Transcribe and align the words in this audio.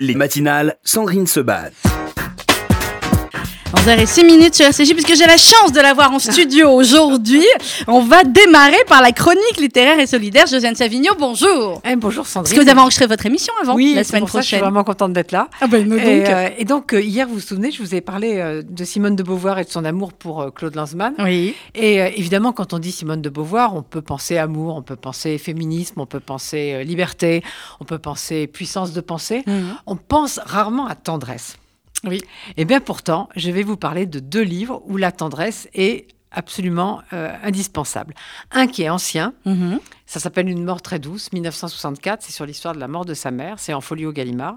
Les 0.00 0.16
matinales, 0.16 0.76
Sandrine 0.82 1.28
se 1.28 1.38
bat. 1.38 1.93
11h06 3.74 4.24
minutes 4.24 4.54
sur 4.54 4.66
RCJ, 4.66 4.92
puisque 4.92 5.14
j'ai 5.16 5.26
la 5.26 5.36
chance 5.36 5.72
de 5.72 5.80
l'avoir 5.80 6.12
en 6.12 6.18
studio 6.18 6.70
aujourd'hui. 6.70 7.44
On 7.88 8.00
va 8.02 8.22
démarrer 8.22 8.78
par 8.88 9.02
la 9.02 9.10
chronique 9.12 9.56
littéraire 9.58 9.98
et 9.98 10.06
solidaire. 10.06 10.46
Josiane 10.46 10.74
Savigno, 10.76 11.12
bonjour. 11.18 11.82
Eh, 11.84 11.96
bonjour 11.96 12.26
Sandrine. 12.26 12.44
Parce 12.54 12.58
que 12.58 12.64
vous 12.64 12.70
avez 12.70 12.80
enregistré 12.80 13.06
votre 13.06 13.26
émission 13.26 13.52
avant, 13.62 13.74
oui, 13.74 13.94
la 13.96 14.04
semaine 14.04 14.20
pour 14.22 14.28
ça, 14.28 14.38
prochaine. 14.38 14.42
je 14.42 14.54
suis 14.56 14.62
vraiment 14.62 14.84
contente 14.84 15.12
d'être 15.12 15.32
là. 15.32 15.48
Ah 15.60 15.66
ben, 15.66 15.88
nous 15.88 15.96
Et, 15.98 16.20
donc. 16.20 16.28
euh, 16.30 16.48
et 16.56 16.64
donc, 16.64 16.92
euh, 16.94 17.00
hier, 17.00 17.26
vous 17.26 17.34
vous 17.34 17.40
souvenez, 17.40 17.70
je 17.72 17.82
vous 17.82 17.94
ai 17.94 18.00
parlé 18.00 18.36
euh, 18.38 18.62
de 18.62 18.84
Simone 18.84 19.16
de 19.16 19.22
Beauvoir 19.22 19.58
et 19.58 19.64
de 19.64 19.70
son 19.70 19.84
amour 19.84 20.12
pour 20.12 20.40
euh, 20.42 20.50
Claude 20.50 20.74
Lanzmann. 20.76 21.14
Oui. 21.18 21.54
Et 21.74 21.96
évidemment, 22.18 22.52
quand 22.52 22.72
on 22.74 22.78
dit 22.78 22.92
Simone 22.92 23.22
de 23.22 23.28
Beauvoir, 23.28 23.74
on 23.74 23.82
peut 23.82 24.02
penser 24.02 24.38
amour, 24.38 24.76
on 24.76 24.82
peut 24.82 24.96
penser 24.96 25.36
féminisme, 25.38 26.00
on 26.00 26.06
peut 26.06 26.20
penser 26.20 26.84
liberté, 26.84 27.42
on 27.80 27.84
peut 27.84 27.98
penser 27.98 28.46
puissance 28.46 28.92
de 28.92 29.00
pensée. 29.00 29.42
Mhm. 29.46 29.74
On 29.86 29.96
pense 29.96 30.38
rarement 30.44 30.86
à 30.86 30.94
tendresse. 30.94 31.56
Oui. 32.04 32.20
Et 32.56 32.64
bien 32.64 32.80
pourtant, 32.80 33.28
je 33.36 33.50
vais 33.50 33.62
vous 33.62 33.76
parler 33.76 34.06
de 34.06 34.18
deux 34.20 34.42
livres 34.42 34.82
où 34.86 34.96
la 34.96 35.12
tendresse 35.12 35.68
est 35.74 36.06
absolument 36.30 37.00
euh, 37.12 37.32
indispensable. 37.44 38.12
Un 38.50 38.66
qui 38.66 38.82
est 38.82 38.88
ancien, 38.90 39.34
Mhm. 39.44 39.78
ça 40.04 40.18
s'appelle 40.18 40.48
Une 40.48 40.64
mort 40.64 40.82
très 40.82 40.98
douce, 40.98 41.32
1964, 41.32 42.22
c'est 42.22 42.32
sur 42.32 42.44
l'histoire 42.44 42.74
de 42.74 42.80
la 42.80 42.88
mort 42.88 43.04
de 43.04 43.14
sa 43.14 43.30
mère, 43.30 43.58
c'est 43.58 43.72
en 43.72 43.80
folio 43.80 44.12
Gallimard. 44.12 44.56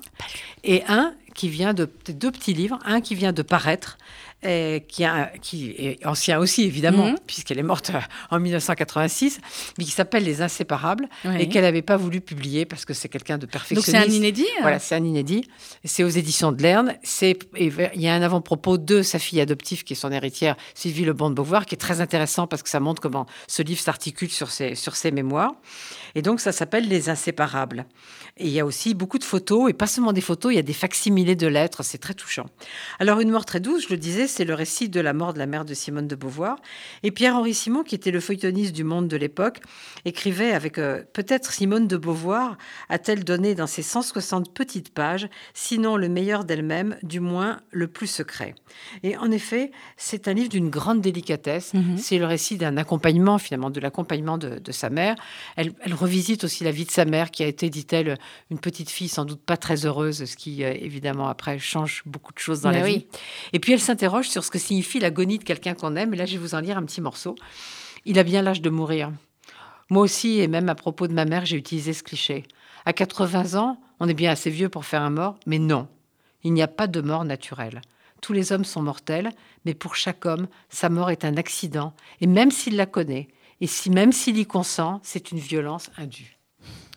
Et 0.64 0.84
un 0.88 1.14
qui 1.36 1.50
vient 1.50 1.76
de 1.76 1.88
deux 2.10 2.32
petits 2.32 2.54
livres, 2.56 2.80
un 2.84 3.00
qui 3.00 3.14
vient 3.14 3.32
de 3.32 3.44
paraître, 3.44 4.00
qui, 4.44 5.04
a- 5.04 5.32
qui 5.41 5.72
est 5.77 6.05
ancien 6.05 6.38
aussi 6.40 6.64
évidemment, 6.64 7.08
Mhm. 7.08 7.16
puisqu'elle 7.26 7.58
est 7.59 7.64
morte 7.64 7.91
euh, 7.94 8.00
en 8.30 8.40
1986, 8.40 9.40
mais 9.78 9.84
qui 9.84 9.91
s'appelle 9.91 10.23
Les 10.23 10.41
Inséparables, 10.41 11.08
Oui. 11.26 11.36
et 11.40 11.50
qu'elle 11.50 11.64
n'avait 11.64 11.82
pas 11.82 11.98
voulu 11.98 12.22
publier 12.22 12.66
parce 12.66 12.86
que 12.86 12.94
c'est 12.94 13.09
quelqu'un 13.09 13.38
de 13.38 13.42
Donc 13.45 13.52
perfectionniste. 13.52 13.90
c'est 13.92 13.98
un 13.98 14.16
inédit 14.16 14.45
hein 14.58 14.62
Voilà, 14.62 14.80
c'est 14.80 14.95
un 14.95 15.04
inédit. 15.04 15.48
C'est 15.84 16.04
aux 16.04 16.09
éditions 16.09 16.52
de 16.52 16.62
Lerne. 16.62 16.95
Il 17.59 17.73
y 17.95 18.08
a 18.08 18.14
un 18.14 18.22
avant-propos 18.22 18.78
de 18.78 19.02
sa 19.02 19.20
fille 19.20 19.42
adoptive 19.42 19.84
qui 19.84 19.94
est 19.94 19.95
son 19.95 20.11
héritière, 20.11 20.56
Sylvie 20.76 21.06
Lebon 21.06 21.30
de 21.30 21.36
Beauvoir, 21.36 21.66
qui 21.66 21.76
est 21.76 21.78
très 21.80 22.00
intéressant 22.02 22.45
parce 22.48 22.61
que 22.64 22.70
ça 22.70 22.80
montre 22.80 23.02
comment 23.02 23.26
ce 23.48 23.61
livre 23.64 23.81
s'articule 23.81 24.30
sur 24.30 24.52
ses 24.52 24.76
sur 24.76 24.95
ses 24.95 25.11
mémoires. 25.11 25.54
Et 26.18 26.23
donc 26.23 26.40
ça 26.40 26.52
s'appelle 26.52 26.88
Les 26.88 27.10
Inséparables. 27.10 27.86
Et 28.38 28.48
il 28.48 28.52
y 28.52 28.60
a 28.60 28.66
aussi 28.66 28.96
beaucoup 28.96 29.20
de 29.20 29.23
photos 29.23 29.70
et 29.70 29.73
pas 29.73 29.86
seulement 29.86 30.14
des 30.14 30.22
photos, 30.22 30.52
il 30.52 30.56
y 30.56 30.60
a 30.60 30.64
des 30.64 30.73
facsimilés 30.73 31.36
de 31.36 31.46
lettres. 31.46 31.84
C'est 31.84 32.00
très 32.00 32.16
touchant. 32.16 32.48
Alors 32.98 33.20
une 33.20 33.30
mort 33.30 33.46
très 33.46 33.60
douce, 33.60 33.84
je 33.84 33.90
le 33.90 33.98
disais, 33.98 34.26
c'est 34.26 34.44
le 34.44 34.56
récit 34.56 34.90
de 34.90 35.00
la 35.00 35.14
mort 35.14 35.34
de 35.34 35.38
la 35.38 35.45
mère 35.45 35.64
de 35.64 35.76
Simone 35.76 36.08
de 36.08 36.16
Beauvoir. 36.16 36.58
Et 37.04 37.12
Pierre-Henri 37.12 37.54
Simon, 37.54 37.84
qui 37.84 37.94
était 37.94 38.10
le 38.10 38.20
feuilletoniste 38.20 38.73
du 38.73 38.84
Monde 38.84 39.08
de 39.08 39.16
l'époque, 39.16 39.60
écrivait 40.06 40.54
avec 40.54 40.80
euh, 40.80 41.04
peut-être 41.14 41.54
Simone 41.54 41.88
de 41.88 41.98
Beauvoir 41.98 42.58
a-t-elle 42.90 43.23
donné 43.23 43.54
dans 43.54 43.68
ses 43.68 43.84
160 43.84 44.52
petites 44.56 44.95
pages, 44.95 45.30
sinon 45.54 45.98
le 45.98 46.10
meilleur 46.10 46.45
d'elle-même, 46.45 46.98
du 47.04 47.20
moins 47.20 47.60
le 47.70 47.88
plus 47.88 48.08
secret. 48.08 48.56
Et 49.04 49.18
en 49.18 49.30
effet, 49.30 49.70
c'est 49.98 50.28
un 50.28 50.34
livre 50.34 50.50
d'une 50.50 50.72
grande 50.72 51.02
délicatesse. 51.02 51.76
Mhm. 51.76 52.00
C'est 52.00 52.18
le 52.18 52.26
récit 52.26 52.58
d'un 52.58 52.78
accompagnement, 52.78 53.38
finalement, 53.38 53.70
de 53.70 53.80
l'accompagnement 53.80 54.40
de, 54.40 54.58
de 54.58 54.72
sa 54.72 54.90
mère. 54.90 55.16
Elle, 55.56 55.73
elle 55.82 55.94
revisite 56.08 56.44
aussi 56.44 56.63
la 56.63 56.72
vie 56.72 56.86
de 56.86 56.91
sa 56.91 57.05
mère, 57.05 57.30
qui 57.31 57.44
a 57.44 57.47
été, 57.47 57.69
dit-elle, 57.69 58.17
une 58.50 58.59
petite 58.59 58.89
fille 58.89 59.09
sans 59.09 59.25
doute 59.25 59.41
pas 59.41 59.58
très 59.58 59.86
heureuse, 59.86 60.25
ce 60.25 60.36
qui, 60.36 60.64
euh, 60.64 60.73
évidemment, 60.73 61.27
après, 61.27 61.59
change 61.59 62.02
beaucoup 62.05 62.33
de 62.33 62.39
choses 62.39 62.61
dans 62.61 62.72
Mais 62.72 62.80
la 62.80 62.86
oui. 62.86 62.97
vie. 62.97 63.05
Et 63.53 63.59
puis, 63.59 63.73
elle 63.73 63.80
s'interroge 63.80 64.30
sur 64.30 64.44
ce 64.44 64.52
que 64.52 64.59
signifie 64.59 64.99
l'agonie 64.99 65.38
de 65.38 65.44
quelqu'un 65.44 65.73
qu'on 65.73 65.95
aime. 65.95 66.14
Et 66.14 66.17
là, 66.17 66.25
je 66.25 66.33
vais 66.33 66.38
vous 66.39 66.55
en 66.55 66.59
lire 66.59 66.77
un 66.77 66.83
petit 66.83 67.02
morceau. 67.02 67.36
Il 68.05 68.17
a 68.17 68.23
bien 68.23 68.41
l'âge 68.41 68.61
de 68.61 68.69
mourir. 68.69 69.11
Moi 69.89 70.02
aussi, 70.02 70.39
et 70.39 70.47
même 70.47 70.69
à 70.69 70.75
propos 70.75 71.08
de 71.08 71.14
ma 71.14 71.25
mère, 71.25 71.45
j'ai 71.45 71.58
utilisé 71.58 71.94
ce 71.94 72.03
cliché. 72.03 72.44
À 72.86 72.94
80 72.94 73.58
ans, 73.59 73.80
on 73.99 74.08
est 74.08 74.14
bien 74.14 74.31
assez 74.31 74.49
vieux 74.49 74.69
pour 74.69 74.86
faire 74.86 75.02
un 75.02 75.09
mort, 75.09 75.38
mais 75.45 75.59
non, 75.59 75.88
il 76.44 76.53
n'y 76.53 76.61
a 76.61 76.67
pas 76.67 76.88
de 76.88 77.02
mort 77.02 77.25
naturelle. 77.25 77.81
Tous 78.21 78.33
les 78.33 78.52
hommes 78.52 78.66
sont 78.66 78.81
mortels, 78.81 79.31
mais 79.66 79.73
pour 79.73 79.95
chaque 79.95 80.25
homme, 80.25 80.47
sa 80.69 80.89
mort 80.89 81.09
est 81.09 81.25
un 81.25 81.38
accident, 81.38 81.94
et 82.21 82.27
même 82.27 82.52
s'il 82.52 82.75
la 82.75 82.86
connaît, 82.86 83.27
et 83.62 83.68
si 83.68 83.90
même 83.90 84.12
s'il 84.12 84.38
y 84.38 84.45
consent, 84.45 85.00
c'est 85.04 85.32
une 85.32 85.40
violence 85.40 85.90
indue. 85.98 86.34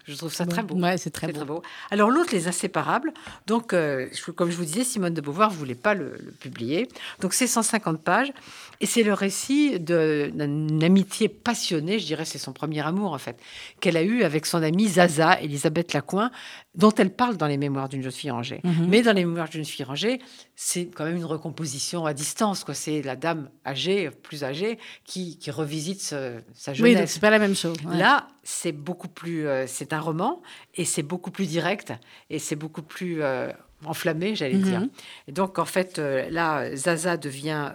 Je 0.06 0.16
trouve 0.16 0.32
ça 0.34 0.44
très 0.44 0.64
beau. 0.64 0.74
Ouais, 0.74 0.98
c'est 0.98 1.10
très 1.10 1.28
beau. 1.28 1.32
très 1.34 1.44
beau. 1.44 1.62
Alors 1.92 2.10
l'autre, 2.10 2.30
les 2.32 2.48
inséparables. 2.48 3.12
Donc, 3.46 3.72
euh, 3.72 4.08
je- 4.12 4.32
comme 4.32 4.50
je 4.50 4.56
vous 4.56 4.64
disais, 4.64 4.82
Simone 4.82 5.14
de 5.14 5.20
Beauvoir 5.20 5.50
voulait 5.50 5.76
pas 5.76 5.94
le, 5.94 6.16
le 6.24 6.32
publier. 6.32 6.88
Donc 7.20 7.32
c'est 7.32 7.46
150 7.46 8.02
pages 8.02 8.32
et 8.80 8.86
c'est 8.86 9.04
le 9.04 9.12
récit 9.12 9.78
d'une 9.78 10.82
amitié 10.82 11.28
passionnée, 11.28 12.00
je 12.00 12.06
dirais, 12.06 12.24
c'est 12.24 12.38
son 12.38 12.52
premier 12.52 12.80
amour 12.84 13.12
en 13.12 13.18
fait, 13.18 13.38
qu'elle 13.78 13.96
a 13.96 14.02
eu 14.02 14.24
avec 14.24 14.46
son 14.46 14.62
amie 14.64 14.88
Zaza, 14.88 15.40
Elisabeth 15.42 15.92
Lacoin, 15.92 16.32
dont 16.76 16.92
elle 16.98 17.10
parle 17.10 17.36
dans 17.36 17.48
les 17.48 17.56
Mémoires 17.56 17.88
d'une 17.88 18.00
jeune 18.02 18.12
fille 18.12 18.30
rangée. 18.30 18.60
Mhm. 18.62 18.86
Mais 18.88 19.02
dans 19.02 19.12
les 19.12 19.24
Mémoires 19.24 19.48
d'une 19.48 19.64
fille 19.64 19.84
rangée, 19.84 20.20
c'est 20.54 20.86
quand 20.86 21.04
même 21.04 21.16
une 21.16 21.24
recomposition 21.24 22.06
à 22.06 22.14
distance. 22.14 22.62
quoi. 22.62 22.74
C'est 22.74 23.02
la 23.02 23.16
dame 23.16 23.50
âgée, 23.66 24.08
plus 24.10 24.44
âgée, 24.44 24.78
qui, 25.04 25.36
qui 25.38 25.50
revisite 25.50 26.00
ce- 26.00 26.38
sa 26.54 26.70
Oui, 26.72 26.76
jeunesse. 26.78 26.98
donc 26.98 27.08
c'est 27.08 27.20
pas 27.20 27.30
la 27.30 27.40
même 27.40 27.56
chose. 27.56 27.76
ouais. 27.84 27.96
Là, 27.98 28.28
c'est 28.44 28.70
beaucoup 28.72 29.08
plus. 29.08 29.46
euh, 29.48 29.64
c'est 29.66 29.92
un 29.92 30.00
roman 30.00 30.40
et 30.76 30.84
c'est 30.84 31.02
beaucoup 31.02 31.32
plus 31.32 31.46
direct 31.46 31.92
et 32.30 32.38
c'est 32.38 32.56
beaucoup 32.56 32.82
plus 32.82 33.20
euh, 33.22 33.50
enflammé, 33.84 34.36
j'allais 34.36 34.54
Mhm. 34.54 34.62
dire. 34.62 34.82
Et 35.26 35.32
donc, 35.32 35.58
en 35.58 35.64
fait, 35.64 35.98
euh, 35.98 36.30
là, 36.30 36.74
Zaza 36.76 37.16
devient 37.16 37.72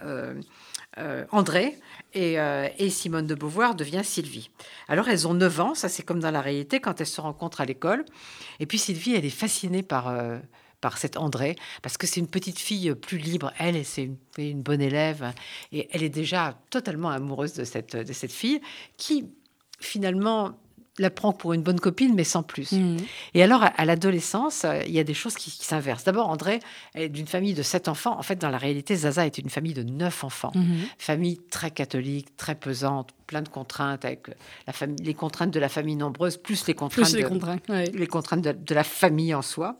André 1.30 1.76
et, 2.16 2.40
euh, 2.40 2.68
et 2.78 2.90
Simone 2.90 3.26
de 3.26 3.34
Beauvoir 3.34 3.74
devient 3.76 4.02
Sylvie. 4.02 4.50
Alors, 4.88 5.08
elles 5.08 5.28
ont 5.28 5.34
9 5.34 5.60
ans, 5.60 5.74
ça 5.74 5.88
c'est 5.88 6.02
comme 6.02 6.18
dans 6.20 6.30
la 6.30 6.40
réalité 6.40 6.80
quand 6.80 7.00
elles 7.00 7.06
se 7.06 7.20
rencontrent 7.20 7.60
à 7.60 7.66
l'école. 7.66 8.04
Et 8.58 8.66
puis, 8.66 8.78
Sylvie, 8.78 9.14
elle 9.14 9.24
est 9.24 9.30
fascinée 9.30 9.82
par. 9.82 10.08
euh, 10.08 10.38
par 10.82 10.98
cette 10.98 11.16
André, 11.16 11.56
parce 11.82 11.96
que 11.96 12.06
c'est 12.06 12.20
une 12.20 12.28
petite 12.28 12.58
fille 12.58 12.94
plus 12.94 13.16
libre. 13.16 13.50
Elle, 13.58 13.82
c'est 13.84 14.04
une, 14.04 14.18
une 14.36 14.62
bonne 14.62 14.82
élève, 14.82 15.32
et 15.72 15.88
elle 15.90 16.02
est 16.02 16.10
déjà 16.10 16.54
totalement 16.68 17.08
amoureuse 17.08 17.54
de 17.54 17.64
cette, 17.64 17.96
de 17.96 18.12
cette 18.12 18.30
fille, 18.30 18.60
qui 18.98 19.24
finalement 19.80 20.60
la 20.98 21.10
prend 21.10 21.32
pour 21.32 21.52
une 21.52 21.62
bonne 21.62 21.78
copine, 21.80 22.14
mais 22.14 22.24
sans 22.24 22.42
plus. 22.42 22.72
Mhm. 22.72 22.96
Et 23.34 23.42
alors, 23.42 23.62
à, 23.62 23.66
à 23.66 23.84
l'adolescence, 23.84 24.64
euh, 24.64 24.80
il 24.86 24.92
y 24.92 24.98
a 24.98 25.04
des 25.04 25.14
choses 25.14 25.34
qui, 25.34 25.50
qui 25.50 25.64
s'inversent. 25.64 26.04
D'abord, 26.04 26.28
André 26.28 26.60
est 26.94 27.08
d'une 27.08 27.26
famille 27.26 27.54
de 27.54 27.62
sept 27.62 27.88
enfants. 27.88 28.18
En 28.18 28.22
fait, 28.22 28.36
dans 28.36 28.50
la 28.50 28.58
réalité, 28.58 28.96
Zaza 28.96 29.26
est 29.26 29.38
une 29.38 29.50
famille 29.50 29.74
de 29.74 29.82
neuf 29.82 30.24
enfants. 30.24 30.52
Mhm. 30.54 30.78
Famille 30.98 31.38
très 31.50 31.70
catholique, 31.70 32.36
très 32.36 32.54
pesante, 32.54 33.10
plein 33.26 33.42
de 33.42 33.48
contraintes, 33.48 34.04
avec 34.04 34.28
euh, 34.28 34.32
la 34.66 34.72
famille, 34.72 34.96
les 35.02 35.14
contraintes 35.14 35.50
de 35.50 35.60
la 35.60 35.68
famille 35.68 35.96
nombreuse, 35.96 36.36
plus 36.36 36.66
les 36.66 36.74
contraintes, 36.74 37.04
Plus 37.04 37.16
les 37.16 37.22
de, 37.24 37.28
contraintes. 37.28 37.68
ouais. 37.68 37.90
les 37.92 38.06
contraintes 38.06 38.42
de, 38.42 38.52
de 38.52 38.74
la 38.74 38.84
famille 38.84 39.34
en 39.34 39.42
soi. 39.42 39.76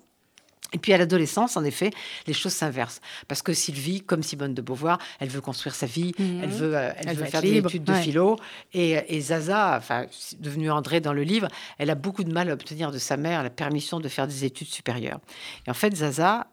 Et 0.72 0.78
puis 0.78 0.92
à 0.92 0.98
l'adolescence, 0.98 1.56
en 1.56 1.64
effet, 1.64 1.90
les 2.26 2.32
choses 2.32 2.52
s'inversent. 2.52 3.00
Parce 3.28 3.40
que 3.40 3.52
Sylvie, 3.52 4.00
comme 4.00 4.22
Simone 4.22 4.52
de 4.52 4.62
Beauvoir, 4.62 4.98
elle 5.20 5.28
veut 5.28 5.40
construire 5.40 5.74
sa 5.74 5.86
vie, 5.86 6.12
Mhm. 6.18 6.40
elle 6.42 6.50
veut, 6.50 6.76
euh, 6.76 6.90
elle 6.98 7.08
Elle 7.10 7.16
veut 7.16 7.24
veut 7.24 7.30
faire 7.30 7.40
des 7.42 7.56
études 7.56 7.84
de 7.84 7.92
ouais. 7.92 8.02
philo. 8.02 8.36
Et, 8.74 8.98
et 9.16 9.20
Zaza, 9.20 9.76
enfin, 9.78 10.06
devenue 10.40 10.70
André 10.70 11.00
dans 11.00 11.12
le 11.12 11.22
livre, 11.22 11.48
elle 11.78 11.88
a 11.90 11.94
beaucoup 11.94 12.24
de 12.24 12.32
mal 12.32 12.50
à 12.50 12.52
obtenir 12.54 12.90
de 12.90 12.98
sa 12.98 13.16
mère 13.16 13.42
la 13.42 13.50
permission 13.50 14.00
de 14.00 14.08
faire 14.08 14.26
des 14.26 14.44
études 14.44 14.66
supérieures. 14.68 15.20
Et 15.66 15.70
en 15.70 15.74
fait, 15.74 15.94
Zaza 15.94 16.48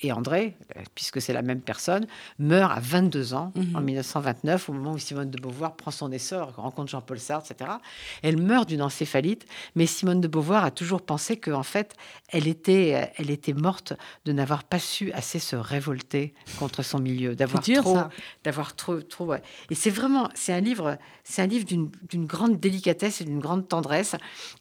et 0.00 0.12
André, 0.12 0.56
euh, 0.76 0.80
puisque 0.94 1.20
c'est 1.20 1.32
la 1.32 1.42
même 1.42 1.60
personne, 1.60 2.06
meurt 2.38 2.72
à 2.76 2.80
22 2.80 3.34
ans, 3.34 3.52
Mhm. 3.56 3.76
en 3.76 3.80
1929, 3.80 4.68
au 4.68 4.72
moment 4.72 4.92
où 4.92 4.98
Simone 4.98 5.30
de 5.30 5.40
Beauvoir 5.40 5.76
prend 5.76 5.90
son 5.90 6.10
essor, 6.12 6.54
rencontre 6.56 6.90
Jean-Paul 6.90 7.18
Sartre, 7.18 7.50
etc. 7.50 7.70
Elle 8.22 8.36
meurt 8.40 8.68
d'une 8.68 8.82
encéphalite, 8.82 9.46
mais 9.74 9.86
Simone 9.86 10.20
de 10.20 10.28
Beauvoir 10.28 10.64
a 10.64 10.70
toujours 10.70 11.02
pensé 11.02 11.36
qu'en 11.38 11.62
fait, 11.62 11.94
elle 12.28 12.46
était, 12.48 12.94
euh, 12.94 13.06
elle 13.16 13.30
était 13.30 13.52
morte 13.52 13.92
de 14.24 14.32
n'avoir 14.32 14.64
pas 14.64 14.78
su 14.78 15.12
assez 15.12 15.38
se 15.38 15.56
révolter 15.56 16.34
contre 16.58 16.82
son 16.82 16.98
milieu, 16.98 17.34
d'avoir 17.34 17.62
trop, 17.62 17.98
d'avoir 18.44 18.74
trop, 18.76 19.00
trop. 19.00 19.26
ouais. 19.26 19.42
Et 19.70 19.74
c'est 19.74 19.90
vraiment, 19.90 20.28
c'est 20.34 20.52
un 20.52 20.60
livre, 20.60 20.98
c'est 21.24 21.42
un 21.42 21.46
livre 21.46 21.66
d'une 21.66 22.26
grande 22.26 22.58
délicatesse 22.60 23.20
et 23.20 23.24
d'une 23.24 23.40
grande 23.40 23.68
tendresse. 23.68 24.14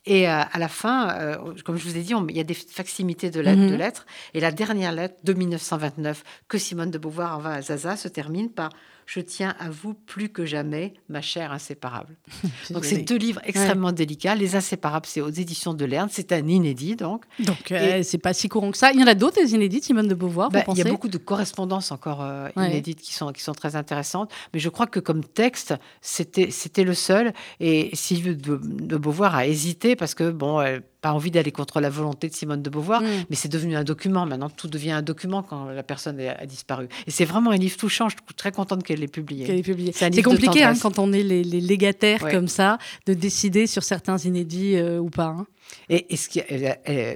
Et 0.05 0.27
euh, 0.29 0.41
à 0.51 0.59
la 0.59 0.67
fin, 0.67 1.09
euh, 1.11 1.53
comme 1.65 1.77
je 1.77 1.83
vous 1.83 1.97
ai 1.97 2.01
dit, 2.01 2.13
on- 2.15 2.27
il 2.27 2.35
y 2.37 2.39
a 2.39 2.43
des 2.43 2.53
facsimités 2.53 3.29
de 3.29 3.41
Mhm. 3.41 3.69
de 3.69 3.75
lettres. 3.75 4.05
Et 4.33 4.39
la 4.39 4.51
dernière 4.51 4.86
lettre 4.91 5.15
de 5.23 5.33
1929 5.33 6.23
que 6.47 6.57
Simone 6.57 6.91
de 6.91 6.97
Beauvoir 6.97 7.37
envoie 7.37 7.51
à 7.51 7.61
Zaza 7.61 7.95
se 7.97 8.07
termine 8.07 8.49
par 8.49 8.69
Je 9.05 9.21
tiens 9.21 9.55
à 9.57 9.69
vous 9.69 9.93
plus 9.93 10.27
que 10.27 10.45
jamais, 10.45 10.93
ma 11.07 11.21
chère 11.21 11.53
inséparable. 11.53 12.17
Donc, 12.71 12.83
c'est 12.83 13.03
deux 13.03 13.15
livres 13.17 13.39
extrêmement 13.45 13.93
délicats. 13.93 14.35
Les 14.35 14.55
Inséparables, 14.57 15.05
c'est 15.05 15.21
aux 15.21 15.29
éditions 15.29 15.73
de 15.73 15.85
Lerne. 15.85 16.09
C'est 16.11 16.33
un 16.33 16.45
inédit, 16.45 16.97
donc. 16.97 17.23
Donc, 17.39 17.71
euh, 17.71 18.01
c'est 18.03 18.17
pas 18.17 18.33
si 18.33 18.49
courant 18.49 18.69
que 18.71 18.77
ça. 18.77 18.91
Il 18.91 18.99
y 18.99 19.03
en 19.03 19.07
a 19.07 19.13
d'autres, 19.15 19.41
des 19.41 19.53
inédites, 19.53 19.85
Simone 19.85 20.09
de 20.09 20.13
Beauvoir, 20.13 20.49
Bah, 20.49 20.63
il 20.67 20.77
y 20.77 20.81
a 20.81 20.89
beaucoup 20.89 21.07
de 21.07 21.17
correspondances 21.17 21.91
encore 21.93 22.21
euh, 22.21 22.49
Ouais. 22.57 22.67
inédites 22.69 22.99
qui 22.99 23.13
sont, 23.13 23.31
qui 23.31 23.41
sont 23.41 23.53
très 23.53 23.77
intéressantes. 23.77 24.29
Mais 24.53 24.59
je 24.59 24.67
crois 24.67 24.87
que 24.87 24.99
comme 24.99 25.23
texte, 25.23 25.73
c'était 26.01 26.51
c'était 26.51 26.83
le 26.83 26.93
seul. 26.93 27.31
Et 27.61 27.89
Sylvie 27.93 28.35
de, 28.35 28.59
de 28.61 28.97
Beauvoir 28.97 29.35
a 29.35 29.47
hésité 29.47 29.95
parce 29.95 30.15
que, 30.15 30.29
bon, 30.31 30.59
elle 30.61 30.81
pas 31.07 31.13
envie 31.13 31.31
d'aller 31.31 31.51
contre 31.51 31.79
la 31.79 31.89
volonté 31.89 32.27
de 32.29 32.33
Simone 32.35 32.61
de 32.61 32.69
Beauvoir, 32.69 33.01
Mm. 33.01 33.05
mais 33.29 33.35
c'est 33.35 33.47
devenu 33.47 33.75
un 33.77 33.83
document. 33.83 34.25
Maintenant, 34.25 34.49
tout 34.49 34.67
devient 34.67 34.91
un 34.91 35.01
document 35.01 35.41
quand 35.43 35.65
la 35.65 35.83
personne 35.83 36.19
a, 36.19 36.33
a 36.33 36.45
disparu. 36.45 36.87
Et 37.07 37.11
c'est 37.11 37.25
vraiment 37.25 37.51
un 37.51 37.57
livre 37.57 37.77
touchant. 37.77 38.09
Je 38.09 38.15
suis 38.15 38.35
très 38.35 38.51
contente 38.51 38.83
qu'elle 38.83 39.03
est 39.03 39.07
publiée. 39.07 39.45
C'est 39.93 40.21
compliqué 40.21 40.63
hein, 40.63 40.73
quand 40.81 40.99
on 40.99 41.13
est 41.13 41.23
les, 41.23 41.43
les 41.43 41.61
légataires 41.61 42.23
Ouais. 42.23 42.31
comme 42.31 42.47
ça 42.47 42.77
de 43.05 43.13
décider 43.13 43.67
sur 43.67 43.83
certains 43.83 44.17
inédits 44.17 44.75
euh, 44.75 44.97
ou 44.99 45.09
pas. 45.09 45.27
hein. 45.27 45.45
Et, 45.89 46.15
ce 46.15 46.29
qui, 46.29 46.41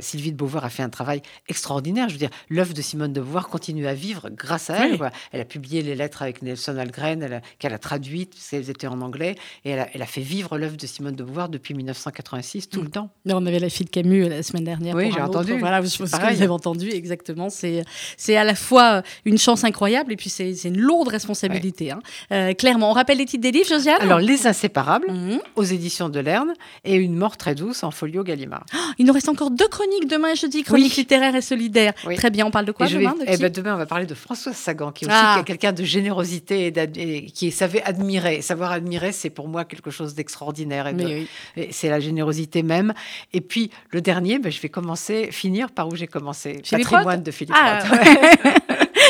Sylvie 0.01 0.31
de 0.33 0.37
Beauvoir 0.37 0.65
a 0.65 0.69
fait 0.69 0.83
un 0.83 0.89
travail 0.89 1.21
extraordinaire. 1.47 2.09
Je 2.09 2.15
veux 2.15 2.19
dire, 2.19 2.29
l'œuvre 2.49 2.73
de 2.73 2.81
Simone 2.81 3.13
de 3.13 3.21
Beauvoir 3.21 3.47
continue 3.47 3.87
à 3.87 3.93
vivre 3.93 4.29
grâce 4.29 4.69
à 4.69 4.85
elle. 4.85 4.91
Oui. 4.93 4.97
quoi. 4.97 5.11
Elle 5.31 5.39
a 5.41 5.45
publié 5.45 5.81
les 5.81 5.95
lettres 5.95 6.21
avec 6.21 6.41
Nelson 6.41 6.75
Algren, 6.77 7.41
qu'elle 7.59 7.73
a 7.73 7.77
traduites, 7.79 8.31
parce 8.33 8.49
qu'elles 8.49 8.69
étaient 8.69 8.87
en 8.87 8.99
anglais. 9.01 9.35
Et 9.63 9.69
elle 9.71 9.79
a, 9.79 9.87
elle 9.93 10.01
a 10.01 10.05
fait 10.05 10.21
vivre 10.21 10.57
l'œuvre 10.57 10.75
de 10.75 10.85
Simone 10.85 11.15
de 11.15 11.23
Beauvoir 11.23 11.47
depuis 11.47 11.73
1986, 11.73 12.67
tout 12.69 12.81
Mm. 12.81 12.83
le 12.83 12.89
temps. 12.89 13.09
Là, 13.25 13.37
on 13.37 13.45
avait 13.45 13.59
la 13.59 13.69
de 13.83 13.89
Camus 13.89 14.25
euh, 14.25 14.29
la 14.29 14.43
semaine 14.43 14.63
dernière. 14.63 14.95
Oui, 14.95 15.11
j'ai 15.13 15.21
entendu. 15.21 15.57
Voilà, 15.59 15.81
je 15.81 15.97
pense 15.97 16.11
que 16.11 16.15
vous 16.17 16.41
avez 16.41 16.47
entendu 16.47 16.89
exactement. 16.89 17.49
C'est 17.49 18.35
à 18.35 18.43
la 18.43 18.55
fois 18.55 19.01
une 19.25 19.37
chance 19.37 19.63
incroyable 19.63 20.13
et 20.13 20.15
puis 20.15 20.29
c'est 20.29 20.51
une 20.65 20.77
lourde 20.79 21.07
responsabilité. 21.09 21.91
hein. 21.91 21.99
Euh, 22.31 22.53
clairement, 22.53 22.89
on 22.89 22.93
rappelle 22.93 23.17
les 23.17 23.25
titres 23.25 23.41
des 23.43 23.51
livres, 23.51 23.67
Josiane 23.69 24.01
Alors, 24.01 24.19
Les 24.19 24.47
Inséparables, 24.47 25.07
Mhm. 25.11 25.39
aux 25.55 25.63
éditions 25.63 26.09
de 26.09 26.19
Lerne, 26.19 26.53
et 26.83 26.95
Une 26.95 27.15
mort 27.15 27.37
très 27.37 27.55
douce 27.55 27.83
en 27.83 27.91
folio 27.91 28.23
Gallimard. 28.23 28.65
Il 28.99 29.05
nous 29.05 29.13
reste 29.13 29.29
encore 29.29 29.51
deux 29.51 29.67
chroniques 29.67 30.07
demain 30.07 30.29
et 30.33 30.35
jeudi, 30.35 30.63
chroniques 30.63 30.91
Oui. 30.95 30.97
littéraires 30.97 31.35
et 31.35 31.41
solidaires. 31.41 31.93
Oui. 32.05 32.15
Très 32.15 32.29
bien, 32.29 32.45
on 32.45 32.51
parle 32.51 32.65
de 32.65 32.71
quoi 32.71 32.87
Et 32.87 32.93
demain 32.93 33.13
vais- 33.17 33.25
de 33.25 33.31
eh 33.33 33.37
ben, 33.37 33.51
demain, 33.51 33.75
on 33.75 33.77
va 33.77 33.85
parler 33.85 34.05
de 34.05 34.13
Françoise 34.13 34.55
Sagan, 34.55 34.91
qui 34.91 35.05
est 35.05 35.07
aussi 35.07 35.17
Ah. 35.19 35.43
quelqu'un 35.45 35.71
de 35.73 35.83
générosité 35.83 36.67
et, 36.67 36.73
et 36.97 37.25
qui 37.25 37.51
savait 37.51 37.81
admirer. 37.83 38.41
Savoir 38.41 38.71
admirer, 38.71 39.11
c'est 39.11 39.29
pour 39.29 39.47
moi 39.47 39.65
quelque 39.65 39.91
chose 39.91 40.15
d'extraordinaire. 40.15 40.87
et 40.87 40.93
de- 40.93 40.97
Mais 41.03 41.05
oui. 41.05 41.27
et 41.57 41.69
C'est 41.71 41.89
la 41.89 41.99
générosité 41.99 42.63
même. 42.63 42.93
Et 43.33 43.41
puis, 43.41 43.60
le 43.91 44.01
dernier, 44.01 44.39
ben, 44.39 44.51
je 44.51 44.59
vais 44.61 44.69
commencer, 44.69 45.29
finir 45.31 45.69
par 45.71 45.87
où 45.87 45.95
j'ai 45.95 46.07
commencé. 46.07 46.61
Philippe 46.63 46.87
Patrimoine 46.89 47.15
Roth 47.17 47.23
de 47.25 47.31
Philippe 47.31 47.55
Ah, 47.57 47.79
ouais. 47.91 48.53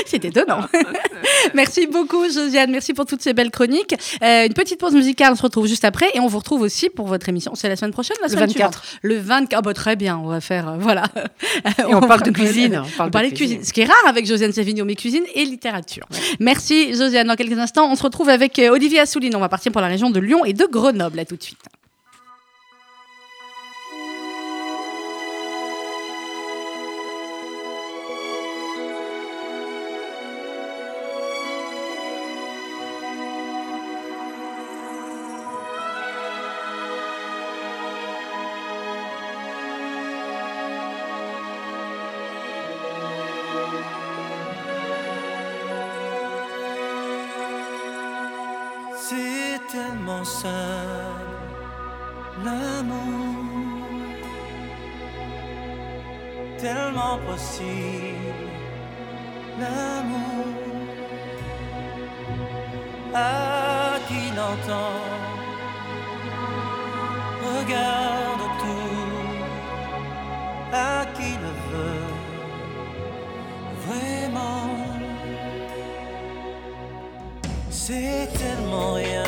C'est 0.06 0.24
étonnant. 0.26 0.62
merci 1.54 1.86
beaucoup, 1.88 2.24
Josiane. 2.30 2.72
Merci 2.72 2.94
pour 2.94 3.06
toutes 3.06 3.22
ces 3.22 3.34
belles 3.34 3.52
chroniques. 3.52 3.96
Euh, 4.24 4.46
une 4.48 4.54
petite 4.54 4.80
pause 4.80 4.94
musicale, 4.94 5.34
on 5.34 5.36
se 5.36 5.42
retrouve 5.42 5.68
juste 5.68 5.86
après. 5.86 6.08
Et 6.14 6.20
on 6.20 6.28
vous 6.28 6.40
retrouve 6.40 6.62
aussi 6.62 6.90
pour 6.90 7.08
votre 7.08 7.28
émission. 7.30 7.54
C'est 7.56 7.70
la 7.70 7.76
semaine 7.76 7.92
prochaine, 7.92 8.18
la 8.22 8.28
Le 8.28 8.34
semaine 8.34 8.48
24. 8.50 8.84
suivante? 8.84 9.00
Le 9.04 9.18
24. 9.20 9.58
Ah 9.58 9.62
bah, 9.62 9.74
très 9.74 9.96
bien, 9.96 10.18
on 10.18 10.28
va 10.28 10.42
faire. 10.42 10.70
euh, 10.70 10.78
voilà. 10.80 11.04
Et 11.80 11.86
on 11.94 12.02
parle 12.02 12.24
de 12.24 12.32
cuisine. 12.32 12.82
On 13.00 13.10
parlait 13.10 13.32
de 13.32 13.36
cuisine. 13.36 13.64
Ce 13.64 13.74
qui 13.74 13.82
est 13.82 13.86
rare 13.86 14.08
avec 14.08 14.26
Josiane 14.26 14.54
Savigno, 14.54 14.86
mais 14.86 14.96
cuisine 14.96 15.24
et 15.36 15.46
littérature. 15.46 16.08
Merci, 16.40 16.94
Josiane. 16.96 17.28
Dans 17.28 17.36
quelques 17.36 17.58
instants, 17.58 17.90
on 17.92 17.96
se 17.96 18.04
retrouve 18.04 18.30
avec 18.30 18.58
euh, 18.60 18.70
Olivier 18.72 19.00
Assouline. 19.00 19.36
On 19.36 19.40
va 19.40 19.50
partir 19.50 19.72
pour 19.72 19.82
la 19.82 19.88
région 19.88 20.10
de 20.10 20.20
Lyon 20.20 20.46
et 20.46 20.54
de 20.54 20.66
Grenoble. 20.66 21.20
À 21.20 21.26
tout 21.26 21.36
de 21.36 21.44
suite. 21.44 21.60
C'est 49.12 49.60
tellement 49.70 50.24
simple, 50.24 50.48
l'amour, 52.46 53.44
tellement 56.58 57.18
possible, 57.28 58.48
l'amour. 59.60 60.46
À 63.14 63.98
qui 64.08 64.24
l'entend, 64.38 65.02
regarde 67.44 68.46
tout, 68.64 69.36
à 70.72 71.06
qui 71.16 71.32
le 71.44 71.52
veut, 71.70 72.14
vraiment. 73.86 74.52
Rien. 78.72 79.24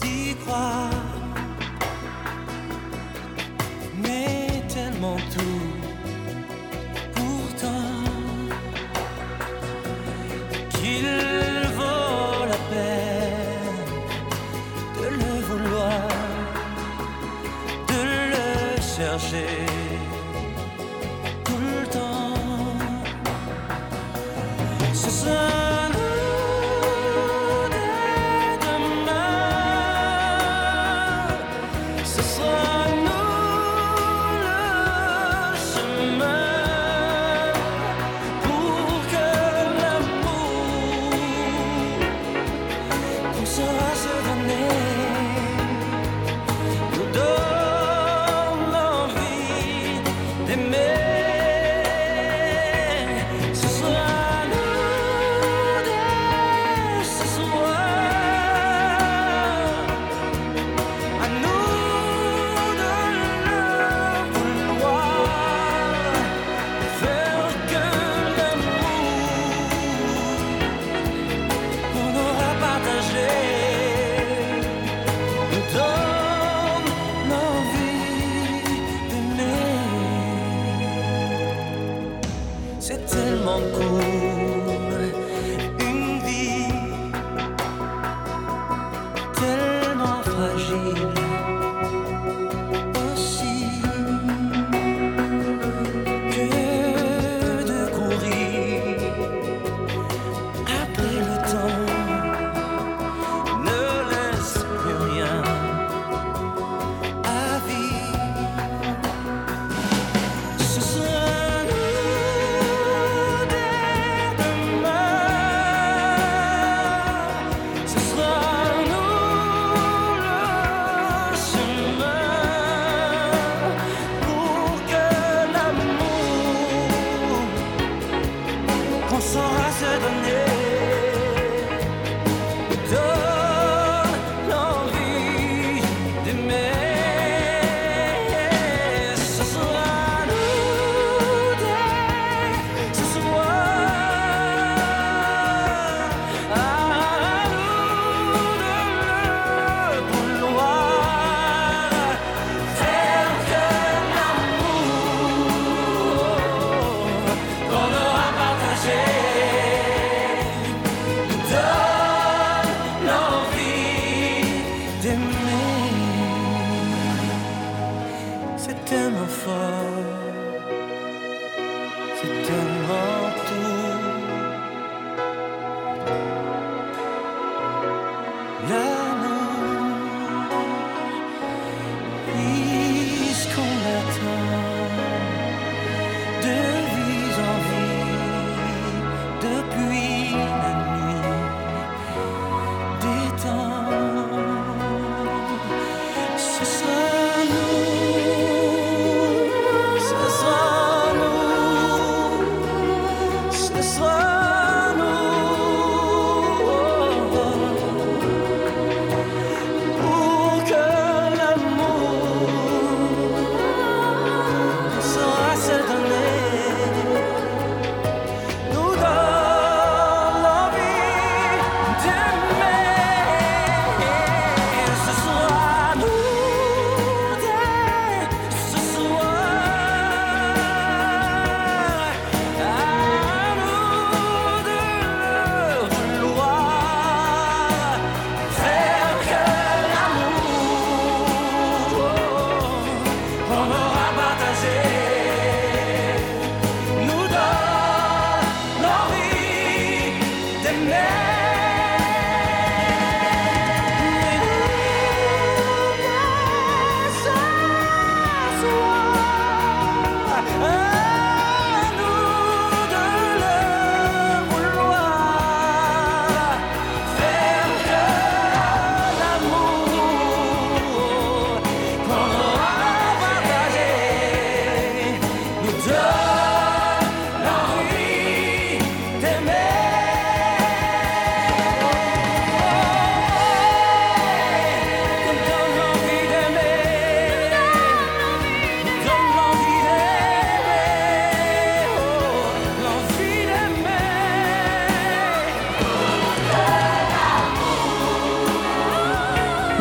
D'y 0.00 0.34
croire, 0.36 0.90
mais 4.02 4.62
tellement 4.68 5.16
tout. 5.34 5.70
Pourtant, 7.14 7.94
qu'il 10.70 11.06
vaut 11.76 12.44
la 12.52 12.60
peine 12.70 13.90
de 15.00 15.06
le 15.20 15.32
vouloir, 15.48 16.08
de 17.88 18.00
le 18.32 18.80
chercher 18.80 19.69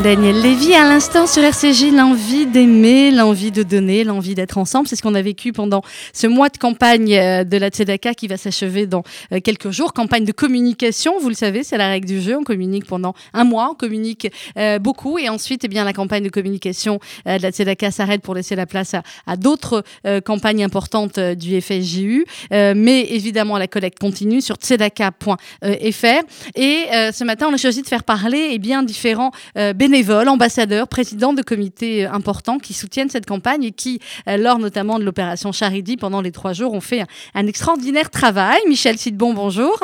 Daniel 0.09 0.41
Lévy, 0.41 0.73
à 0.73 0.85
l'instant 0.85 1.27
sur 1.27 1.43
RCJ, 1.43 1.91
l'envie 1.93 2.47
d'aimer, 2.47 3.11
l'envie 3.11 3.51
de 3.51 3.61
donner, 3.61 4.03
l'envie 4.03 4.33
d'être 4.33 4.57
ensemble. 4.57 4.87
C'est 4.87 4.95
ce 4.95 5.03
qu'on 5.03 5.13
a 5.13 5.21
vécu 5.21 5.53
pendant 5.53 5.83
ce 6.13 6.25
mois 6.25 6.49
de 6.49 6.57
campagne 6.57 7.15
euh, 7.15 7.43
de 7.43 7.57
la 7.57 7.69
Tzedaka 7.69 8.15
qui 8.15 8.27
va 8.27 8.35
s'achever 8.35 8.87
dans 8.87 9.03
euh, 9.31 9.39
quelques 9.39 9.69
jours. 9.69 9.93
Campagne 9.93 10.25
de 10.25 10.31
communication, 10.31 11.19
vous 11.19 11.29
le 11.29 11.35
savez, 11.35 11.63
c'est 11.63 11.77
la 11.77 11.89
règle 11.89 12.07
du 12.07 12.21
jeu. 12.21 12.35
On 12.35 12.43
communique 12.43 12.87
pendant 12.87 13.13
un 13.35 13.43
mois, 13.43 13.69
on 13.71 13.75
communique 13.75 14.31
euh, 14.57 14.79
beaucoup. 14.79 15.19
Et 15.19 15.29
ensuite, 15.29 15.65
eh 15.65 15.67
bien, 15.67 15.83
la 15.83 15.93
campagne 15.93 16.23
de 16.23 16.29
communication 16.29 16.99
de 17.27 17.39
la 17.39 17.51
Tzedaka 17.51 17.91
s'arrête 17.91 18.23
pour 18.23 18.33
laisser 18.33 18.55
la 18.55 18.65
place 18.65 18.95
à, 19.27 19.37
d'autres 19.37 19.83
campagnes 20.25 20.63
importantes 20.63 21.19
du 21.19 21.61
FSJU. 21.61 22.25
Mais 22.49 23.05
évidemment, 23.11 23.59
la 23.59 23.67
collecte 23.67 23.99
continue 23.99 24.41
sur 24.41 24.55
tzedaka.fr. 24.55 25.35
Et 26.55 26.85
ce 27.13 27.23
matin, 27.23 27.47
on 27.51 27.53
a 27.53 27.57
choisi 27.57 27.83
de 27.83 27.87
faire 27.87 28.03
parler 28.03 28.49
eh 28.53 28.57
bien, 28.57 28.81
différents 28.81 29.31
euh, 29.57 29.73
bénévoles, 30.00 30.29
ambassadeurs, 30.29 30.88
présidents 30.88 31.34
de 31.34 31.41
comités 31.41 32.06
euh, 32.06 32.12
importants 32.12 32.58
qui 32.58 32.74
soutiennent 32.74 33.10
cette 33.10 33.25
campagne 33.25 33.63
et 33.63 33.72
qui, 33.72 34.00
euh, 34.27 34.38
lors 34.38 34.58
notamment 34.58 34.98
de 34.98 35.03
l'opération 35.03 35.51
Charity, 35.51 35.98
pendant 35.98 36.22
les 36.22 36.32
trois 36.32 36.53
jours, 36.53 36.74
ont 36.74 36.82
fait 36.82 37.03
un, 37.34 37.48
extraordinaire 37.48 38.10
travail. 38.10 38.60
Michel 38.68 38.98
Sidbon, 38.98 39.34
bonjour. 39.34 39.77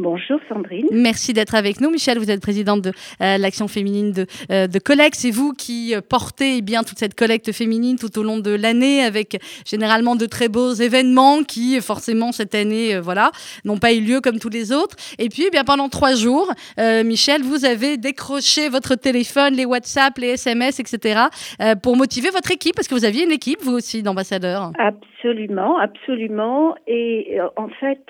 Bonjour 0.00 0.40
Sandrine. 0.48 0.86
Merci 0.92 1.34
d'être 1.34 1.54
avec 1.54 1.82
nous. 1.82 1.90
Michel, 1.90 2.18
vous 2.18 2.30
êtes 2.30 2.40
présidente 2.40 2.80
de 2.80 2.88
euh, 3.20 3.36
l'action 3.36 3.68
féminine 3.68 4.12
de, 4.12 4.26
euh, 4.50 4.66
de 4.66 4.78
Collecte. 4.78 5.14
C'est 5.14 5.30
vous 5.30 5.52
qui 5.52 5.94
euh, 5.94 6.00
portez 6.00 6.56
eh 6.56 6.62
bien 6.62 6.84
toute 6.84 6.98
cette 6.98 7.14
collecte 7.14 7.52
féminine 7.52 7.98
tout 7.98 8.18
au 8.18 8.22
long 8.22 8.38
de 8.38 8.50
l'année 8.50 9.02
avec 9.02 9.38
généralement 9.66 10.16
de 10.16 10.24
très 10.24 10.48
beaux 10.48 10.72
événements 10.72 11.42
qui, 11.42 11.78
forcément, 11.82 12.32
cette 12.32 12.54
année, 12.54 12.94
euh, 12.94 13.02
voilà, 13.02 13.30
n'ont 13.66 13.76
pas 13.76 13.92
eu 13.92 14.00
lieu 14.00 14.22
comme 14.22 14.38
tous 14.38 14.48
les 14.48 14.72
autres. 14.72 14.96
Et 15.18 15.28
puis, 15.28 15.44
eh 15.46 15.50
bien, 15.50 15.64
pendant 15.64 15.90
trois 15.90 16.14
jours, 16.14 16.50
euh, 16.78 17.04
Michel, 17.04 17.42
vous 17.42 17.66
avez 17.66 17.98
décroché 17.98 18.70
votre 18.70 18.94
téléphone, 18.94 19.52
les 19.54 19.66
WhatsApp, 19.66 20.16
les 20.16 20.28
SMS, 20.28 20.80
etc., 20.80 21.24
euh, 21.60 21.74
pour 21.74 21.98
motiver 21.98 22.30
votre 22.30 22.50
équipe, 22.50 22.74
parce 22.74 22.88
que 22.88 22.94
vous 22.94 23.04
aviez 23.04 23.24
une 23.24 23.32
équipe, 23.32 23.60
vous 23.60 23.74
aussi, 23.74 24.02
d'ambassadeurs. 24.02 24.72
Absolument, 24.78 25.78
absolument. 25.78 26.74
Et 26.86 27.38
euh, 27.38 27.48
en 27.56 27.68
fait, 27.68 28.00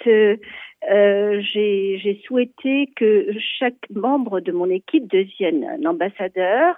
euh, 0.89 1.41
j'ai 1.43 2.21
souhaité 2.25 2.91
que 2.97 3.33
chaque 3.59 3.89
membre 3.91 4.41
de 4.41 4.53
mon 4.53 4.71
équipe 4.71 5.11
devienne 5.11 5.65
un 5.65 5.85
ambassadeur 5.85 6.77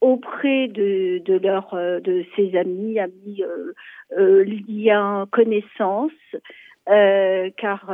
auprès 0.00 0.68
de, 0.68 1.22
de 1.24 1.34
leur 1.34 1.72
euh, 1.74 2.00
de 2.00 2.24
ses 2.34 2.56
amis, 2.56 2.98
amis 2.98 3.42
euh, 3.42 3.72
euh, 4.18 4.44
liens, 4.68 5.26
connaissances, 5.30 6.12
euh, 6.88 7.50
car 7.56 7.92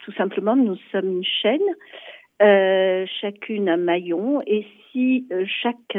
tout 0.00 0.12
simplement 0.12 0.56
nous 0.56 0.76
sommes 0.92 1.18
une 1.18 1.24
chaîne, 1.24 3.06
chacune 3.20 3.68
un 3.68 3.76
maillon, 3.76 4.42
et 4.46 4.66
si 4.90 5.26
chaque 5.62 5.96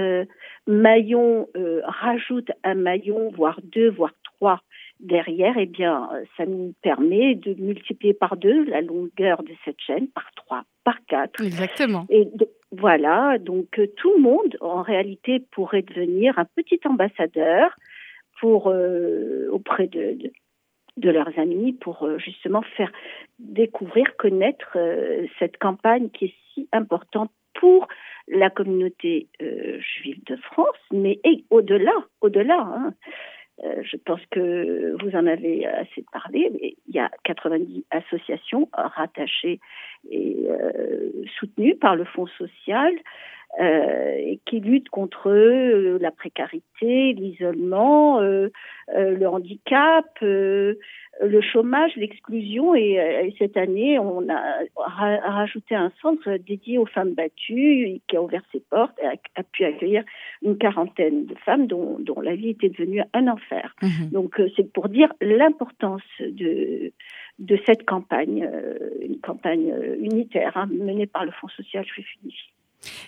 maillon 0.67 1.47
rajoute 1.83 2.51
un 2.63 2.75
maillon, 2.75 3.31
voire 3.31 3.59
deux, 3.63 3.89
voire 3.89 4.13
trois 4.23 4.61
derrière, 5.05 5.55
eh 5.57 5.65
bien, 5.65 6.09
euh, 6.13 6.23
ça 6.35 6.45
nous 6.45 6.73
permet 6.81 7.35
de 7.35 7.53
multiplier 7.53 8.13
par 8.13 8.37
deux 8.37 8.63
la 8.65 8.81
longueur 8.81 9.43
de 9.43 9.53
cette 9.63 9.79
chaîne, 9.79 10.07
par 10.09 10.29
trois, 10.35 10.63
par 10.83 10.97
quatre. 11.05 11.41
Exactement. 11.43 12.05
Et 12.09 12.25
de- 12.25 12.49
voilà, 12.71 13.37
donc 13.39 13.79
euh, 13.79 13.87
tout 13.97 14.11
le 14.15 14.21
monde, 14.21 14.57
en 14.61 14.81
réalité, 14.81 15.39
pourrait 15.51 15.83
devenir 15.83 16.37
un 16.37 16.45
petit 16.55 16.79
ambassadeur 16.85 17.75
pour 18.41 18.67
euh, 18.67 19.47
auprès 19.51 19.87
de, 19.87 20.13
de, 20.21 20.31
de 20.97 21.09
leurs 21.09 21.37
amis, 21.39 21.73
pour 21.73 22.03
euh, 22.03 22.17
justement 22.17 22.63
faire 22.75 22.91
découvrir, 23.39 24.05
connaître 24.17 24.73
euh, 24.75 25.25
cette 25.39 25.57
campagne 25.57 26.09
qui 26.09 26.25
est 26.25 26.33
si 26.53 26.67
importante 26.73 27.31
pour 27.53 27.87
la 28.27 28.49
communauté 28.49 29.27
juive 29.39 30.21
de 30.25 30.35
France, 30.37 30.81
mais 30.91 31.19
au-delà, 31.49 31.93
au-delà. 32.21 32.59
hein. 32.59 32.93
Euh, 33.63 33.83
je 33.83 33.95
pense 33.97 34.19
que 34.31 34.95
vous 35.01 35.15
en 35.15 35.27
avez 35.27 35.65
assez 35.65 36.03
parlé, 36.11 36.49
mais 36.53 36.75
il 36.87 36.95
y 36.95 36.99
a 36.99 37.09
90 37.23 37.85
associations 37.91 38.67
rattachées 38.73 39.59
et 40.09 40.35
euh, 40.49 41.11
soutenues 41.39 41.75
par 41.75 41.95
le 41.95 42.03
Fonds 42.03 42.27
social 42.27 42.93
euh, 43.61 44.35
qui 44.45 44.59
luttent 44.59 44.89
contre 44.89 45.29
euh, 45.29 45.97
la 46.01 46.11
précarité, 46.11 47.13
l'isolement, 47.13 48.19
euh, 48.21 48.49
euh, 48.95 49.17
le 49.17 49.27
handicap, 49.27 50.05
euh, 50.21 50.75
le 51.21 51.41
chômage, 51.41 51.95
l'exclusion. 51.95 52.75
Et, 52.75 52.99
euh, 52.99 53.25
et 53.25 53.35
cette 53.39 53.55
année, 53.55 53.97
on 53.97 54.27
a 54.29 54.41
ra- 54.75 55.19
rajouté 55.19 55.73
un 55.75 55.91
centre 56.01 56.37
dédié 56.37 56.77
aux 56.77 56.85
femmes 56.85 57.13
battues 57.13 58.01
qui 58.07 58.17
a 58.17 58.21
ouvert 58.21 58.43
ses 58.51 58.59
portes 58.59 58.97
et 59.01 59.05
a, 59.05 59.15
a 59.35 59.43
pu 59.43 59.63
accueillir 59.63 60.03
une 60.41 60.57
quarantaine 60.57 61.25
de 61.25 61.35
femmes 61.45 61.67
dont, 61.67 61.97
dont 61.99 62.19
la 62.19 62.35
vie 62.35 62.49
était 62.49 62.69
devenue 62.69 63.01
un 63.13 63.27
enfer. 63.27 63.73
Mhm. 63.81 64.09
Donc 64.11 64.39
euh, 64.39 64.49
c'est 64.55 64.71
pour 64.71 64.89
dire 64.89 65.11
l'importance 65.21 66.03
de 66.19 66.91
de 67.37 67.59
cette 67.65 67.85
campagne, 67.85 68.47
euh, 68.49 68.77
une 69.01 69.19
campagne 69.19 69.73
unitaire 69.99 70.55
hein, 70.55 70.69
menée 70.71 71.05
par 71.05 71.25
le 71.25 71.31
Fonds 71.31 71.49
social 71.49 71.85
juif 71.85 72.07
unifié. 72.23 72.54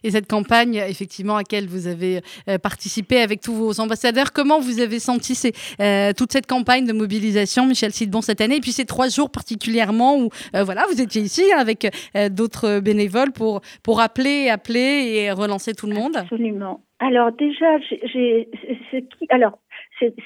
Et 0.03 0.11
cette 0.11 0.27
campagne, 0.27 0.75
effectivement, 0.75 1.35
à 1.35 1.39
laquelle 1.39 1.67
vous 1.67 1.87
avez 1.87 2.21
euh, 2.47 2.57
participé 2.57 3.21
avec 3.21 3.41
tous 3.41 3.53
vos 3.53 3.79
ambassadeurs, 3.79 4.33
comment 4.33 4.59
vous 4.59 4.79
avez 4.79 4.99
senti 4.99 5.37
euh, 5.79 6.11
toute 6.17 6.31
cette 6.31 6.47
campagne 6.47 6.85
de 6.85 6.93
mobilisation, 6.93 7.65
Michel 7.65 7.91
Sidbon, 7.91 8.21
cette 8.21 8.41
année? 8.41 8.57
Et 8.57 8.61
puis 8.61 8.71
ces 8.71 8.85
trois 8.85 9.09
jours 9.09 9.29
particulièrement 9.29 10.17
où 10.17 10.29
euh, 10.55 10.63
voilà, 10.63 10.85
vous 10.91 11.01
étiez 11.01 11.21
ici 11.21 11.43
avec 11.51 11.87
d'autres 12.31 12.79
bénévoles 12.79 13.31
pour, 13.31 13.61
pour 13.83 14.01
appeler, 14.01 14.49
appeler 14.49 15.13
et 15.15 15.31
relancer 15.31 15.73
tout 15.73 15.87
le 15.87 15.95
monde? 15.95 16.17
Absolument. 16.17 16.81
Alors 16.99 17.31
déjà, 17.31 17.77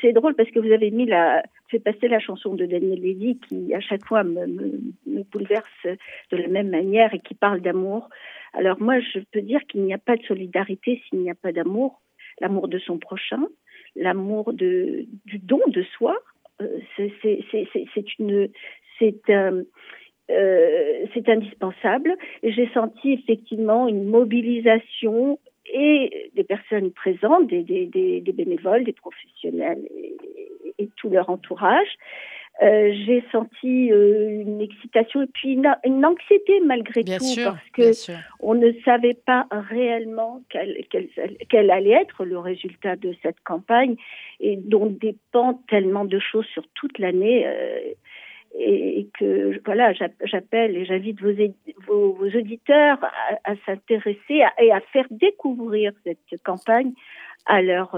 c'est 0.02 0.14
drôle 0.14 0.36
parce 0.36 0.50
que 0.52 0.60
vous 0.60 0.72
avez 0.72 0.90
mis 0.92 1.06
la 1.06 1.44
fait 1.70 1.80
passer 1.80 2.08
la 2.08 2.20
chanson 2.20 2.54
de 2.54 2.66
Daniel 2.66 3.00
Levy 3.00 3.40
qui 3.48 3.74
à 3.74 3.80
chaque 3.80 4.06
fois 4.06 4.24
me 4.24 5.24
bouleverse 5.32 5.98
de 6.32 6.38
la 6.38 6.48
même 6.48 6.70
manière 6.70 7.14
et 7.14 7.20
qui 7.20 7.34
parle 7.34 7.62
d'amour. 7.62 8.10
Alors 8.54 8.82
moi, 8.82 9.00
je 9.00 9.20
peux 9.32 9.42
dire 9.42 9.62
qu'il 9.68 9.84
n'y 9.84 9.94
a 9.94 9.98
pas 9.98 10.18
de 10.18 10.24
solidarité 10.24 11.02
s'il 11.08 11.20
n'y 11.20 11.32
a 11.32 11.36
pas 11.36 11.52
d'amour, 11.52 12.02
l'amour 12.40 12.68
de 12.68 12.80
son 12.80 12.98
prochain, 12.98 13.48
l'amour 13.96 14.54
du 14.54 15.08
don 15.26 15.62
de 15.68 15.84
soi. 15.98 16.18
C'est 16.96 17.12
indispensable. 21.28 22.16
J'ai 22.44 22.70
senti 22.74 23.14
effectivement 23.14 23.88
une 23.88 24.06
mobilisation 24.06 25.40
et 25.66 26.32
des 26.36 26.44
personnes 26.44 26.92
présentes, 26.92 27.48
des, 27.48 28.24
bénévoles, 28.34 28.84
des 28.84 28.94
professionnels 28.94 29.88
et 30.78 30.90
tout 30.98 31.10
leur 31.10 31.30
entourage. 31.30 31.98
Euh, 32.62 32.92
j'ai 33.06 33.24
senti 33.32 33.92
euh, 33.92 34.30
une 34.42 34.62
excitation 34.62 35.24
et 35.24 35.28
puis 35.34 35.54
une, 35.54 35.74
une 35.84 36.06
anxiété 36.06 36.60
malgré 36.64 37.02
Bien 37.02 37.18
tout 37.18 37.24
sûr, 37.24 37.52
parce 37.54 37.70
que 37.70 37.94
on 38.40 38.54
ne 38.54 38.72
savait 38.86 39.18
pas 39.26 39.48
réellement 39.52 40.42
quel, 40.50 40.86
quel, 40.92 41.08
quel 41.50 41.72
allait 41.72 41.92
être 42.02 42.24
le 42.24 42.38
résultat 42.38 42.98
de 42.98 43.16
cette 43.24 43.40
campagne 43.44 43.96
et 44.42 44.58
dont 44.58 44.86
dépend 44.88 45.62
tellement 45.70 46.06
de 46.06 46.20
choses 46.20 46.46
sur 46.48 46.64
toute 46.76 47.00
l'année. 47.00 47.48
euh, 47.48 47.80
et, 48.60 49.00
et 49.00 49.08
que 49.18 49.60
voilà, 49.64 49.94
j'app- 49.94 50.22
j'appelle 50.26 50.76
et 50.76 50.84
j'invite 50.86 51.22
vos, 51.22 51.30
é- 51.30 51.54
vos, 51.88 52.12
vos 52.12 52.28
auditeurs 52.28 52.98
à, 53.02 53.52
à 53.52 53.56
s'intéresser 53.66 54.44
et 54.60 54.72
à 54.74 54.82
faire 54.92 55.08
découvrir 55.10 55.94
cette 56.04 56.18
campagne 56.44 56.92
à, 57.46 57.62
leurs 57.62 57.96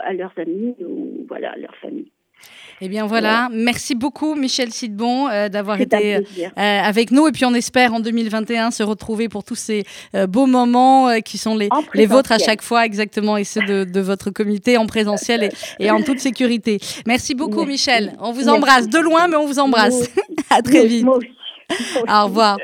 à 0.00 0.12
leurs 0.12 0.38
amis 0.38 0.76
ou 0.80 1.24
voilà, 1.26 1.52
à 1.52 1.56
leur 1.56 1.74
famille. 1.76 2.12
Eh 2.82 2.88
bien 2.88 3.06
voilà, 3.06 3.48
merci 3.52 3.94
beaucoup 3.94 4.34
Michel 4.34 4.70
Sidbon 4.70 5.28
euh, 5.28 5.48
d'avoir 5.48 5.80
été 5.80 6.20
plaisir. 6.20 6.50
euh, 6.58 6.60
avec 6.60 7.10
nous 7.10 7.26
et 7.26 7.32
puis 7.32 7.46
on 7.46 7.54
espère 7.54 7.94
en 7.94 8.00
2021 8.00 8.70
se 8.70 8.82
retrouver 8.82 9.30
pour 9.30 9.44
tous 9.44 9.54
ces 9.54 9.84
euh, 10.14 10.26
beaux 10.26 10.44
moments 10.44 11.08
euh, 11.08 11.20
qui 11.20 11.38
sont 11.38 11.56
les, 11.56 11.70
vôtres 12.06 12.32
à 12.32 12.38
chaque 12.38 12.60
fois 12.60 12.84
exactement 12.84 13.38
et 13.38 13.44
ceux 13.44 13.62
de, 13.64 13.84
de 13.84 14.00
votre 14.00 14.30
comité 14.30 14.76
en 14.76 14.84
présentiel 14.86 15.44
et, 15.44 15.50
et 15.86 15.90
en 15.90 16.02
toute 16.02 16.18
sécurité. 16.18 16.78
Merci 17.06 17.34
beaucoup 17.34 17.64
Merci. 17.64 17.70
Michel, 17.70 18.16
on 18.20 18.32
vous 18.32 18.44
Merci. 18.44 18.50
embrasse 18.50 18.88
de 18.88 18.98
loin 18.98 19.26
mais 19.28 19.36
on 19.36 19.46
vous 19.46 19.58
embrasse. 19.58 20.10
À 20.50 20.60
très 20.60 20.86
vite. 20.86 21.04
moi 21.04 21.16
aussi. 21.16 21.28
Au 22.08 22.24
revoir. 22.24 22.58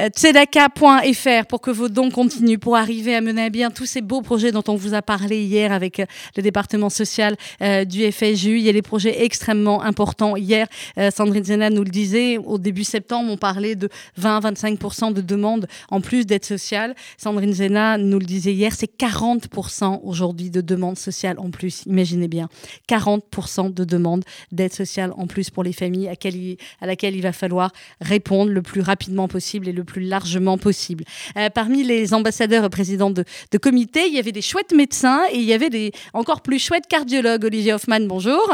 Euh, 0.00 0.08
Tzedaka.fr 0.08 1.46
pour 1.48 1.60
que 1.60 1.70
vos 1.70 1.88
dons 1.88 2.10
continuent, 2.10 2.58
pour 2.58 2.76
arriver 2.76 3.14
à 3.14 3.20
mener 3.20 3.44
à 3.44 3.50
bien 3.50 3.70
tous 3.70 3.86
ces 3.86 4.00
beaux 4.00 4.22
projets 4.22 4.52
dont 4.52 4.62
on 4.68 4.74
vous 4.74 4.94
a 4.94 5.02
parlé 5.02 5.42
hier 5.42 5.72
avec 5.72 6.00
euh, 6.00 6.06
le 6.36 6.42
département 6.42 6.90
social 6.90 7.36
euh, 7.62 7.84
du 7.84 8.10
FSU. 8.10 8.58
Il 8.58 8.62
y 8.62 8.68
a 8.68 8.72
des 8.72 8.82
projets 8.82 9.24
extrêmement 9.24 9.82
importants. 9.82 10.36
Hier, 10.36 10.66
Sandrine 11.12 11.44
Zena 11.44 11.70
nous 11.70 11.84
le 11.84 11.90
disait, 11.90 12.38
au 12.38 12.58
début 12.58 12.84
septembre, 12.84 13.30
on 13.30 13.36
parlait 13.36 13.74
de 13.74 13.88
20-25% 14.20 15.12
de 15.12 15.20
demandes 15.20 15.66
en 15.90 16.00
plus 16.00 16.26
d'aide 16.26 16.44
sociale. 16.44 16.94
Sandrine 17.16 17.52
Zena 17.52 17.98
nous 17.98 18.18
le 18.18 18.24
disait 18.24 18.52
hier, 18.52 18.72
c'est 18.74 18.90
40% 18.98 20.00
aujourd'hui 20.02 20.50
de 20.50 20.60
demandes 20.60 20.98
sociales 20.98 21.38
en 21.38 21.50
plus. 21.50 21.84
Imaginez 21.86 22.28
bien, 22.28 22.48
40% 22.88 23.72
de 23.72 23.84
demandes 23.84 24.24
d'aide 24.52 24.72
sociale 24.72 25.12
en 25.16 25.26
plus 25.26 25.50
pour 25.50 25.62
les 25.62 25.72
familles 25.72 26.08
à 26.08 26.86
laquelle 26.86 27.16
il 27.16 27.22
va 27.22 27.32
falloir 27.32 27.72
répondre 28.00 28.43
le 28.52 28.62
plus 28.62 28.80
rapidement 28.80 29.28
possible 29.28 29.68
et 29.68 29.72
le 29.72 29.84
plus 29.84 30.02
largement 30.02 30.58
possible. 30.58 31.04
Euh, 31.36 31.50
parmi 31.50 31.82
les 31.84 32.14
ambassadeurs 32.14 32.64
et 32.64 32.70
présidents 32.70 33.10
de, 33.10 33.24
de 33.50 33.58
comités, 33.58 34.06
il 34.06 34.14
y 34.14 34.18
avait 34.18 34.32
des 34.32 34.42
chouettes 34.42 34.72
médecins 34.74 35.22
et 35.32 35.36
il 35.38 35.44
y 35.44 35.52
avait 35.52 35.70
des 35.70 35.92
encore 36.12 36.42
plus 36.42 36.58
chouettes 36.58 36.86
cardiologues. 36.86 37.44
Olivier 37.44 37.72
Hoffman, 37.72 38.00
bonjour. 38.00 38.50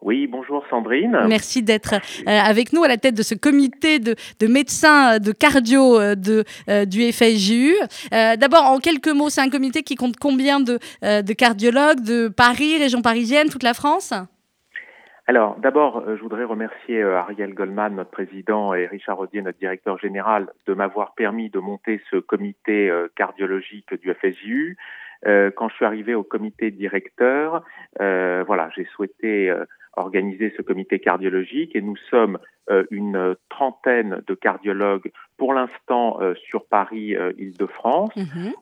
Oui, 0.00 0.28
bonjour 0.28 0.62
Sandrine. 0.70 1.18
Merci 1.26 1.60
d'être 1.60 1.94
euh, 1.94 1.98
avec 2.26 2.72
nous 2.72 2.84
à 2.84 2.88
la 2.88 2.98
tête 2.98 3.16
de 3.16 3.24
ce 3.24 3.34
comité 3.34 3.98
de, 3.98 4.14
de 4.38 4.46
médecins 4.46 5.14
euh, 5.14 5.18
de 5.18 5.32
cardio 5.32 6.14
de, 6.14 6.44
euh, 6.70 6.84
du 6.84 7.10
FSJU. 7.10 7.74
Euh, 8.14 8.36
D'abord, 8.36 8.66
en 8.66 8.78
quelques 8.78 9.08
mots, 9.08 9.28
c'est 9.28 9.40
un 9.40 9.50
comité 9.50 9.82
qui 9.82 9.96
compte 9.96 10.16
combien 10.16 10.60
de, 10.60 10.78
euh, 11.04 11.22
de 11.22 11.32
cardiologues 11.32 12.00
de 12.00 12.28
Paris, 12.28 12.78
région 12.78 13.02
parisienne, 13.02 13.48
toute 13.48 13.64
la 13.64 13.74
France? 13.74 14.12
Alors, 15.28 15.56
d'abord, 15.60 15.98
euh, 15.98 16.16
je 16.16 16.22
voudrais 16.22 16.44
remercier 16.44 17.02
euh, 17.02 17.18
Ariel 17.18 17.52
Goldman, 17.52 17.94
notre 17.94 18.10
président, 18.10 18.72
et 18.72 18.86
Richard 18.86 19.18
Rodier, 19.18 19.42
notre 19.42 19.58
directeur 19.58 19.98
général, 19.98 20.48
de 20.66 20.72
m'avoir 20.72 21.14
permis 21.14 21.50
de 21.50 21.58
monter 21.58 22.00
ce 22.10 22.16
comité 22.16 22.88
euh, 22.88 23.08
cardiologique 23.14 23.92
du 24.00 24.12
FSJU. 24.12 24.76
Quand 25.24 25.68
je 25.68 25.74
suis 25.74 25.84
arrivé 25.84 26.14
au 26.14 26.22
comité 26.22 26.70
directeur, 26.70 27.64
euh, 28.00 28.44
voilà, 28.46 28.70
j'ai 28.76 28.84
souhaité 28.84 29.52
organiser 29.96 30.54
ce 30.56 30.62
comité 30.62 31.00
cardiologique 31.00 31.74
et 31.74 31.82
nous 31.82 31.96
sommes 32.08 32.38
euh, 32.70 32.84
une 32.90 33.34
trentaine 33.48 34.22
de 34.26 34.34
cardiologues 34.34 35.10
pour 35.36 35.54
l'instant 35.54 36.18
euh, 36.20 36.34
sur 36.36 36.66
Paris, 36.66 37.16
euh, 37.16 37.32
Île-de-France. 37.36 38.14
Mhm. 38.16 38.52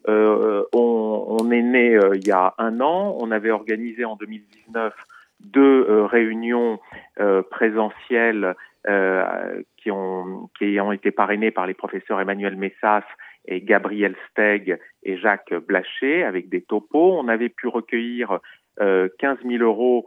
On, 0.72 1.36
on 1.40 1.50
est 1.50 1.62
né 1.62 1.98
il 2.14 2.26
y 2.26 2.32
a 2.32 2.54
un 2.58 2.80
an. 2.80 3.16
On 3.20 3.30
avait 3.30 3.50
organisé 3.50 4.04
en 4.04 4.16
2019 4.16 4.94
deux 5.40 5.86
euh, 5.88 6.06
réunions 6.06 6.80
euh, 7.20 7.42
présentielles 7.42 8.54
euh, 8.88 9.62
qui, 9.76 9.90
ont, 9.90 10.48
été 10.92 11.10
parrainées 11.10 11.50
par 11.50 11.66
les 11.66 11.74
professeurs 11.74 12.20
Emmanuel 12.20 12.56
Messas 12.56 13.04
et 13.46 13.60
Gabriel 13.60 14.14
Steg 14.30 14.78
et 15.02 15.16
Jacques 15.18 15.54
Blaché 15.54 16.24
avec 16.24 16.48
des 16.48 16.62
topos. 16.62 17.18
On 17.18 17.28
avait 17.28 17.48
pu 17.48 17.68
recueillir 17.68 18.38
euh, 18.80 19.08
15 19.18 19.38
000 19.44 19.62
euros 19.62 20.06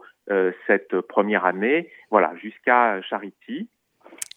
cette 0.68 1.00
première 1.00 1.44
année, 1.44 1.90
voilà, 2.08 2.32
jusqu'à 2.36 3.02
Charity. 3.02 3.68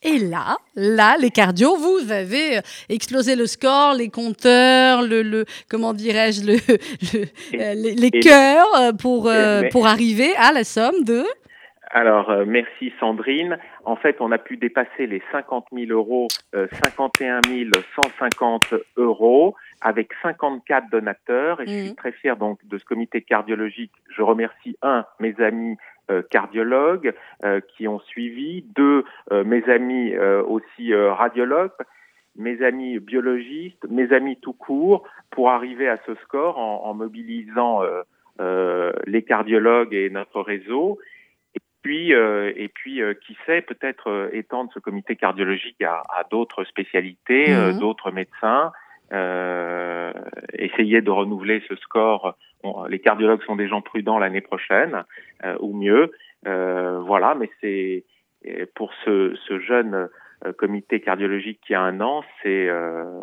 Et 0.04 0.20
là, 0.20 0.58
là, 0.76 1.16
les 1.20 1.30
cardio, 1.30 1.76
vous 1.78 2.12
avez 2.12 2.58
euh, 2.58 2.62
explosé 2.90 3.36
le 3.36 3.46
score, 3.48 3.94
les 3.94 4.10
compteurs, 4.10 5.02
le, 5.02 5.22
le 5.24 5.46
comment 5.70 5.94
dirais-je, 5.94 6.44
le, 6.46 6.54
le- 7.14 7.26
Et- 7.54 7.62
euh, 7.62 7.74
les, 7.74 8.10
cœurs 8.20 8.68
euh, 8.80 8.92
pour, 8.94 9.28
euh, 9.28 9.62
mais- 9.62 9.70
pour 9.70 9.88
arriver 9.88 10.36
à 10.38 10.52
la 10.52 10.64
somme 10.64 11.04
de. 11.04 11.24
Alors, 11.96 12.32
euh, 12.32 12.44
merci 12.48 12.92
Sandrine. 13.00 13.58
En 13.86 13.96
fait, 13.96 14.16
on 14.20 14.32
a 14.32 14.40
pu 14.40 14.58
dépasser 14.58 15.06
les 15.06 15.22
50 15.32 15.66
000 15.72 15.92
euros, 15.92 16.28
euh, 16.56 16.66
51 16.84 17.42
150 18.02 18.74
euros, 18.98 19.56
avec 19.84 20.12
54 20.22 20.90
donateurs. 20.90 21.62
Et 21.62 21.68
je 21.68 21.72
suis 21.86 21.96
très 21.96 22.12
fier 22.14 22.38
donc 22.38 22.60
de 22.66 22.78
ce 22.78 22.86
comité 22.86 23.22
cardiologique. 23.22 23.92
Je 24.10 24.22
remercie 24.22 24.78
un 24.82 25.06
mes 25.20 25.40
amis 25.40 25.78
euh, 26.10 26.22
cardiologues 26.30 27.14
euh, 27.46 27.60
qui 27.76 27.88
ont 27.88 28.00
suivi, 28.00 28.66
deux 28.76 29.04
euh, 29.32 29.44
mes 29.44 29.64
amis 29.70 30.14
euh, 30.16 30.42
aussi 30.44 30.94
euh, 30.94 31.14
radiologues, 31.14 31.72
mes 32.36 32.64
amis 32.64 33.00
biologistes, 33.00 33.86
mes 33.90 34.12
amis 34.12 34.38
tout 34.42 34.54
court, 34.54 35.04
pour 35.30 35.50
arriver 35.52 35.88
à 35.88 35.98
ce 36.06 36.16
score 36.16 36.58
en, 36.58 36.84
en 36.86 36.94
mobilisant 36.94 37.84
euh, 37.84 38.02
euh, 38.42 38.92
les 39.06 39.24
cardiologues 39.24 39.94
et 39.94 40.10
notre 40.10 40.42
réseau. 40.42 41.00
Et 41.56 41.62
puis, 41.84 42.14
euh, 42.14 42.52
et 42.56 42.70
puis, 42.70 43.02
euh, 43.02 43.14
qui 43.14 43.38
sait, 43.46 43.62
peut-être 43.62 44.10
euh, 44.10 44.30
étendre 44.34 44.72
ce 44.74 44.80
comité 44.80 45.16
cardiologique 45.16 45.82
à, 45.84 46.02
à 46.18 46.24
d'autres 46.32 46.64
spécialités, 46.64 47.54
euh, 47.54 47.72
Mhm. 47.74 47.80
d'autres 47.80 48.12
médecins. 48.12 48.72
Euh, 49.12 50.12
essayer 50.54 51.02
de 51.02 51.12
renouveler 51.12 51.62
ce 51.68 51.76
score. 51.76 52.36
Bon, 52.64 52.86
les 52.86 53.00
cardiologues 53.00 53.44
sont 53.44 53.56
des 53.56 53.68
gens 53.68 53.82
prudents 53.82 54.18
l'année 54.18 54.42
prochaine, 54.42 55.04
euh, 55.44 55.56
ou 55.60 55.76
mieux. 55.76 56.12
Euh, 56.48 57.00
voilà, 57.00 57.36
mais 57.36 57.50
c'est 57.62 58.06
pour 58.76 58.94
ce, 59.06 59.36
ce 59.48 59.60
jeune 59.60 60.10
euh, 60.46 60.54
comité 60.54 61.00
cardiologique 61.00 61.60
qui 61.66 61.74
a 61.74 61.82
un 61.82 62.02
an, 62.02 62.24
c'est 62.42 62.68
euh, 62.70 63.22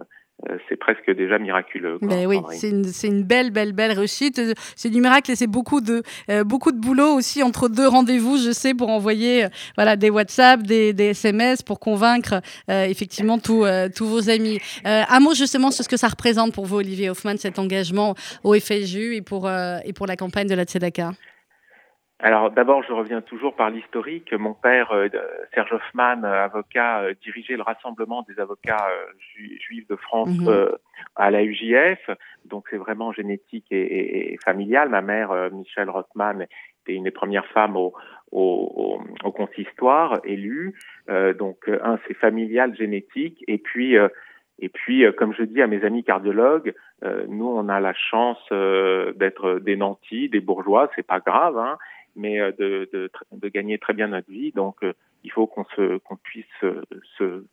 c'est 0.68 0.76
presque 0.76 1.10
déjà 1.10 1.38
miraculeux. 1.38 1.98
quoi, 1.98 2.08
Ben 2.08 2.26
oui, 2.26 2.38
c'est 2.50 2.70
une, 2.70 2.84
c'est 2.84 3.08
une 3.08 3.22
belle, 3.22 3.50
belle, 3.50 3.72
belle 3.72 3.92
réussite. 3.92 4.38
Euh, 4.38 4.54
C'est 4.76 4.90
du 4.90 5.00
miracle 5.00 5.30
et 5.30 5.36
c'est 5.36 5.46
beaucoup 5.46 5.80
de, 5.80 6.02
euh, 6.30 6.44
beaucoup 6.44 6.72
de 6.72 6.78
boulot 6.78 7.14
aussi 7.14 7.42
entre 7.42 7.68
deux 7.68 7.86
rendez-vous, 7.86 8.38
je 8.38 8.50
sais, 8.52 8.74
pour 8.74 8.88
envoyer 8.88 9.44
euh, 9.44 9.48
voilà, 9.76 9.96
des 9.96 10.10
WhatsApp, 10.10 10.62
des, 10.62 10.92
des 10.92 11.10
SMS 11.10 11.62
pour 11.62 11.78
convaincre 11.80 12.40
euh, 12.70 12.84
effectivement 12.84 13.38
tous 13.38 13.64
euh, 13.64 13.88
tous 13.94 14.06
vos 14.06 14.30
amis. 14.30 14.58
Euh, 14.86 15.02
un 15.08 15.20
mot 15.20 15.34
justement 15.34 15.70
sur 15.70 15.84
ce 15.84 15.88
que 15.88 15.96
ça 15.96 16.08
représente 16.08 16.54
pour 16.54 16.66
vous, 16.66 16.76
Olivier 16.76 17.10
Hoffman, 17.10 17.36
cet 17.36 17.58
engagement 17.58 18.14
au 18.44 18.54
FSJU 18.54 19.16
et 19.16 19.22
pour, 19.22 19.46
euh, 19.46 19.78
et 19.84 19.92
pour 19.92 20.06
la 20.06 20.16
campagne 20.16 20.48
de 20.48 20.54
la 20.54 20.64
Tzedaka. 20.64 21.12
Alors 22.22 22.50
d'abord, 22.50 22.82
je 22.82 22.92
reviens 22.92 23.22
toujours 23.22 23.54
par 23.56 23.70
l'historique. 23.70 24.32
Mon 24.34 24.52
père, 24.52 24.92
euh, 24.92 25.08
Serge 25.54 25.72
Hoffman, 25.72 26.22
euh, 26.24 26.44
avocat, 26.44 27.00
euh, 27.00 27.14
dirigeait 27.22 27.56
le 27.56 27.62
rassemblement 27.62 28.26
des 28.28 28.38
avocats 28.38 28.88
ju- 29.18 29.58
juifs 29.58 29.88
de 29.88 29.96
France 29.96 30.28
Mhm. 30.38 30.68
à 31.16 31.30
la 31.30 31.42
UJF. 31.42 32.10
Donc 32.44 32.66
c'est 32.70 32.76
vraiment 32.76 33.12
génétique 33.12 33.66
et, 33.70 33.80
et- 33.80 34.32
et 34.34 34.38
familial. 34.44 34.90
Ma 34.90 35.00
mère, 35.00 35.30
Michelle 35.50 35.88
Rothman, 35.88 36.42
était 36.82 36.94
une 36.94 37.04
des 37.04 37.10
premières 37.10 37.46
femmes 37.46 37.76
au, 37.76 37.94
au, 38.32 39.00
au- 39.02 39.26
au 39.26 39.32
consistoire 39.32 40.20
élue. 40.24 40.74
Euh, 41.08 41.32
donc 41.32 41.68
un, 41.68 41.98
c'est 42.06 42.14
familial, 42.14 42.76
génétique. 42.76 43.42
Et 43.48 43.56
puis, 43.56 43.96
euh, 43.96 44.08
et 44.62 44.68
puis, 44.68 45.04
comme 45.16 45.32
je 45.32 45.42
dis 45.42 45.62
à 45.62 45.66
mes 45.66 45.82
amis 45.86 46.04
cardiologues, 46.04 46.74
euh, 47.02 47.24
nous, 47.28 47.46
on 47.48 47.70
a 47.70 47.80
la 47.80 47.94
chance 47.94 48.38
euh, 48.52 49.14
d'être 49.14 49.54
des 49.60 49.74
nantis, 49.76 50.28
des 50.28 50.40
bourgeois. 50.40 50.90
C'est 50.94 51.06
pas 51.06 51.20
grave, 51.20 51.56
hein 51.56 51.78
mais 52.20 52.40
euh, 52.40 52.52
de, 52.58 52.88
de, 52.92 53.08
tr- 53.08 53.40
de 53.44 53.48
gagner 53.48 53.78
très 53.78 53.94
bien 53.94 54.08
notre 54.08 54.30
vie. 54.30 54.52
Donc, 54.52 54.76
euh, 54.82 54.92
il 55.24 55.32
faut 55.32 55.46
qu'on 55.46 55.64
se, 55.76 55.98
qu'on 55.98 56.16
puisse 56.16 56.46
euh, 56.62 56.82
se, 57.18 57.44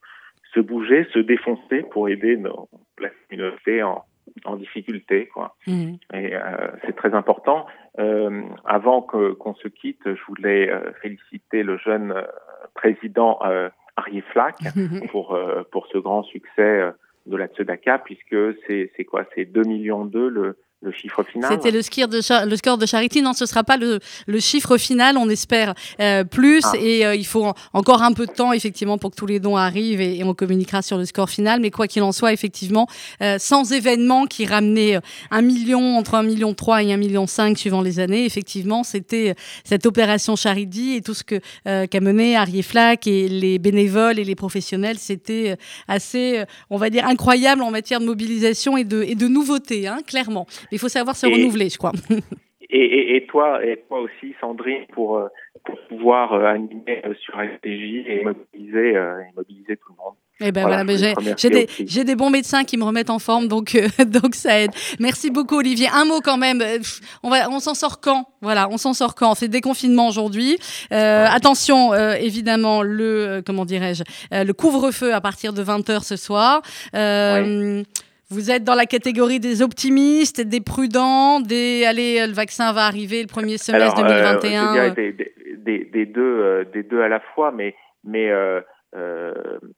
se 0.53 0.59
bouger, 0.59 1.07
se 1.13 1.19
défoncer 1.19 1.83
pour 1.91 2.09
aider 2.09 2.37
nos, 2.37 2.69
la 2.99 3.09
communauté 3.09 3.83
en, 3.83 4.03
en 4.45 4.55
difficulté, 4.55 5.27
quoi. 5.27 5.55
Mhm. 5.67 5.97
Et 6.13 6.35
euh, 6.35 6.41
c'est 6.85 6.95
très 6.95 7.13
important. 7.13 7.65
Euh, 7.99 8.43
avant 8.65 9.01
qu'on 9.01 9.55
se 9.55 9.67
quitte, 9.67 10.03
je 10.05 10.23
voulais 10.27 10.69
euh, 10.69 10.91
féliciter 11.01 11.63
le 11.63 11.77
jeune 11.77 12.13
président 12.75 13.39
Arié 13.95 14.21
Flack 14.31 14.57
pour 15.09 15.33
euh, 15.33 15.63
pour 15.71 15.87
ce 15.87 15.97
grand 15.97 16.23
succès 16.23 16.91
de 17.25 17.35
la 17.35 17.47
Tzedaka, 17.47 17.99
puisque 17.99 18.37
c'est 18.67 19.05
quoi? 19.05 19.25
C'est 19.33 19.45
2 19.45 19.63
millions 19.63 20.05
2 20.05 20.29
le 20.29 20.57
le 20.83 20.91
chiffre 20.91 21.23
final. 21.23 21.49
C'était 21.51 21.71
le, 21.71 21.79
de 22.47 22.55
score 22.55 22.77
de 22.77 22.85
Charity. 22.85 23.21
Non, 23.23 23.33
ce 23.33 23.45
sera 23.47 23.63
pas 23.63 23.77
le, 23.77 23.99
le 24.27 24.39
chiffre 24.39 24.77
final. 24.77 25.17
On 25.17 25.27
espère 25.27 25.73
euh, 25.99 26.23
plus. 26.23 26.61
Ah. 26.65 26.73
Et 26.79 27.05
euh, 27.05 27.15
il 27.15 27.25
faut 27.25 27.45
en- 27.45 27.55
encore 27.73 28.03
un 28.03 28.13
peu 28.13 28.27
de 28.27 28.31
temps, 28.31 28.53
effectivement, 28.53 28.99
pour 28.99 29.09
que 29.11 29.15
tous 29.15 29.25
les 29.25 29.39
dons 29.39 29.57
arrivent 29.57 30.01
et, 30.01 30.17
et 30.19 30.23
on 30.23 30.35
communiquera 30.35 30.83
sur 30.83 30.97
le 30.97 31.05
score 31.05 31.29
final. 31.31 31.61
Mais 31.61 31.71
quoi 31.71 31.87
qu'il 31.87 32.03
en 32.03 32.11
soit, 32.11 32.31
effectivement, 32.31 32.87
euh, 33.23 33.37
sans 33.39 33.71
événement 33.71 34.27
qui 34.27 34.45
ramenait 34.45 34.99
un 35.31 35.41
million, 35.41 35.97
entre 35.97 36.13
un 36.13 36.23
million 36.23 36.53
trois 36.53 36.83
et 36.83 36.93
un 36.93 36.97
million 36.97 37.25
cinq 37.25 37.57
suivant 37.57 37.81
les 37.81 37.99
années, 37.99 38.25
effectivement, 38.25 38.83
c'était 38.83 39.33
cette 39.63 39.85
opération 39.87 40.35
Charity 40.35 40.93
et 40.95 41.01
tout 41.01 41.15
ce 41.15 41.23
que 41.23 41.39
qu'a 41.87 41.99
mené 41.99 42.35
Arié 42.35 42.61
Flack 42.61 43.07
et 43.07 43.27
les 43.27 43.57
bénévoles 43.57 44.19
et 44.19 44.23
les 44.23 44.35
professionnels. 44.35 44.97
C'était 44.99 45.57
assez, 45.87 46.43
on 46.69 46.77
va 46.77 46.89
dire, 46.91 47.05
incroyable 47.07 47.63
en 47.63 47.71
matière 47.71 47.99
de 47.99 48.05
mobilisation 48.05 48.77
et 48.77 48.83
de, 48.83 49.01
et 49.03 49.15
de 49.15 49.27
nouveautés, 49.27 49.87
hein, 49.87 49.99
clairement. 50.05 50.45
Il 50.71 50.79
faut 50.79 50.89
savoir 50.89 51.15
se 51.15 51.27
Et- 51.27 51.33
renouveler, 51.33 51.69
je 51.69 51.77
crois. 51.77 51.91
Et, 52.69 52.79
et, 52.83 53.15
et 53.15 53.25
toi, 53.27 53.65
et 53.65 53.81
toi 53.87 54.01
aussi, 54.01 54.35
Sandrine, 54.41 54.85
pour, 54.93 55.15
euh, 55.19 55.27
pour 55.63 55.77
pouvoir 55.87 56.33
euh, 56.33 56.47
animer 56.47 57.01
euh, 57.05 57.13
sur 57.23 57.35
STJ 57.35 58.05
et 58.05 58.23
mobiliser, 58.25 58.89
et 58.89 59.35
mobiliser 59.37 59.77
tout 59.77 59.93
le 59.93 60.03
monde. 60.03 60.15
Eh 60.41 60.51
ben 60.51 60.63
Voilà, 60.63 60.83
j'ai 61.37 61.49
des, 61.49 61.67
j'ai 61.85 62.03
des 62.03 62.15
bons 62.17 62.29
médecins 62.29 62.65
qui 62.65 62.75
me 62.75 62.83
remettent 62.83 63.09
en 63.09 63.19
forme, 63.19 63.47
donc, 63.47 63.73
euh, 63.73 63.87
donc 64.05 64.35
ça 64.35 64.59
aide. 64.59 64.71
Merci 64.99 65.31
beaucoup, 65.31 65.55
Olivier. 65.59 65.87
Un 65.93 66.03
mot 66.03 66.19
quand 66.19 66.35
même. 66.35 66.61
On, 67.23 67.29
va, 67.29 67.49
on 67.49 67.61
s'en 67.61 67.73
sort 67.73 68.01
quand? 68.01 68.25
Voilà, 68.41 68.67
on 68.69 68.77
s'en 68.77 68.91
sort 68.91 69.15
quand? 69.15 69.33
C'est 69.35 69.47
déconfinement 69.47 70.09
aujourd'hui. 70.09 70.57
Euh, 70.91 71.25
attention, 71.25 71.93
euh, 71.93 72.15
évidemment, 72.15 72.81
le 72.83 73.41
comment 73.45 73.63
dirais-je, 73.63 74.03
le 74.33 74.51
couvre-feu 74.51 75.13
à 75.13 75.21
partir 75.21 75.53
de 75.53 75.63
20h 75.63 76.03
ce 76.03 76.17
soir. 76.17 76.61
Vous 78.29 78.51
êtes 78.51 78.63
dans 78.65 78.75
la 78.75 78.85
catégorie 78.85 79.39
des 79.39 79.61
optimistes, 79.61 80.41
des 80.41 80.59
prudents, 80.61 81.39
des 81.39 81.85
allez, 81.85 82.25
le 82.27 82.33
vaccin 82.33 82.73
va 82.73 82.81
arriver 82.85 83.21
le 83.21 83.27
premier 83.27 83.57
semestre 83.57 83.99
Alors, 83.99 84.11
euh, 84.11 84.33
2021. 84.39 84.67
je 84.67 84.71
dirais 84.73 84.91
des, 84.91 85.11
des, 85.13 85.33
des, 85.57 85.85
des 85.85 86.05
deux, 86.05 86.21
euh, 86.41 86.65
des 86.65 86.83
deux 86.83 87.01
à 87.01 87.07
la 87.07 87.21
fois, 87.21 87.51
mais, 87.51 87.73
mais 88.03 88.29
euh, 88.29 88.59
euh, 88.97 89.33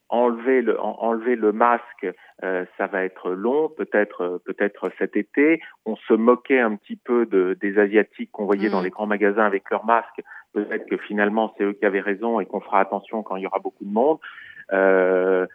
enlever, 0.09 0.63
le, 0.63 0.79
en- 0.81 0.97
enlever 0.99 1.35
le 1.35 1.51
masque, 1.51 2.07
euh, 2.43 2.65
ça 2.79 2.88
va 2.88 3.03
être 3.03 3.29
long, 3.31 3.69
peut-être 3.69 4.21
euh, 4.21 4.38
peut-être 4.43 4.89
cet 4.97 5.15
été. 5.15 5.62
On 5.85 5.95
se 5.95 6.13
moquait 6.13 6.59
un 6.59 6.75
petit 6.75 6.95
peu 6.95 7.27
de, 7.27 7.55
des 7.62 7.77
Asiatiques 7.77 8.31
qu'on 8.31 8.45
voyait 8.45 8.69
dans 8.69 8.81
les 8.81 8.89
grands 8.89 9.05
magasins 9.07 9.45
avec 9.45 9.69
leurs 9.69 9.85
masques. 9.85 10.21
Peut-être 10.53 10.88
que 10.89 10.97
finalement, 10.97 11.53
c'est 11.57 11.65
eux 11.65 11.73
qui 11.73 11.85
avaient 11.85 11.99
raison 11.99 12.39
et 12.39 12.47
qu'on 12.47 12.62
fera 12.62 12.79
attention 12.79 13.21
quand 13.21 13.35
il 13.35 13.43
y 13.43 13.47
aura 13.47 13.59
beaucoup 13.59 13.85
de 13.85 13.91
monde. 13.93 14.17
Euh, 14.73 15.45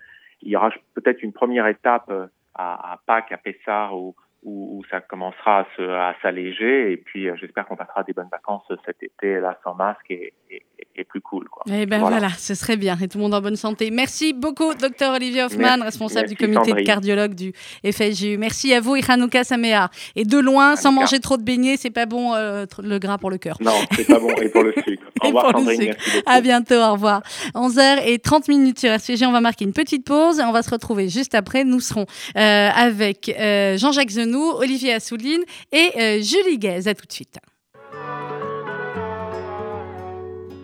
il 0.42 0.50
y 0.50 0.56
aura 0.56 0.70
peut-être 0.94 1.22
une 1.24 1.32
première 1.32 1.66
étape 1.66 2.04
euh, 2.10 2.26
à, 2.54 2.92
à 2.92 2.96
Pâques, 2.98 3.32
à 3.32 3.38
Pessard, 3.38 3.96
où, 3.96 4.14
où, 4.44 4.78
où 4.78 4.84
ça 4.90 5.00
commencera 5.00 5.60
à, 5.60 5.66
se, 5.76 5.82
à 5.82 6.14
s'alléger. 6.22 6.92
Et 6.92 6.96
puis, 6.96 7.28
euh, 7.28 7.34
j'espère 7.40 7.66
qu'on 7.66 7.76
passera 7.76 8.02
des 8.04 8.12
bonnes 8.12 8.28
vacances 8.30 8.62
cet 8.86 9.02
été, 9.02 9.40
là, 9.40 9.58
sans 9.64 9.74
masque 9.74 10.10
et, 10.10 10.32
et, 10.50 10.62
et 10.96 11.04
plus 11.04 11.20
cool. 11.20 11.48
Quoi. 11.48 11.62
Eh 11.66 11.86
ben 11.86 11.98
Voilà. 11.98 12.18
voilà. 12.18 12.32
ce 12.36 12.54
serait 12.54 12.76
bien. 12.76 12.96
Et 13.02 13.08
tout 13.08 13.18
le 13.18 13.24
monde 13.24 13.34
en 13.34 13.40
bonne 13.40 13.56
santé. 13.56 13.90
Merci 13.90 14.32
beaucoup, 14.32 14.74
docteur 14.74 15.14
Olivier 15.14 15.42
Hoffman, 15.42 15.60
Merci, 15.62 15.82
responsable 15.82 16.28
du 16.28 16.36
comité 16.36 16.72
de 16.72 16.82
cardiologue 16.82 17.34
du 17.34 17.52
FSJU. 17.84 18.36
Merci 18.38 18.74
à 18.74 18.80
vous 18.80 18.96
et 18.96 19.00
Hanouka 19.08 19.44
Saméa. 19.44 19.88
Et 20.14 20.24
de 20.24 20.38
loin, 20.38 20.76
sans 20.76 20.92
manger 20.92 21.20
trop 21.20 21.36
de 21.36 21.42
beignets, 21.42 21.76
c'est 21.76 21.90
pas 21.90 22.06
bon 22.06 22.34
euh, 22.34 22.66
le 22.82 22.98
gras 22.98 23.18
pour 23.18 23.30
le 23.30 23.38
cœur. 23.38 23.56
Non, 23.60 23.72
c'est 23.92 24.06
pas 24.06 24.18
bon. 24.18 24.28
Et 24.40 24.48
pour 24.50 24.62
le 24.62 24.72
sucre. 24.86 25.04
Au 25.22 25.26
Et 25.26 25.28
revoir, 25.28 25.50
Sandrine. 25.52 25.84
Merci. 25.84 26.22
À 26.26 26.40
bientôt, 26.40 26.74
au 26.74 26.92
revoir. 26.92 27.22
11h30 27.54 28.50
minutes 28.50 28.78
sur 28.80 28.90
RCG, 28.90 29.26
on 29.26 29.32
va 29.32 29.40
marquer 29.40 29.64
une 29.64 29.72
petite 29.72 30.04
pause. 30.06 30.40
On 30.46 30.52
va 30.52 30.62
se 30.62 30.70
retrouver 30.70 31.08
juste 31.08 31.34
après. 31.34 31.64
Nous 31.64 31.80
serons 31.80 32.06
euh, 32.36 32.68
avec 32.74 33.34
euh, 33.38 33.76
Jean-Jacques 33.78 34.10
Zenou, 34.34 34.52
Olivier 34.58 34.94
Assouline 34.94 35.42
et 35.72 35.90
euh, 35.96 36.22
Julie 36.22 36.58
Guez. 36.58 36.88
À 36.88 36.94
tout 36.94 37.06
de 37.06 37.12
suite. 37.12 37.38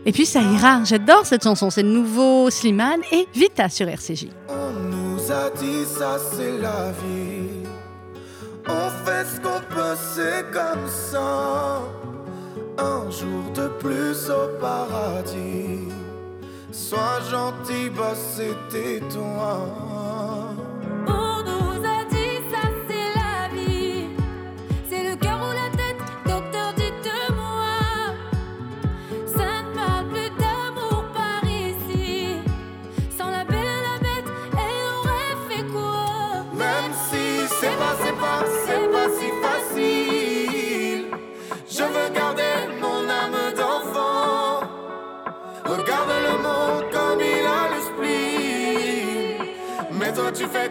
Et 0.07 0.13
puis 0.13 0.25
ça 0.25 0.41
ira, 0.41 0.83
j'adore 0.85 1.27
cette 1.27 1.45
chanson, 1.45 1.69
c'est 1.69 1.83
le 1.83 1.91
nouveau 1.91 2.49
Slimane 2.51 3.03
et 3.13 3.29
Vita 3.35 3.69
sur 3.69 3.87
RCJ. 3.87 4.29
On 4.49 4.73
nous 4.73 5.31
a 5.31 5.51
dit 5.51 5.85
ça 5.85 6.19
c'est 6.33 6.59
la 6.59 6.91
vie. 6.93 7.69
On 8.67 8.91
fait 9.05 9.27
ce 9.27 9.41
qu'on 9.41 9.61
peut, 9.69 9.97
c'est 10.15 10.51
comme 10.51 10.89
ça. 10.89 11.83
Un 12.79 13.11
jour 13.11 13.53
de 13.55 13.69
plus 13.79 14.31
au 14.31 14.59
paradis. 14.59 15.89
Sois 16.73 17.21
gentil, 17.31 17.91
bah 17.91 18.15
c'était 18.15 19.01
toi. 19.13 19.90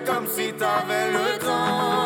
Comme 0.10 0.28
si 0.28 0.52
t'avais 0.54 1.12
le 1.12 1.39
temps. 1.39 1.99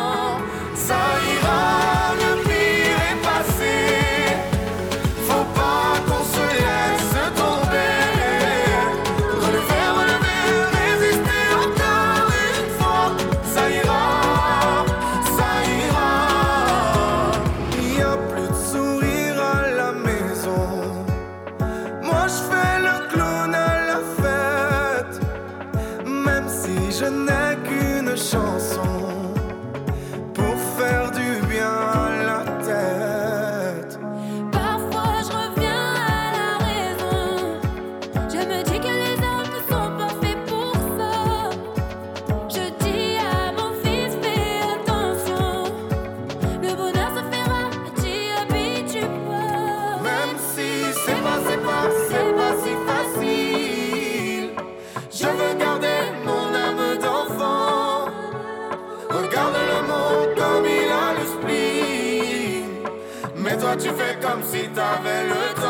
Si 64.54 64.68
t'avais 64.68 65.24
le. 65.30 65.63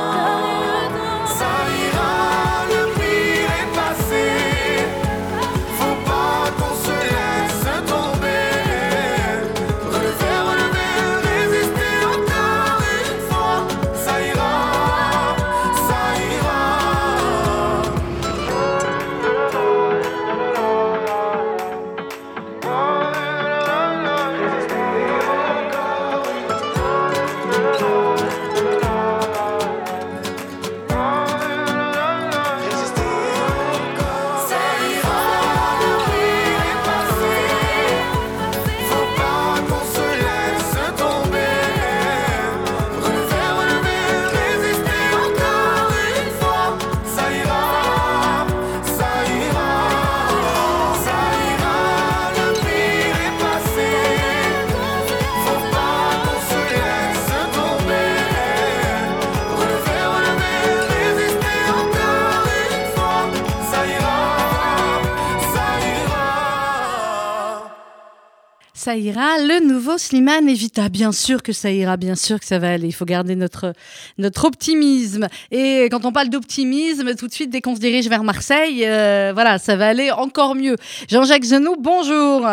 Ça 68.85 68.99
ira, 68.99 69.39
le 69.39 69.67
nouveau 69.67 69.97
Slimane 69.97 70.47
Evita. 70.47 70.91
Bien 70.91 71.11
sûr 71.11 71.43
que 71.43 71.55
ça 71.55 71.71
ira, 71.71 71.97
bien 71.97 72.15
sûr 72.15 72.39
que 72.39 72.45
ça 72.45 72.59
va 72.59 72.71
aller. 72.71 72.87
Il 72.87 72.93
faut 72.93 73.07
garder 73.07 73.35
notre, 73.35 73.73
notre 74.19 74.45
optimisme. 74.45 75.27
Et 75.51 75.89
quand 75.91 76.05
on 76.05 76.13
parle 76.13 76.29
d'optimisme, 76.29 77.15
tout 77.15 77.27
de 77.27 77.33
suite, 77.33 77.49
dès 77.49 77.63
qu'on 77.63 77.77
se 77.77 77.81
dirige 77.81 78.11
vers 78.11 78.23
Marseille, 78.23 78.85
euh, 78.85 79.31
voilà, 79.33 79.57
ça 79.57 79.77
va 79.77 79.89
aller 79.89 80.11
encore 80.11 80.55
mieux. 80.55 80.77
Jean-Jacques 81.09 81.47
Genoux, 81.47 81.77
bonjour. 81.79 82.47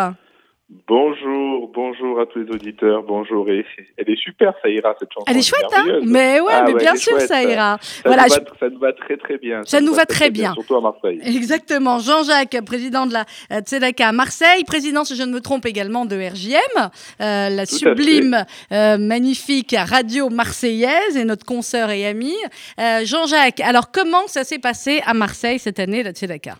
Bonjour, 0.87 1.69
bonjour 1.73 2.21
à 2.21 2.25
tous 2.25 2.39
les 2.39 2.49
auditeurs, 2.49 3.03
bonjour. 3.03 3.49
Et 3.49 3.65
elle 3.97 4.09
est 4.09 4.15
super, 4.21 4.53
ça 4.61 4.69
ira 4.69 4.95
cette 4.97 5.11
chanson. 5.13 5.25
Elle 5.27 5.37
est 5.37 5.41
chouette, 5.41 5.65
hein 5.73 5.83
merveilleuse. 5.85 6.09
Mais 6.09 6.39
ouais, 6.39 6.51
Ah 6.55 6.63
mais 6.65 6.73
bien 6.75 6.95
sûr, 6.95 7.11
chouette. 7.17 7.27
ça 7.27 7.43
ira. 7.43 7.77
Ça, 7.81 8.01
Voilà, 8.05 8.23
nous 8.23 8.29
je- 8.35 8.39
va, 8.39 8.45
ça 8.57 8.69
nous 8.69 8.79
va 8.79 8.93
très 8.93 9.17
très 9.17 9.37
bien. 9.37 9.61
Ça 9.65 9.81
nous 9.81 9.91
va 9.91 9.97
va 10.01 10.05
très 10.05 10.29
bien. 10.31 10.53
Surtout 10.53 10.75
à 10.77 10.81
Marseille. 10.81 11.19
Exactement. 11.25 11.99
Jean-Jacques, 11.99 12.57
président 12.65 13.05
de 13.05 13.11
la 13.13 13.25
euh, 13.51 13.59
Tzedaka 13.59 14.07
à 14.07 14.11
Marseille, 14.13 14.63
président, 14.63 15.03
si 15.03 15.17
je 15.17 15.23
ne 15.23 15.33
me 15.33 15.41
trompe, 15.41 15.65
également 15.65 16.05
de 16.05 16.15
RJM, 16.15 16.89
euh, 17.19 17.49
la 17.49 17.65
Tout 17.65 17.75
sublime, 17.75 18.45
euh, 18.71 18.97
magnifique 18.97 19.75
radio 19.77 20.29
marseillaise 20.29 21.17
et 21.17 21.25
notre 21.25 21.45
consoeur 21.45 21.89
et 21.89 22.05
ami. 22.05 22.33
Euh, 22.79 23.03
Jean-Jacques, 23.03 23.59
alors 23.59 23.91
comment 23.91 24.25
ça 24.27 24.45
s'est 24.45 24.59
passé 24.59 25.01
à 25.05 25.13
Marseille 25.13 25.59
cette 25.59 25.79
année, 25.79 26.01
la 26.01 26.11
Tzedaka 26.11 26.55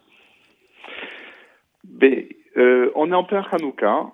euh, 2.57 2.91
on 2.95 3.11
est 3.11 3.15
en 3.15 3.23
plein 3.23 3.45
Hanouka. 3.51 4.07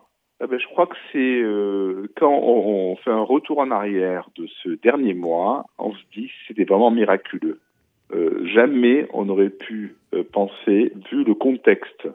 Eh 0.44 0.46
ben, 0.46 0.60
je 0.60 0.68
crois 0.68 0.86
que 0.86 0.96
c'est 1.12 1.42
euh, 1.42 2.08
quand 2.16 2.32
on, 2.32 2.96
fait 2.98 3.10
un 3.10 3.24
retour 3.24 3.58
en 3.58 3.72
arrière 3.72 4.30
de 4.36 4.48
ce 4.62 4.70
dernier 4.70 5.16
mois, 5.16 5.66
on 5.80 5.94
se 5.94 6.04
dit 6.14 6.28
que 6.28 6.34
c'était 6.48 6.64
vraiment 6.64 6.92
miraculeux. 6.92 7.60
Euh, 8.14 8.46
jamais 8.46 9.08
on 9.14 9.28
aurait 9.30 9.50
pu 9.50 9.96
euh, 10.14 10.24
penser, 10.24 10.94
vu 11.12 11.24
le 11.24 11.34
contexte, 11.34 12.08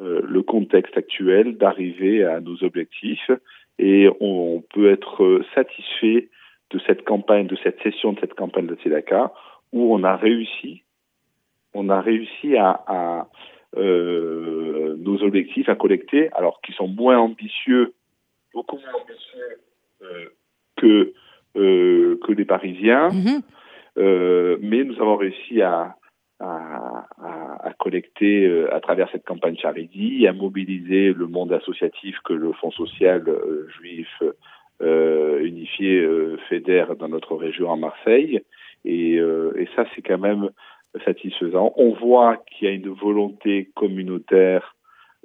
euh, 0.00 0.20
le 0.24 0.42
contexte 0.42 0.96
actuel, 0.96 1.56
d'arriver 1.56 2.24
à 2.24 2.40
nos 2.40 2.62
objectifs. 2.64 3.30
Et 3.78 4.08
on, 4.20 4.56
on 4.56 4.60
peut 4.60 4.90
être 4.90 5.22
euh, 5.22 5.44
satisfait 5.54 6.28
de 6.70 6.80
cette 6.86 7.04
campagne, 7.04 7.46
de 7.46 7.56
cette 7.62 7.80
session 7.82 8.12
de 8.12 8.20
cette 8.20 8.34
campagne 8.34 8.66
de 8.66 8.74
Tzedaka, 8.74 9.32
où 9.72 9.94
on 9.94 10.02
a 10.02 10.16
réussi, 10.16 10.82
on 11.72 11.88
a 11.88 12.00
réussi 12.00 12.56
à, 12.56 12.82
à 12.86 13.28
euh, 13.76 14.96
nos 14.98 15.22
objectifs 15.22 15.68
à 15.68 15.74
collecter, 15.74 16.30
alors 16.32 16.60
qui 16.62 16.72
sont 16.72 16.88
moins 16.88 17.18
ambitieux, 17.18 17.92
beaucoup 18.52 18.76
moins 18.76 19.00
ambitieux 19.02 19.58
euh, 20.02 20.26
que 20.76 21.12
euh, 21.56 22.18
que 22.24 22.32
les 22.32 22.44
Parisiens, 22.44 23.08
Mhm. 23.10 23.42
mais 24.60 24.84
nous 24.84 24.96
avons 25.00 25.16
réussi 25.16 25.62
à 25.62 25.96
à, 26.40 27.06
à- 27.22 27.68
à 27.68 27.72
collecter 27.74 28.34
à 28.72 28.80
travers 28.80 29.08
cette 29.12 29.24
campagne 29.24 29.56
Charity, 29.56 30.26
à 30.26 30.32
mobiliser 30.32 31.12
le 31.12 31.26
monde 31.28 31.52
associatif 31.52 32.16
que 32.24 32.32
le 32.34 32.52
Fonds 32.54 32.72
social 32.72 33.22
juif 33.78 34.08
unifié 35.40 36.06
fédère 36.48 36.96
dans 36.96 37.08
notre 37.08 37.34
région 37.36 37.72
à 37.72 37.76
Marseille. 37.76 38.42
Et, 38.84 39.14
et 39.14 39.68
ça, 39.76 39.86
c'est 39.94 40.02
quand 40.02 40.18
même 40.18 40.50
satisfaisant. 41.04 41.72
On 41.76 41.92
voit 41.92 42.36
qu'il 42.50 42.68
y 42.68 42.70
a 42.70 42.74
une 42.74 42.88
volonté 42.90 43.70
communautaire 43.74 44.76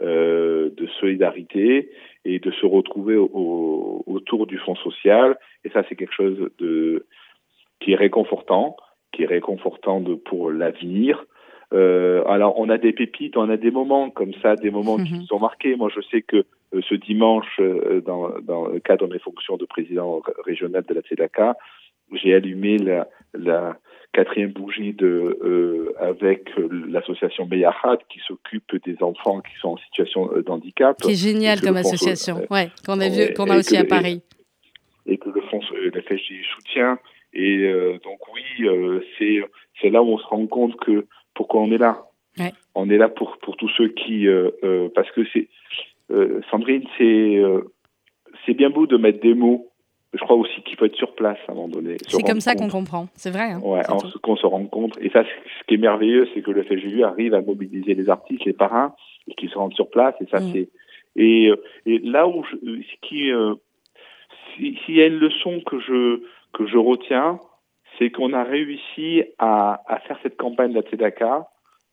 euh, 0.02 0.70
de 0.78 0.88
solidarité 1.00 1.90
et 2.24 2.40
de 2.40 2.52
se 2.52 2.66
retrouver 2.66 3.18
au- 3.18 3.30
au- 3.34 4.04
autour 4.08 4.48
du 4.48 4.58
fonds 4.58 4.76
social. 4.76 5.38
Et 5.66 5.70
ça, 5.70 5.84
c'est 5.90 5.96
quelque 5.96 6.14
chose 6.14 6.50
de 6.60 7.06
qui 7.82 7.92
est 7.92 7.96
réconfortant, 7.96 8.78
qui 9.12 9.24
est 9.24 9.26
réconfortant 9.26 10.00
de, 10.00 10.16
pour 10.16 10.52
l'avenir. 10.52 11.26
Euh, 11.74 12.24
alors, 12.28 12.58
on 12.60 12.70
a 12.70 12.78
des 12.78 12.94
pépites, 12.94 13.38
on 13.38 13.50
a 13.50 13.58
des 13.58 13.72
moments 13.72 14.10
comme 14.10 14.34
ça, 14.42 14.56
des 14.56 14.72
moments 14.72 14.98
qui 14.98 15.14
Mhm. 15.14 15.20
nous 15.20 15.34
ont 15.36 15.40
marqués. 15.40 15.76
Moi, 15.76 15.90
je 15.94 16.02
sais 16.10 16.22
que 16.22 16.38
euh, 16.74 16.82
ce 16.88 16.96
dimanche, 16.96 17.60
dans, 18.06 18.30
dans 18.42 18.68
le 18.68 18.80
cadre 18.80 19.08
de 19.08 19.14
mes 19.14 19.20
fonctions 19.20 19.58
de 19.58 19.66
président 19.66 20.22
régional 20.46 20.84
de 20.88 20.94
la 20.94 21.02
TEDACA, 21.02 21.58
j'ai 22.14 22.34
allumé 22.34 22.78
la, 22.78 23.08
la 23.34 23.78
quatrième 24.12 24.52
bougie 24.52 24.94
de, 24.94 25.38
euh, 25.44 25.94
avec 26.00 26.50
euh, 26.58 26.68
l'association 26.90 27.46
Beyahad 27.46 28.00
qui 28.10 28.20
s'occupe 28.28 28.76
des 28.86 29.02
enfants 29.04 29.40
qui 29.42 29.54
sont 29.62 29.70
en 29.70 29.78
situation 29.78 30.32
euh, 30.34 30.42
d'handicap 30.42 30.98
Qui 31.00 31.12
est 31.12 31.16
génial 31.16 31.62
comme 31.62 31.78
association, 31.78 32.38
euh, 32.40 32.46
ouais, 32.54 32.70
qu'on 32.86 33.00
a, 33.00 33.10
vu, 33.10 33.18
ouais, 33.20 33.34
qu'on 33.34 33.50
a 33.50 33.56
et 33.56 33.60
aussi 33.60 33.76
que- 33.76 33.82
à 33.82 33.86
Paris. 33.86 34.22
et 35.06 35.18
que 35.18 35.30
le 35.30 35.42
fonds, 35.42 35.62
la 35.94 36.02
FSJ 36.02 36.44
soutient. 36.56 36.98
Et 37.34 37.58
euh, 37.66 38.00
donc 38.04 38.20
oui, 38.34 38.68
c'est 39.18 39.40
c'est 39.82 39.90
là 39.92 40.02
où 40.02 40.08
on 40.14 40.18
se 40.18 40.26
rend 40.26 40.48
compte 40.48 40.76
que 40.78 41.06
pourquoi 41.36 41.62
on 41.62 41.72
est 41.72 41.78
là. 41.78 42.02
Ouais. 42.40 42.52
On 42.74 42.90
est 42.90 42.98
là 42.98 43.10
pour 43.10 43.38
pour 43.38 43.56
tous 43.58 43.70
ceux 43.78 43.90
qui 43.90 44.26
parce 44.96 45.12
que 45.12 45.22
c'est 45.34 45.48
Sandrine, 46.50 46.84
c'est 46.98 47.40
c'est 48.46 48.56
bien 48.56 48.72
beau 48.72 48.88
de 48.88 48.98
mettre 48.98 49.20
des 49.22 49.36
mots. 49.36 49.72
Je 50.14 50.20
crois 50.20 50.36
aussi 50.38 50.62
qu'il 50.64 50.76
faut 50.76 50.86
être 50.86 50.96
sur 50.96 51.14
place 51.14 51.38
à 51.48 51.52
un 51.52 51.56
moment 51.56 51.68
donné. 51.68 51.98
C'est 52.08 52.24
comme 52.24 52.40
ça 52.42 52.54
qu'on 52.56 52.62
compte. 52.64 52.72
comprend, 52.72 53.08
c'est 53.14 53.30
vrai. 53.30 53.52
hein, 53.52 53.60
Ouais, 53.64 53.82
qu'on 54.24 54.36
se 54.36 54.46
rencontre. 54.48 54.98
Et 55.02 55.10
ça, 55.12 55.24
ce 55.24 55.64
qui 55.68 55.76
est 55.76 55.78
merveilleux, 55.78 56.28
c'est 56.34 56.42
que 56.42 56.50
le 56.50 56.64
FSJU 56.64 57.04
arrive 57.04 57.36
à 57.36 57.42
mobiliser 57.42 57.94
les 57.94 58.10
artistes, 58.10 58.44
les 58.46 58.54
parrains, 58.54 58.96
et 59.28 59.36
qu'ils 59.36 59.50
se 59.52 59.58
rendent 59.58 59.76
sur 59.76 59.90
place. 59.92 60.16
Et 60.22 60.26
ça, 60.32 60.40
Mm. 60.40 60.52
c'est. 60.52 60.70
Et, 61.16 61.50
euh, 61.50 61.56
et 61.86 62.00
là 62.00 62.28
où 62.28 62.44
je, 62.44 62.56
ce 62.56 63.08
qui, 63.08 63.32
euh, 63.32 63.54
si- 64.56 64.78
s'il 64.86 64.96
y 64.96 65.02
a 65.02 65.08
une 65.08 65.20
leçon 65.20 65.62
que 65.66 65.80
je 65.80 66.22
que 66.54 66.66
je 66.66 66.78
retiens, 66.78 67.40
c'est 68.00 68.10
qu'on 68.10 68.34
a 68.34 68.44
réussi 68.44 69.24
à, 69.38 69.82
à 69.88 70.00
faire 70.00 70.18
cette 70.24 70.38
campagne 70.38 70.72
de 70.72 70.76
la 70.78 70.82
Tzedaka 70.82 71.48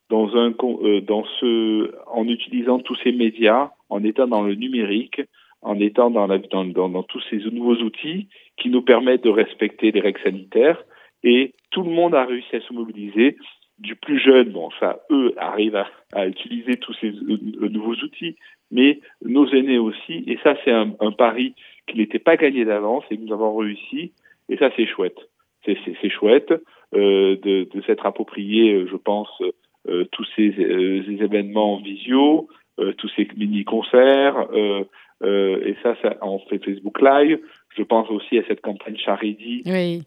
dans 0.08 0.34
un 0.36 0.54
euh, 0.62 1.00
dans 1.02 1.24
ce 1.40 1.92
en 2.06 2.26
utilisant 2.28 2.78
tous 2.78 2.96
ces 3.04 3.12
médias, 3.12 3.70
en 3.90 4.02
étant 4.04 4.26
dans 4.26 4.42
le 4.42 4.54
numérique, 4.54 5.20
en 5.62 5.80
étant 5.80 6.10
dans, 6.10 6.26
la, 6.26 6.38
dans, 6.38 6.64
dans, 6.64 6.88
dans 6.88 7.02
tous 7.02 7.22
ces 7.30 7.38
nouveaux 7.50 7.76
outils 7.76 8.28
qui 8.56 8.68
nous 8.68 8.82
permettent 8.82 9.24
de 9.24 9.30
respecter 9.30 9.90
les 9.92 10.00
règles 10.00 10.20
sanitaires. 10.22 10.82
Et 11.24 11.54
tout 11.70 11.82
le 11.82 11.90
monde 11.90 12.14
a 12.14 12.24
réussi 12.24 12.56
à 12.56 12.60
se 12.60 12.72
mobiliser. 12.72 13.36
Du 13.78 13.94
plus 13.94 14.18
jeune, 14.18 14.50
bon, 14.50 14.70
ça, 14.80 15.00
eux 15.10 15.34
arrivent 15.36 15.76
à, 15.76 15.86
à 16.12 16.26
utiliser 16.26 16.76
tous 16.76 16.94
ces 17.00 17.08
euh, 17.08 17.68
nouveaux 17.68 17.96
outils, 17.96 18.36
mais 18.70 19.00
nos 19.22 19.46
aînés 19.52 19.78
aussi. 19.78 20.24
Et 20.26 20.38
ça, 20.42 20.56
c'est 20.64 20.70
un, 20.72 20.94
un 21.00 21.12
pari 21.12 21.54
qui 21.86 21.98
n'était 21.98 22.18
pas 22.18 22.36
gagné 22.36 22.64
d'avance 22.64 23.04
et 23.10 23.18
nous 23.18 23.32
avons 23.34 23.54
réussi. 23.54 24.12
Et 24.48 24.56
ça, 24.56 24.70
c'est 24.76 24.86
chouette. 24.86 25.18
C'est, 25.64 26.08
chouette 26.10 26.54
euh, 26.94 27.36
de, 27.42 27.68
de 27.74 27.82
s'être 27.82 28.06
approprié, 28.06 28.72
euh, 28.72 28.88
je 28.88 28.96
pense, 28.96 29.28
euh, 29.88 30.04
tous 30.12 30.26
ces, 30.36 30.54
euh, 30.58 31.02
ces 31.04 31.22
événements 31.24 31.74
en 31.74 31.80
visio, 31.82 32.48
tous 32.98 33.10
ces 33.16 33.26
mini-concerts. 33.36 34.48
Euh, 35.22 35.60
et 35.64 35.76
ça, 35.82 35.96
ça, 36.02 36.16
on 36.22 36.38
fait 36.40 36.62
Facebook 36.64 37.00
Live. 37.00 37.38
Je 37.76 37.82
pense 37.82 38.10
aussi 38.10 38.38
à 38.38 38.44
cette 38.46 38.60
campagne 38.60 38.96
Charity 38.96 39.62
Oui, 39.66 40.02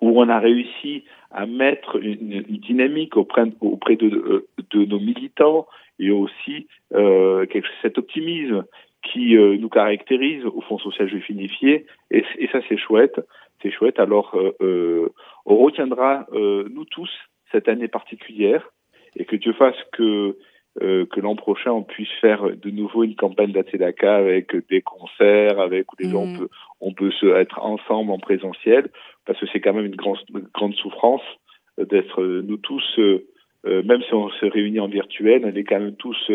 où 0.00 0.20
on 0.20 0.28
a 0.28 0.38
réussi 0.38 1.04
à 1.30 1.46
mettre 1.46 1.96
une, 1.96 2.44
une 2.48 2.58
dynamique 2.58 3.16
auprès, 3.16 3.44
auprès 3.60 3.96
de, 3.96 4.06
euh, 4.08 4.46
de 4.70 4.84
nos 4.84 5.00
militants 5.00 5.66
et 5.98 6.10
aussi 6.10 6.68
euh, 6.94 7.46
quelque- 7.46 7.68
cet 7.82 7.98
optimisme 7.98 8.64
qui 9.02 9.36
euh, 9.36 9.56
nous 9.58 9.68
caractérise 9.68 10.44
au 10.46 10.60
Fonds 10.62 10.78
social 10.78 11.08
juif 11.08 11.28
unifié. 11.28 11.86
Et, 12.10 12.24
et 12.38 12.48
ça, 12.48 12.60
c'est 12.68 12.78
chouette. 12.78 13.20
C'est 13.62 13.70
chouette. 13.70 13.98
Alors, 13.98 14.36
on 15.46 15.56
retiendra, 15.56 16.26
nous 16.32 16.84
tous, 16.84 17.10
cette 17.50 17.68
année 17.68 17.88
particulière 17.88 18.68
et 19.16 19.24
que 19.24 19.36
Dieu 19.36 19.52
fasse 19.54 19.76
que 19.92 20.36
euh, 20.82 21.06
que 21.06 21.20
l'an 21.20 21.36
prochain 21.36 21.70
on 21.70 21.82
puisse 21.82 22.10
faire 22.20 22.42
de 22.50 22.70
nouveau 22.70 23.04
une 23.04 23.14
campagne 23.14 23.52
d'Atsedaka 23.52 24.16
avec 24.16 24.56
des 24.68 24.82
concerts, 24.82 25.60
avec 25.60 25.92
où 25.92 25.96
les 26.00 26.10
gens 26.10 26.26
Mhm. 26.26 26.34
on 26.34 26.38
peut 26.38 26.48
on 26.80 26.92
peut 26.92 27.10
se 27.12 27.26
être 27.26 27.60
ensemble 27.60 28.10
en 28.10 28.18
présentiel 28.18 28.88
parce 29.26 29.38
que 29.38 29.46
c'est 29.52 29.60
quand 29.60 29.72
même 29.72 29.86
une 29.86 29.96
grande 29.96 30.18
une 30.34 30.48
grande 30.52 30.74
souffrance 30.74 31.22
euh, 31.78 31.84
d'être 31.84 32.20
euh, 32.22 32.42
nous 32.42 32.56
tous 32.56 32.82
euh, 32.98 33.82
même 33.82 34.02
si 34.02 34.12
on 34.12 34.28
se 34.28 34.44
réunit 34.44 34.80
en 34.80 34.88
virtuel, 34.88 35.42
on 35.44 35.56
est 35.56 35.64
quand 35.64 35.80
même 35.80 35.96
tous 35.96 36.30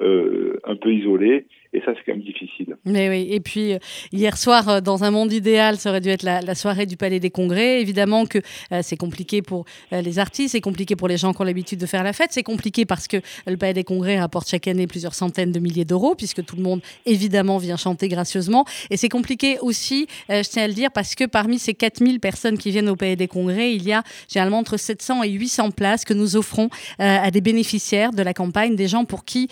euh, 0.00 0.58
un 0.64 0.74
peu 0.74 0.92
isolés 0.92 1.46
et 1.74 1.80
ça 1.80 1.92
c'est 1.94 2.02
quand 2.04 2.16
même 2.16 2.24
difficile. 2.24 2.76
mais 2.84 3.08
oui. 3.08 3.28
Et 3.30 3.40
puis, 3.40 3.74
euh, 3.74 3.78
hier 4.10 4.36
soir, 4.36 4.68
euh, 4.68 4.80
dans 4.80 5.04
un 5.04 5.10
monde 5.10 5.32
idéal, 5.32 5.76
ça 5.76 5.90
aurait 5.90 6.00
dû 6.00 6.08
être 6.08 6.22
la, 6.22 6.54
soirée 6.54 6.86
du 6.86 6.96
Palais 6.96 7.20
des 7.20 7.30
Congrès. 7.30 7.80
Évidemment 7.80 8.26
que 8.26 8.38
c'est 8.82 8.96
compliqué 8.96 9.42
pour 9.42 9.64
les 9.90 10.18
artistes, 10.18 10.52
c'est 10.52 10.60
compliqué 10.60 10.96
pour 10.96 11.08
les 11.08 11.16
gens 11.16 11.32
qui 11.32 11.40
ont 11.40 11.44
l'habitude 11.44 11.78
de 11.78 11.86
faire 11.86 12.04
la 12.04 12.12
fête, 12.12 12.28
c'est 12.32 12.42
compliqué 12.42 12.84
parce 12.84 13.06
que 13.06 13.18
le 13.46 13.56
Palais 13.56 13.74
des 13.74 13.84
Congrès 13.84 14.18
rapporte 14.18 14.48
chaque 14.48 14.66
année 14.66 14.86
plusieurs 14.86 15.14
centaines 15.14 15.52
de 15.52 15.58
milliers 15.60 15.84
d'euros, 15.84 16.14
puisque 16.14 16.44
tout 16.44 16.56
le 16.56 16.62
monde, 16.62 16.80
évidemment, 17.06 17.58
vient 17.58 17.76
chanter 17.76 18.08
gracieusement. 18.08 18.64
Et 18.90 18.96
c'est 18.96 19.08
compliqué 19.08 19.58
aussi, 19.60 20.06
je 20.28 20.48
tiens 20.48 20.64
à 20.64 20.68
le 20.68 20.74
dire, 20.74 20.90
parce 20.92 21.14
que 21.14 21.24
parmi 21.24 21.58
ces 21.58 21.74
4000 21.74 22.20
personnes 22.20 22.58
qui 22.58 22.70
viennent 22.70 22.88
au 22.88 22.96
Palais 22.96 23.16
des 23.16 23.28
Congrès, 23.28 23.74
il 23.74 23.84
y 23.84 23.92
a 23.92 24.02
généralement 24.28 24.58
entre 24.58 24.76
700 24.76 25.22
et 25.22 25.30
800 25.30 25.70
places 25.70 26.04
que 26.04 26.14
nous 26.14 26.36
offrons 26.36 26.68
à 26.98 27.30
des 27.30 27.40
bénéficiaires 27.40 28.12
de 28.12 28.22
la 28.22 28.34
campagne, 28.34 28.76
des 28.76 28.88
gens 28.88 29.04
pour 29.04 29.24
qui 29.24 29.48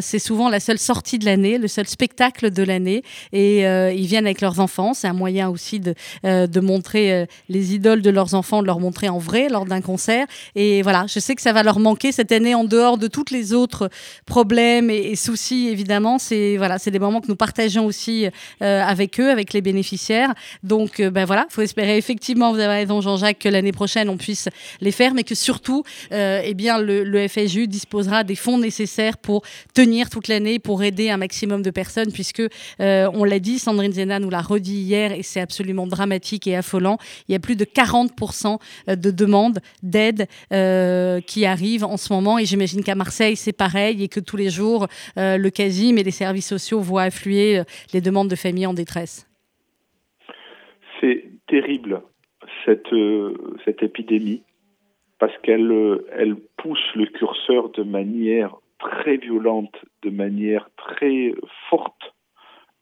c'est 0.00 0.18
souvent 0.18 0.48
la 0.48 0.60
seule 0.60 0.78
sortie 0.78 1.18
de 1.18 1.24
l'année 1.24 1.58
le 1.58 1.68
seul 1.68 1.86
spectacle 1.86 2.50
de 2.50 2.62
l'année. 2.62 3.02
Et 3.32 3.66
euh, 3.66 3.92
ils 3.92 4.06
viennent 4.06 4.26
avec 4.26 4.40
leurs 4.40 4.60
enfants. 4.60 4.94
C'est 4.94 5.08
un 5.08 5.12
moyen 5.12 5.48
aussi 5.48 5.80
de, 5.80 5.94
euh, 6.24 6.46
montrer 6.60 7.12
euh, 7.12 7.26
les 7.48 7.74
idoles 7.74 8.02
de 8.02 8.10
leurs 8.10 8.34
enfants, 8.34 8.62
de 8.62 8.66
leur 8.66 8.80
montrer 8.80 9.08
en 9.08 9.18
vrai 9.18 9.48
lors 9.48 9.64
d'un 9.64 9.80
concert. 9.80 10.26
Et 10.54 10.82
voilà, 10.82 11.06
je 11.08 11.18
sais 11.18 11.34
que 11.34 11.42
ça 11.42 11.52
va 11.52 11.62
leur 11.62 11.78
manquer 11.78 12.12
cette 12.12 12.32
année 12.32 12.54
en 12.54 12.64
dehors 12.64 12.98
de 12.98 13.06
toutes 13.06 13.30
les 13.30 13.52
autres 13.52 13.90
problèmes 14.26 14.90
et, 14.90 15.16
soucis, 15.16 15.68
évidemment. 15.68 16.18
C'est 16.18 16.56
voilà, 16.56 16.78
c'est 16.78 16.90
des 16.90 16.98
moments 16.98 17.20
que 17.20 17.28
nous 17.28 17.36
partageons 17.36 17.86
aussi 17.86 18.26
euh, 18.62 18.82
avec 18.82 19.18
eux, 19.20 19.30
avec 19.30 19.52
les 19.52 19.60
bénéficiaires. 19.60 20.34
Donc, 20.62 21.00
euh, 21.00 21.10
ben 21.10 21.24
voilà, 21.24 21.46
faut 21.50 21.62
espérer 21.62 21.96
effectivement, 21.96 22.52
vous 22.52 22.58
avez 22.58 22.74
raison 22.74 23.00
Jean-Jacques, 23.00 23.38
que 23.38 23.48
l'année 23.48 23.72
prochaine 23.72 24.08
on 24.08 24.16
puisse 24.16 24.48
les 24.80 24.92
faire, 24.92 25.14
mais 25.14 25.24
que 25.24 25.34
surtout, 25.34 25.82
euh, 26.12 26.40
eh 26.44 26.54
bien, 26.54 26.78
le, 26.78 27.04
le 27.04 27.28
FSU 27.28 27.66
disposera 27.66 28.24
des 28.24 28.36
fonds 28.36 28.58
nécessaires 28.58 29.18
pour 29.18 29.42
tenir 29.74 30.10
toute 30.10 30.28
l'année, 30.28 30.58
pour 30.58 30.82
aider 30.82 31.10
un 31.10 31.16
maximum 31.16 31.62
de 31.62 31.70
personnes, 31.70 32.12
puisque 32.12 32.42
euh, 32.80 33.10
on 33.14 33.24
l'a 33.24 33.38
dit, 33.38 33.58
Sandrine 33.58 33.92
Zena 33.92 34.18
nous 34.18 34.30
l'a 34.30 34.40
redit 34.40 34.80
hier, 34.80 35.12
et 35.12 35.22
c'est 35.22 35.40
absolument 35.40 35.86
dramatique 35.86 36.46
et 36.46 36.56
affolant. 36.56 36.98
Il 37.28 37.32
y 37.32 37.34
a 37.34 37.40
plus 37.40 37.56
de 37.56 37.64
40% 37.64 38.58
de 38.88 39.10
demandes 39.10 39.60
d'aide 39.82 40.26
euh, 40.52 41.20
qui 41.20 41.46
arrivent 41.46 41.84
en 41.84 41.96
ce 41.96 42.12
moment, 42.12 42.38
et 42.38 42.44
j'imagine 42.44 42.82
qu'à 42.82 42.94
Marseille 42.94 43.36
c'est 43.36 43.52
pareil, 43.52 44.02
et 44.02 44.08
que 44.08 44.20
tous 44.20 44.36
les 44.36 44.50
jours 44.50 44.86
euh, 45.18 45.36
le 45.36 45.50
CASIM 45.50 45.98
et 45.98 46.02
les 46.02 46.10
services 46.10 46.48
sociaux 46.48 46.80
voient 46.80 47.02
affluer 47.02 47.58
euh, 47.58 47.64
les 47.92 48.00
demandes 48.00 48.28
de 48.28 48.36
familles 48.36 48.66
en 48.66 48.74
détresse. 48.74 49.28
C'est 51.00 51.24
terrible 51.48 52.02
cette, 52.64 52.92
euh, 52.92 53.34
cette 53.64 53.82
épidémie 53.82 54.42
parce 55.18 55.36
qu'elle 55.38 55.70
euh, 55.70 56.06
elle 56.12 56.36
pousse 56.56 56.94
le 56.94 57.06
curseur 57.06 57.70
de 57.70 57.82
manière 57.82 58.56
très 58.82 59.16
violente, 59.16 59.76
de 60.02 60.10
manière 60.10 60.68
très 60.76 61.34
forte. 61.70 62.14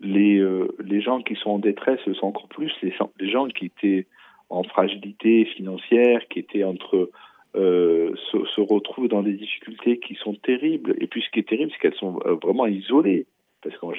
Les, 0.01 0.39
euh, 0.39 0.69
les 0.83 1.01
gens 1.01 1.21
qui 1.21 1.37
sont 1.37 1.51
en 1.51 1.59
détresse 1.59 2.01
le 2.07 2.15
sont 2.15 2.29
encore 2.29 2.49
plus, 2.49 2.73
les, 2.83 2.93
gens- 3.31 3.49
qui 3.49 3.67
étaient 3.67 4.07
en 4.49 4.63
fragilité 4.63 5.45
financière, 5.45 6.27
qui 6.29 6.39
étaient 6.39 6.65
entre 6.65 7.11
euh, 7.55 8.15
se, 8.31 8.61
retrouvent 8.61 9.09
dans 9.09 9.23
des 9.23 9.35
difficultés 9.35 9.99
qui 9.99 10.15
sont 10.15 10.35
terribles. 10.35 10.95
Et 11.01 11.07
puis 11.07 11.23
ce 11.23 11.31
qui 11.31 11.41
est 11.41 11.49
terrible, 11.49 11.71
c'est 11.73 11.81
qu'elles 11.81 12.01
sont 12.07 12.19
euh, 12.25 12.37
vraiment 12.43 12.67
isolées. 12.67 13.27
Parce 13.63 13.77
qu'on 13.77 13.93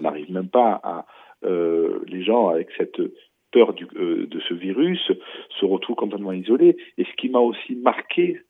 n'arrive 0.00 0.32
même 0.32 0.48
pas 0.48 0.80
à... 0.82 1.04
les 1.42 2.22
gens 2.24 2.48
avec 2.48 2.68
cette 2.78 2.98
peur 3.52 3.74
de 3.74 4.40
ce 4.48 4.54
virus 4.54 5.12
se 5.60 5.64
retrouvent 5.66 5.96
complètement 5.96 6.32
isolés. 6.32 6.74
Et 6.96 7.04
ce 7.04 7.12
qui 7.18 7.28
m'a 7.28 7.40
aussi 7.40 7.76
marqué, 7.76 8.40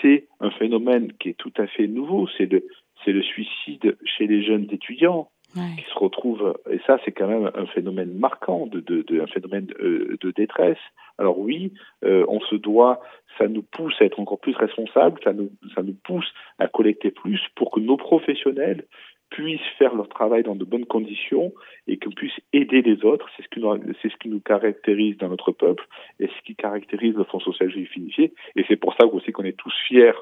c'est 0.00 0.28
un 0.40 0.50
phénomène 0.50 1.12
qui 1.18 1.30
est 1.30 1.38
tout 1.38 1.52
à 1.56 1.66
fait 1.66 1.86
nouveau, 1.86 2.28
c'est 2.36 2.46
le, 2.46 2.66
c'est 3.04 3.12
le 3.12 3.22
suicide 3.22 3.96
chez 4.04 4.26
les 4.26 4.42
jeunes 4.42 4.66
étudiants 4.70 5.30
qui 5.76 5.84
se 5.92 5.98
retrouvent, 5.98 6.54
et 6.70 6.78
ça 6.86 7.00
c'est 7.04 7.10
quand 7.10 7.26
même 7.26 7.50
un 7.56 7.66
phénomène 7.66 8.12
marquant, 8.16 8.66
de, 8.66 8.78
de, 8.78 9.02
de- 9.02 9.20
un 9.20 9.26
phénomène 9.26 9.66
euh, 9.80 10.16
de 10.20 10.30
détresse. 10.30 10.78
Alors 11.18 11.40
oui, 11.40 11.72
euh, 12.04 12.24
on 12.28 12.38
se 12.40 12.54
doit, 12.54 13.00
ça 13.36 13.48
nous 13.48 13.62
pousse 13.62 13.94
à 14.00 14.04
être 14.04 14.20
encore 14.20 14.38
plus 14.38 14.54
responsables, 14.54 15.18
ça 15.24 15.32
nous, 15.32 15.50
ça 15.74 15.82
nous 15.82 15.96
pousse 16.04 16.32
à 16.60 16.68
collecter 16.68 17.10
plus 17.10 17.40
pour 17.56 17.72
que 17.72 17.80
nos 17.80 17.96
professionnels 17.96 18.84
puissent 19.30 19.60
faire 19.78 19.94
leur 19.94 20.08
travail 20.08 20.42
dans 20.42 20.56
de 20.56 20.64
bonnes 20.64 20.86
conditions 20.86 21.52
et 21.86 21.98
qu'on 21.98 22.10
puisse 22.10 22.38
aider 22.52 22.82
les 22.82 23.04
autres. 23.04 23.28
C'est 23.36 23.44
ce, 23.44 23.48
qui 23.48 23.60
nous, 23.60 23.72
c'est 24.02 24.10
ce 24.10 24.16
qui 24.16 24.28
nous 24.28 24.40
caractérise 24.40 25.16
dans 25.18 25.28
notre 25.28 25.52
peuple 25.52 25.86
et 26.18 26.26
ce 26.26 26.42
qui 26.44 26.54
caractérise 26.56 27.14
le 27.14 27.24
Fonds 27.24 27.40
social 27.40 27.70
juif 27.70 27.94
unifié. 27.96 28.32
Et 28.56 28.64
c'est 28.68 28.76
pour 28.76 28.94
ça 28.94 29.06
aussi 29.06 29.32
qu'on 29.32 29.44
est 29.44 29.56
tous 29.56 29.74
fiers 29.86 30.12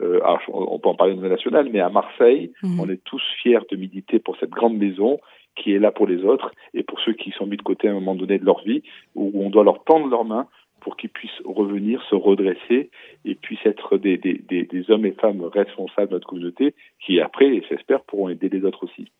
euh, 0.00 0.20
alors, 0.24 0.40
on 0.48 0.78
peut 0.78 0.88
en 0.88 0.94
parler 0.94 1.12
au 1.12 1.16
niveau 1.16 1.28
national, 1.28 1.68
mais 1.70 1.80
à 1.80 1.90
Marseille, 1.90 2.52
Mhm. 2.62 2.80
on 2.80 2.88
est 2.88 3.04
tous 3.04 3.22
fiers 3.42 3.60
de 3.70 3.76
militer 3.76 4.18
pour 4.18 4.36
cette 4.38 4.50
grande 4.50 4.76
maison 4.76 5.20
qui 5.54 5.74
est 5.74 5.78
là 5.78 5.92
pour 5.92 6.06
les 6.06 6.24
autres 6.24 6.50
et 6.74 6.82
pour 6.82 6.98
ceux 7.00 7.12
qui 7.12 7.30
sont 7.32 7.46
mis 7.46 7.56
de 7.58 7.62
côté 7.62 7.86
à 7.86 7.90
un 7.90 7.94
moment 7.94 8.14
donné 8.14 8.38
de 8.38 8.44
leur 8.44 8.64
vie, 8.64 8.82
où 9.14 9.30
on 9.34 9.50
doit 9.50 9.64
leur 9.64 9.84
tendre 9.84 10.08
leurs 10.08 10.24
mains 10.24 10.46
pour 10.82 10.96
qu'ils 10.96 11.10
puissent 11.10 11.30
revenir, 11.44 12.02
se 12.10 12.14
redresser 12.14 12.90
et 13.24 13.34
puissent 13.36 13.64
être 13.64 13.98
des, 13.98 14.20
hommes 14.88 15.06
et 15.06 15.12
femmes 15.12 15.42
responsables 15.44 16.08
de 16.08 16.14
notre 16.14 16.28
communauté 16.28 16.74
qui, 17.00 17.20
après, 17.20 17.62
j'espère, 17.68 18.02
pourront 18.02 18.28
aider 18.28 18.48
les 18.48 18.64
autres 18.64 18.84
aussi. 18.84 19.10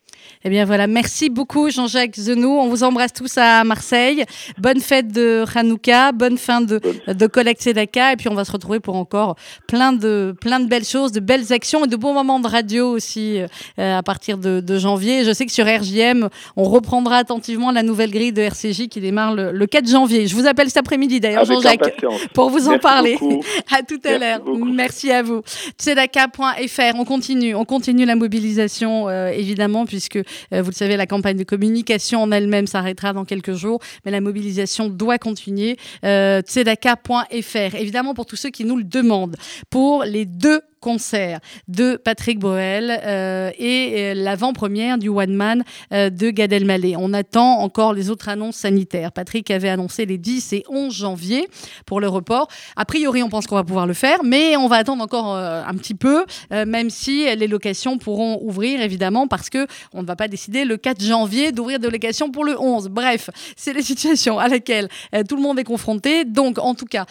Eh 0.45 0.51
bien 0.51 0.65
voilà, 0.65 0.87
merci 0.87 1.31
beaucoup 1.31 1.71
Jean-Jacques 1.71 2.17
Zenou. 2.17 2.51
On 2.51 2.69
vous 2.69 2.83
embrasse 2.83 3.13
tous 3.13 3.39
à 3.39 3.65
Marseille. 3.65 4.25
Bonne 4.59 4.81
fête 4.81 5.13
de 5.13 5.45
Hanouka, 5.55 6.13
bonne 6.13 6.39
fin 6.39 6.61
de, 6.61 6.81
de 7.07 7.27
collecte 7.27 7.63
Sedaka. 7.63 8.13
Et 8.13 8.17
puis 8.17 8.29
on 8.29 8.35
va 8.35 8.45
se 8.45 8.53
retrouver 8.53 8.81
pour 8.81 8.97
encore 8.97 9.37
plein 9.69 9.93
de, 9.93 10.35
plein 10.41 10.61
de 10.61 10.67
belles 10.69 10.85
choses, 10.85 11.13
de 11.13 11.21
belles 11.21 11.53
actions 11.53 11.85
et 11.85 11.89
de 11.89 11.97
bons 11.97 12.15
moments 12.15 12.41
de 12.41 12.49
radio 12.49 12.91
aussi 12.91 13.39
euh, 13.79 13.99
à 13.99 14.03
partir 14.03 14.39
de, 14.39 14.61
de 14.61 14.79
janvier. 14.79 15.25
Je 15.25 15.33
sais 15.33 15.47
que 15.47 15.53
sur 15.53 15.67
RJM, 15.67 16.29
on 16.57 16.65
reprendra 16.65 17.17
attentivement 17.17 17.71
la 17.71 17.83
nouvelle 17.83 18.11
grille 18.11 18.33
de 18.33 18.43
RCJ 18.43 18.89
qui 18.89 19.01
démarre 19.01 19.35
le, 19.35 19.53
le 19.53 19.67
4 19.67 19.89
janvier. 19.89 20.27
Je 20.27 20.35
vous 20.35 20.47
appelle 20.47 20.69
cet 20.69 20.79
après-midi 20.79 21.21
d'ailleurs, 21.21 21.45
Jean-Jacques, 21.45 22.05
pour 22.35 22.51
vous 22.51 22.69
en 22.69 22.79
parler. 22.79 23.17
beaucoup. 23.21 23.43
À 23.71 23.83
tout 23.83 24.01
à 24.05 24.19
l'heure. 24.19 24.41
Merci 24.47 25.11
à 25.11 25.23
vous. 25.23 25.43
Tzedaka.fr, 25.79 26.95
on 26.95 27.05
continue, 27.05 27.55
on 27.55 27.65
continue 27.65 28.05
la 28.05 28.17
mobilisation 28.17 29.09
euh, 29.09 29.29
évidemment 29.29 29.87
puisque 29.87 30.12
euh, 30.16 30.62
vous 30.62 30.70
le 30.70 30.75
savez 30.75 30.96
la 30.96 31.07
campagne 31.07 31.37
de 31.37 31.44
communication 31.44 32.22
en 32.22 32.33
elle-même 32.33 32.66
s'arrêtera 32.66 33.12
dans 33.12 33.25
quelques 33.25 33.55
jours, 33.55 33.81
mais 34.05 34.11
la 34.11 34.20
mobilisation 34.20 34.88
doit 34.88 35.18
continuer. 35.18 35.77
Euh, 36.05 36.40
Tzedaka.fr, 36.42 37.75
évidemment 37.75 38.14
pour 38.14 38.27
tous 38.27 38.37
ceux 38.37 38.51
qui 38.51 38.64
nous 38.64 38.77
le 38.77 38.85
demandent, 38.85 39.37
pour 39.70 40.05
les 40.05 40.27
deux 40.27 40.61
concert 40.83 41.38
de 41.68 41.97
Patrick 41.97 42.38
Boel 42.40 43.01
euh, 43.05 43.51
et 43.57 43.95
euh, 43.97 44.14
l'avant-première 44.14 44.99
du 44.99 45.09
One 45.09 45.33
Man 45.33 45.64
euh, 45.92 46.11
de 46.11 46.31
Gad 46.31 46.53
Elmaleh. 46.53 46.97
On 46.99 47.14
attend 47.14 47.61
encore 47.61 47.95
les 47.95 48.11
autres 48.11 48.29
annonces 48.29 48.57
sanitaires. 48.57 49.12
Patrick 49.12 49.51
avait 49.51 49.71
annoncé 49.71 50.05
les 50.05 50.18
10 50.18 50.53
et 50.53 50.64
11 50.68 50.92
janvier 50.92 51.49
pour 51.87 52.01
le 52.01 52.09
report. 52.09 52.49
A 52.77 52.85
priori, 52.85 53.23
on 53.23 53.31
pense 53.31 53.47
qu'on 53.47 53.55
va 53.55 53.64
pouvoir 53.64 53.87
le 53.87 53.95
faire, 53.95 54.25
mais 54.25 54.57
on 54.57 54.66
va 54.66 54.77
attendre 54.77 55.03
encore 55.05 55.37
un 55.37 55.75
petit 55.75 55.95
peu, 55.95 56.25
même 56.51 56.90
si 56.90 57.25
les 57.37 57.47
locations 57.47 57.97
pourront 57.99 58.40
ouvrir, 58.42 58.81
évidemment, 58.81 59.29
parce 59.29 59.49
que 59.51 59.66
on 59.92 60.03
ne 60.03 60.07
va 60.07 60.16
pas 60.16 60.27
décider 60.27 60.64
le 60.64 60.77
4 60.77 61.03
janvier 61.03 61.53
d'ouvrir 61.53 61.79
des 61.79 61.90
locations 61.90 62.31
pour 62.31 62.45
le 62.45 62.61
11. 62.61 62.88
Bref, 62.88 63.31
c'est 63.57 63.73
la 63.73 63.83
situation 63.83 64.40
à 64.40 64.49
laquelle 64.49 64.88
tout 65.29 65.37
le 65.37 65.42
monde 65.42 65.59
est 65.61 65.64
confronté. 65.64 66.25
Donc, 66.25 66.59
en 66.59 66.75
tout 66.75 66.87
cas, 66.87 67.07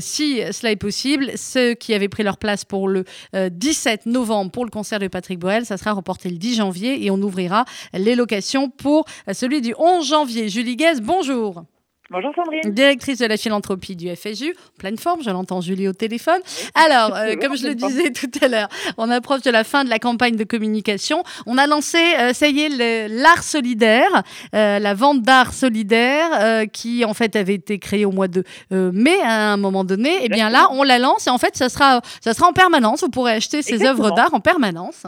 si 0.00 0.42
cela 0.52 0.72
est 0.72 0.76
possible, 0.76 1.30
ceux 1.36 1.72
qui 1.74 1.94
avaient 1.94 2.08
pris 2.08 2.22
leur 2.22 2.36
place 2.36 2.64
pour 2.64 2.88
le 2.88 3.05
17 3.34 4.06
novembre 4.06 4.50
pour 4.50 4.64
le 4.64 4.70
concert 4.70 4.98
de 4.98 5.08
Patrick 5.08 5.38
Boel, 5.38 5.66
ça 5.66 5.76
sera 5.76 5.92
reporté 5.92 6.28
le 6.28 6.36
10 6.36 6.56
janvier 6.56 7.04
et 7.04 7.10
on 7.10 7.20
ouvrira 7.22 7.64
les 7.92 8.14
locations 8.14 8.70
pour 8.70 9.04
euh, 9.28 9.32
celui 9.32 9.60
du 9.60 9.74
11 9.78 10.06
janvier. 10.06 10.48
Julie 10.48 10.76
Guez, 10.76 11.00
bonjour. 11.02 11.64
Bonjour 12.08 12.32
Sandrine. 12.36 12.72
Directrice 12.72 13.18
de 13.18 13.26
la 13.26 13.36
philanthropie 13.36 13.96
du 13.96 14.14
FSU, 14.14 14.54
pleine 14.78 14.96
forme, 14.96 15.22
je 15.24 15.30
l'entends 15.30 15.60
Julie 15.60 15.88
au 15.88 15.92
téléphone. 15.92 16.40
Alors, 16.74 17.16
euh, 17.16 17.34
comme 17.34 17.56
je 17.56 17.66
le 17.66 17.74
disais 17.74 18.12
tout 18.12 18.30
à 18.42 18.46
l'heure, 18.46 18.68
on 18.96 19.10
approche 19.10 19.42
de 19.42 19.50
la 19.50 19.64
fin 19.64 19.82
de 19.82 19.90
la 19.90 19.98
campagne 19.98 20.36
de 20.36 20.44
communication. 20.44 21.24
On 21.46 21.58
a 21.58 21.66
lancé, 21.66 21.98
euh, 22.20 22.32
ça 22.32 22.46
y 22.46 22.60
est, 22.60 23.08
l'art 23.08 23.42
solidaire, 23.42 24.22
euh, 24.54 24.78
la 24.78 24.94
vente 24.94 25.22
d'art 25.22 25.52
solidaire, 25.52 26.28
euh, 26.40 26.66
qui 26.66 27.04
en 27.04 27.12
fait 27.12 27.34
avait 27.34 27.54
été 27.54 27.80
créée 27.80 28.04
au 28.04 28.12
mois 28.12 28.28
de 28.28 28.44
euh, 28.72 28.92
mai 28.94 29.18
à 29.24 29.52
un 29.52 29.56
moment 29.56 29.82
donné. 29.82 30.24
Et 30.24 30.28
bien 30.28 30.48
là, 30.48 30.68
on 30.70 30.84
la 30.84 31.00
lance 31.00 31.26
et 31.26 31.30
en 31.30 31.38
fait, 31.38 31.56
ça 31.56 31.68
sera, 31.68 32.00
ça 32.20 32.34
sera 32.34 32.46
en 32.48 32.52
permanence. 32.52 33.00
Vous 33.02 33.10
pourrez 33.10 33.32
acheter 33.32 33.62
ces 33.62 33.84
œuvres 33.84 34.12
d'art 34.12 34.32
en 34.32 34.40
permanence. 34.40 35.02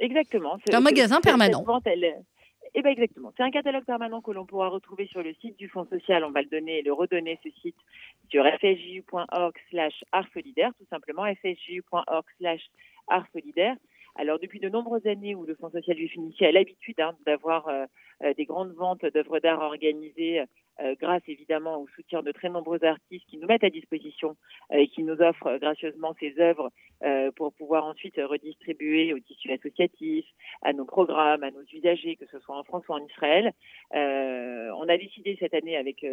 Exactement. 0.00 0.56
C'est 0.66 0.74
un 0.74 0.80
magasin 0.80 1.20
permanent. 1.20 1.58
cette 1.60 1.66
vente, 1.66 1.82
elle- 1.86 2.14
eh 2.74 2.82
ben 2.82 2.90
exactement. 2.90 3.32
C'est 3.36 3.42
un 3.42 3.50
catalogue 3.50 3.84
permanent 3.84 4.20
que 4.20 4.30
l'on 4.30 4.46
pourra 4.46 4.68
retrouver 4.68 5.06
sur 5.06 5.22
le 5.22 5.34
site 5.34 5.58
du 5.58 5.68
Fonds 5.68 5.86
social. 5.86 6.24
On 6.24 6.30
va 6.30 6.42
le 6.42 6.48
donner 6.48 6.82
le 6.82 6.92
redonner 6.92 7.38
ce 7.42 7.50
site 7.62 7.76
sur 8.30 8.44
fsju.org 8.44 9.54
slash 9.70 10.04
art 10.12 10.26
solidaire, 10.32 10.72
tout 10.78 10.86
simplement 10.88 11.24
fsju.org 11.24 12.24
slash 12.38 12.62
art 13.08 13.26
solidaire. 13.32 13.76
Alors 14.16 14.38
depuis 14.38 14.60
de 14.60 14.68
nombreuses 14.68 15.06
années 15.06 15.34
où 15.34 15.44
le 15.44 15.54
Fonds 15.54 15.70
social 15.70 15.96
juif 15.96 16.14
initié 16.14 16.48
a 16.48 16.52
l'habitude 16.52 17.00
hein, 17.00 17.16
d'avoir 17.26 17.68
euh, 17.68 17.86
euh, 18.22 18.34
des 18.34 18.44
grandes 18.44 18.72
ventes 18.74 19.04
d'œuvres 19.04 19.38
d'art 19.38 19.60
organisées 19.60 20.42
euh, 20.82 20.94
grâce 20.98 21.22
évidemment 21.28 21.78
au 21.78 21.88
soutien 21.88 22.22
de 22.22 22.32
très 22.32 22.48
nombreux 22.48 22.82
artistes 22.84 23.26
qui 23.28 23.36
nous 23.36 23.46
mettent 23.46 23.64
à 23.64 23.70
disposition 23.70 24.36
euh, 24.72 24.78
et 24.78 24.88
qui 24.88 25.02
nous 25.02 25.20
offrent 25.20 25.58
gracieusement 25.58 26.14
ces 26.18 26.34
œuvres 26.38 26.70
euh, 27.02 27.30
pour 27.32 27.52
pouvoir 27.52 27.84
ensuite 27.84 28.16
redistribuer 28.16 29.12
au 29.12 29.18
tissu 29.18 29.52
associatif, 29.52 30.24
à 30.62 30.72
nos 30.72 30.84
programmes, 30.84 31.42
à 31.42 31.50
nos 31.50 31.62
usagers, 31.72 32.16
que 32.16 32.26
ce 32.26 32.38
soit 32.40 32.56
en 32.56 32.64
France 32.64 32.84
ou 32.88 32.92
en 32.92 33.04
Israël. 33.04 33.52
On 33.92 34.88
a 34.88 34.96
décidé 34.96 35.36
cette 35.38 35.54
année, 35.54 35.76
avec 35.76 36.04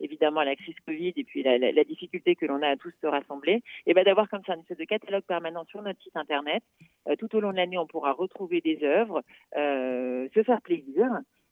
évidemment 0.00 0.42
la 0.42 0.56
crise 0.56 0.74
Covid 0.86 1.12
et 1.16 1.24
puis 1.24 1.42
la, 1.42 1.84
difficulté 1.84 2.34
que 2.34 2.46
l'on 2.46 2.62
a 2.62 2.68
à 2.68 2.76
tous 2.76 2.92
se 3.00 3.06
rassembler, 3.06 3.62
et 3.86 3.94
ben 3.94 4.04
d'avoir 4.04 4.28
comme 4.28 4.42
ça 4.44 4.54
une 4.54 4.60
espèce 4.60 4.78
de 4.78 4.84
catalogue 4.84 5.24
permanent 5.24 5.64
sur 5.66 5.82
notre 5.82 6.00
site 6.02 6.16
internet. 6.16 6.62
Tout 7.18 7.34
au 7.36 7.40
long 7.40 7.52
de 7.52 7.56
l'année, 7.56 7.78
on 7.78 7.86
pourra 7.86 8.12
retrouver 8.12 8.60
des 8.60 8.82
œuvres, 8.82 9.22
se 9.54 10.42
faire 10.44 10.62
plaisir. 10.62 11.06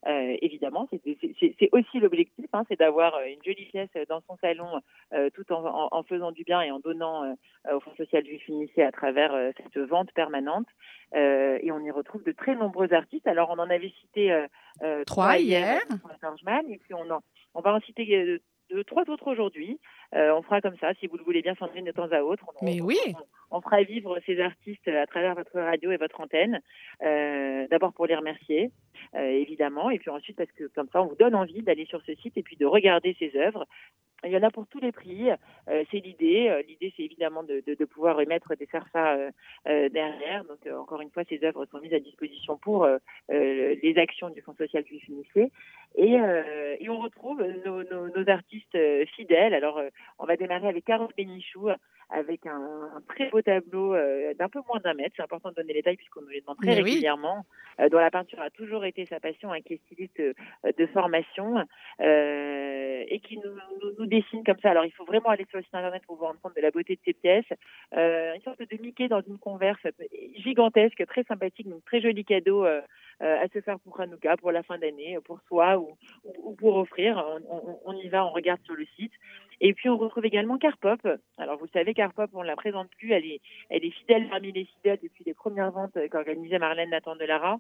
Euh, 0.07 0.37
évidemment. 0.41 0.89
C'est- 0.91 1.69
aussi 1.73 1.99
l'objectif, 2.01 2.47
hein, 2.53 2.65
c'est 2.69 2.79
d'avoir 2.79 3.15
euh, 3.17 3.27
une 3.27 3.43
jolie 3.45 3.67
pièce 3.67 3.89
dans 4.09 4.21
son 4.29 4.37
salon, 4.41 4.81
euh, 5.15 5.31
tout 5.31 5.51
en, 5.53 5.65
en- 5.65 5.89
en 5.91 6.03
faisant 6.05 6.33
du 6.33 6.45
bien 6.45 6.61
et 6.63 6.71
en 6.71 6.79
donnant 6.79 7.25
euh, 7.25 7.75
au 7.77 7.81
Fonds 7.81 7.95
social 7.97 8.23
du 8.23 8.39
Finissé 8.39 8.83
à 8.83 8.93
travers 8.93 9.35
euh, 9.35 9.51
cette 9.57 9.77
vente 9.79 10.13
permanente. 10.13 10.67
Euh, 11.15 11.59
et 11.63 11.71
on 11.73 11.81
y 11.81 11.91
retrouve 11.91 12.23
de 12.25 12.33
très 12.33 12.55
nombreux 12.55 12.93
artistes. 12.93 13.27
Alors, 13.27 13.51
on 13.51 13.59
en 13.59 13.71
avait 13.71 13.93
cité 14.01 14.33
euh, 14.33 14.47
euh, 14.83 15.05
Trois 15.05 15.39
hier. 15.39 15.81
Et 16.71 16.79
puis 16.79 16.95
on, 16.95 17.09
en, 17.11 17.21
on 17.55 17.61
va 17.61 17.75
en 17.75 17.81
citer 17.81 18.07
euh, 18.17 18.39
deux, 18.71 18.83
trois 18.85 19.05
autres 19.09 19.29
aujourd'hui. 19.31 19.79
Euh, 20.17 20.35
on 20.35 20.43
fera 20.43 20.61
comme 20.61 20.77
ça, 20.79 20.95
si 20.95 21.07
vous 21.07 21.17
le 21.19 21.25
voulez 21.25 21.43
bien, 21.43 21.55
Sandrine, 21.57 21.85
de 21.85 21.93
temps 21.93 22.11
à 22.11 22.23
autre. 22.23 22.45
On, 22.61 22.65
Mais 22.65 22.81
on- 22.81 22.87
oui. 22.87 22.99
on, 23.51 23.59
on 23.59 23.61
fera 23.61 23.83
vivre 23.83 24.19
ces 24.27 24.41
artistes 24.41 24.89
à 24.89 25.07
travers 25.07 25.35
votre 25.35 25.59
radio 25.61 25.93
et 25.93 25.97
votre 25.99 26.21
antenne. 26.21 26.61
Euh, 27.03 27.67
D'abord 27.71 27.93
pour 27.93 28.07
les 28.07 28.17
remercier, 28.17 28.71
euh, 29.15 29.29
évidemment, 29.29 29.91
et 29.91 29.99
puis 29.99 30.11
ensuite 30.11 30.37
parce 30.37 30.51
que 30.53 30.65
comme 30.75 30.89
ça, 30.93 31.03
on 31.03 31.07
vous 31.07 31.17
donne 31.17 31.35
envie 31.35 31.63
d'aller 31.63 31.85
sur 31.87 32.01
ce 32.03 32.15
site 32.15 32.37
et 32.37 32.43
puis 32.43 32.57
de 32.57 32.67
regarder 32.67 33.15
ces 33.19 33.37
œuvres. 33.37 33.67
Il 34.25 34.31
y 34.33 34.37
en 34.37 34.43
a 34.43 34.51
pour 34.51 34.67
tous 34.67 34.81
les 34.81 34.93
prix. 34.93 35.29
Euh, 35.69 35.85
c'est 35.91 35.99
l'idée. 35.99 36.49
Euh, 36.49 36.63
L'idée, 36.67 36.91
c'est 36.97 37.03
évidemment 37.03 37.43
de, 37.43 37.63
de, 37.67 37.75
de 37.75 37.85
pouvoir 37.85 38.19
émettre 38.21 38.57
des 38.57 38.67
euh, 38.75 39.31
euh, 39.69 39.89
derrière. 39.91 40.43
Donc, 40.45 40.67
encore 40.75 41.03
une 41.03 41.11
fois, 41.11 41.23
ces 41.29 41.45
œuvres 41.45 41.67
sont 41.67 41.81
mises 41.81 41.93
à 41.93 42.01
disposition 42.01 42.57
pour 42.57 42.89
les 43.29 43.95
actions 43.99 44.31
du 44.31 44.41
Fonds 44.41 44.55
social 44.57 44.83
du 44.85 44.99
Finissé. 45.01 45.53
Et, 45.97 46.15
et 46.81 46.89
on 46.89 46.99
retrouve 46.99 47.43
nos, 47.67 47.85
nos, 47.85 48.09
nos 48.09 48.29
artistes 48.31 48.77
fidèles. 49.15 49.55
Alors, 49.55 49.81
on 50.19 50.27
va 50.27 50.37
démarrer 50.37 50.69
avec 50.69 50.85
Carole 50.85 51.13
Bénichou, 51.17 51.69
avec 52.11 52.47
un, 52.47 52.91
un 52.97 53.01
très 53.09 53.29
beau 53.31 53.43
tableau 53.43 53.95
euh, 53.95 54.33
d'un 54.35 54.49
peu 54.49 54.61
moins 54.69 54.81
d'un 54.81 54.95
mètre. 54.95 55.15
C'est 55.17 55.23
important 55.23 55.51
de 55.51 55.55
donner 55.57 55.73
les 55.73 55.83
tailles 55.83 55.97
puisqu'on 55.97 56.23
nous 56.23 56.29
les 56.29 56.41
demande 56.41 56.57
très 56.59 56.69
Mais 56.77 56.83
oui. 56.83 56.91
régulièrement. 56.91 57.45
euh, 57.81 57.89
dont 57.89 57.99
la 57.99 58.11
peinture 58.11 58.41
a 58.41 58.51
toujours 58.51 58.85
été 58.85 59.07
sa 59.07 59.21
passion, 59.21 59.53
hein, 59.53 59.61
qui 59.61 59.75
est 59.75 59.81
styliste 59.87 60.21
euh, 60.21 60.33
de 60.79 60.87
formation 60.87 61.65
euh, 62.01 63.05
et 63.09 63.21
qui 63.21 63.37
nous, 63.39 63.51
nous, 63.83 63.93
nous 63.99 64.07
dessine 64.07 64.45
comme 64.45 64.59
ça. 64.63 64.71
Alors, 64.71 64.85
il 64.85 64.93
faut 64.93 65.05
vraiment 65.05 65.29
aller 65.31 65.47
sur 65.49 65.59
le 65.59 65.65
site 65.65 65.75
internet 65.75 66.03
pour 66.07 66.17
vous 66.17 66.25
rendre 66.25 66.41
compte 66.41 66.57
de 66.57 66.61
la 66.63 66.71
beauté 66.71 66.95
de 66.95 67.01
ces 67.05 67.13
pièces. 67.13 67.45
Euh, 67.95 68.35
une 68.35 68.43
sorte 68.43 68.61
de 68.61 68.83
Mickey 68.83 69.09
dans 69.09 69.21
une 69.23 69.39
converse 69.39 69.81
gigantesque, 70.37 71.05
très 71.07 71.25
sympathique, 71.25 71.69
donc 71.69 71.85
très 71.85 72.01
joli 72.01 72.25
cadeau 72.25 72.65
euh, 72.65 72.81
à 73.21 73.49
se 73.49 73.61
faire 73.61 73.79
pour 73.81 73.99
Hanouka, 74.01 74.37
pour 74.37 74.53
la 74.53 74.63
fin 74.63 74.79
d'année, 74.79 75.19
pour 75.25 75.41
soi 75.49 75.79
ou, 75.79 75.97
ou, 76.25 76.51
ou 76.51 76.55
pour 76.55 76.77
offrir. 76.77 77.25
On, 77.85 77.95
y 77.95 78.09
va, 78.09 78.27
on 78.27 78.31
regarde 78.31 78.61
sur 78.65 78.75
le 78.75 78.85
site. 78.97 79.13
Et 79.61 79.73
puis 79.73 79.89
on 79.89 79.97
retrouve 79.97 80.25
également 80.27 80.59
Carpop. 80.59 81.01
Alors 81.39 81.59
vous 81.59 81.69
savez, 81.73 81.95
Carpop, 81.95 82.31
on 82.35 82.43
ne 82.43 82.47
la 82.47 82.57
présente 82.57 82.91
plus. 82.99 83.13
Elle 83.13 83.25
est, 83.25 83.41
elle 83.71 83.91
fidèle 83.91 84.29
parmi 84.29 84.53
les 84.53 84.65
fidèles 84.65 84.99
depuis 85.03 85.25
les 85.25 85.35
premières 85.35 85.71
ventes 85.71 85.97
euh, 85.97 86.09
qu'organisait 86.09 86.59
Marlène 86.59 86.91
Nathan 86.91 87.17
Delara. 87.17 87.59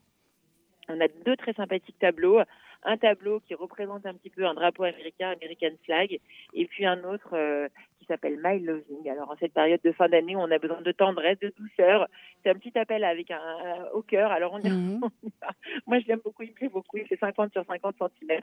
On 0.89 1.01
a 1.01 1.09
deux 1.25 1.37
très 1.37 1.53
sympathiques 1.55 1.99
tableaux. 1.99 2.41
Un 2.85 2.97
tableau 2.99 3.41
qui 3.41 3.55
représente 3.55 4.07
un 4.07 4.15
petit 4.15 4.31
peu 4.31 4.47
un 4.47 4.55
drapeau 4.55 4.85
américain, 4.85 5.31
American 5.33 5.75
Flag, 5.85 6.21
et 6.55 6.67
puis 6.67 6.87
un 6.87 7.03
autre 7.05 7.31
euh, 7.33 7.67
qui 7.99 8.05
s'appelle 8.07 8.39
My 8.45 8.61
Loving. 8.61 9.09
Alors 9.11 9.31
en 9.31 9.37
cette 9.39 9.55
période 9.55 9.81
de 9.83 9.91
fin 9.93 10.09
d'année, 10.09 10.37
on 10.37 10.49
a 10.51 10.59
besoin 10.59 10.81
de 10.83 10.93
tendresse, 10.93 11.39
de 11.41 11.53
douceur. 11.59 12.07
C'est 12.45 12.51
un 12.51 12.55
petit 12.55 12.79
appel 12.79 13.03
avec 13.03 13.31
un, 13.33 13.41
un- 13.41 13.87
au 13.93 14.03
cœur. 14.03 14.31
Alors 14.31 14.53
on 14.53 14.61
y, 14.61 14.69
Mhm. 14.71 15.01
va. 15.01 15.09
Moi 15.87 15.99
je 15.99 16.07
l'aime 16.07 16.21
beaucoup, 16.23 16.43
il 16.45 16.51
me 16.51 16.55
plaît 16.55 16.69
beaucoup. 16.69 16.99
Il 16.99 17.07
fait 17.07 17.17
50 17.19 17.51
sur 17.53 17.65
50 17.65 17.97
cm. 18.21 18.41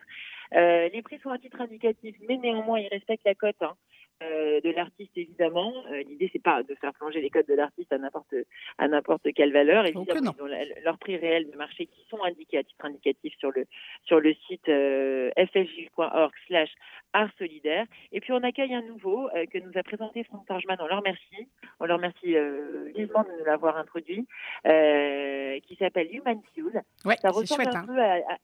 Euh, 0.56 0.90
les 0.90 1.02
prix 1.04 1.20
sont 1.20 1.30
à 1.30 1.38
titre 1.38 1.62
indicatif, 1.62 2.16
mais 2.28 2.36
néanmoins 2.38 2.80
ils 2.80 2.90
respectent 2.90 3.26
la 3.26 3.36
cote. 3.36 3.56
hein, 3.62 3.76
euh, 4.22 4.62
de 4.62 4.70
l'artiste 4.72 5.18
évidemment. 5.18 5.74
Euh, 5.92 6.04
L'idée 6.04 6.30
c'est 6.32 6.42
pas 6.42 6.64
de 6.64 6.76
faire 6.76 6.94
plonger 6.94 7.20
les 7.22 7.30
codes 7.30 7.48
de 7.48 7.56
l'artiste 7.56 7.92
à 7.92 7.98
n'importe 7.98 8.34
à 8.78 8.88
n'importe 8.88 9.34
quelle 9.34 9.52
valeur. 9.52 9.84
Oh 9.86 9.88
Évidemment, 10.04 10.34
ils 10.38 10.42
ont 10.44 10.46
la- 10.46 10.66
leurs 10.84 10.98
prix 10.98 11.18
réels 11.18 11.50
de 11.50 11.58
marché 11.58 11.88
qui 11.88 12.06
sont 12.10 12.24
indiqués 12.24 12.60
à 12.60 12.64
titre 12.64 12.86
indicatif 12.86 13.34
sur 13.40 13.52
le 13.52 13.66
sur 14.04 14.20
le 14.20 14.34
site 14.48 14.70
euh, 14.70 15.32
fsj.org/slash 15.38 16.70
art 17.14 17.30
solidaire. 17.38 17.86
Et 18.12 18.20
puis 18.22 18.32
on 18.34 18.44
accueille 18.44 18.74
un 18.74 18.82
nouveau 18.84 19.30
euh, 19.36 19.46
que 19.46 19.58
nous 19.58 19.72
a 19.76 19.84
présenté 19.84 20.24
Franck 20.24 20.46
Targeman. 20.48 20.78
On 20.80 20.88
le 20.88 20.96
remercie. 20.96 21.48
On 21.80 21.86
le 21.86 21.94
remercie 21.94 22.36
euh, 22.36 22.92
vivement 22.96 23.24
de 23.24 23.30
nous 23.40 23.46
l'avoir 23.46 23.78
introduit, 23.78 24.26
qui 24.64 25.76
s'appelle 25.76 26.08
Human 26.16 26.40
Fuel. 26.54 26.82
Ouais, 27.06 27.16
Ça 27.22 27.30
ressemble 27.30 27.64
chouette. 27.64 27.76
un 27.76 27.80
hein. 27.80 27.86
peu 27.88 28.00
à, 28.00 28.14
à- 28.16 28.38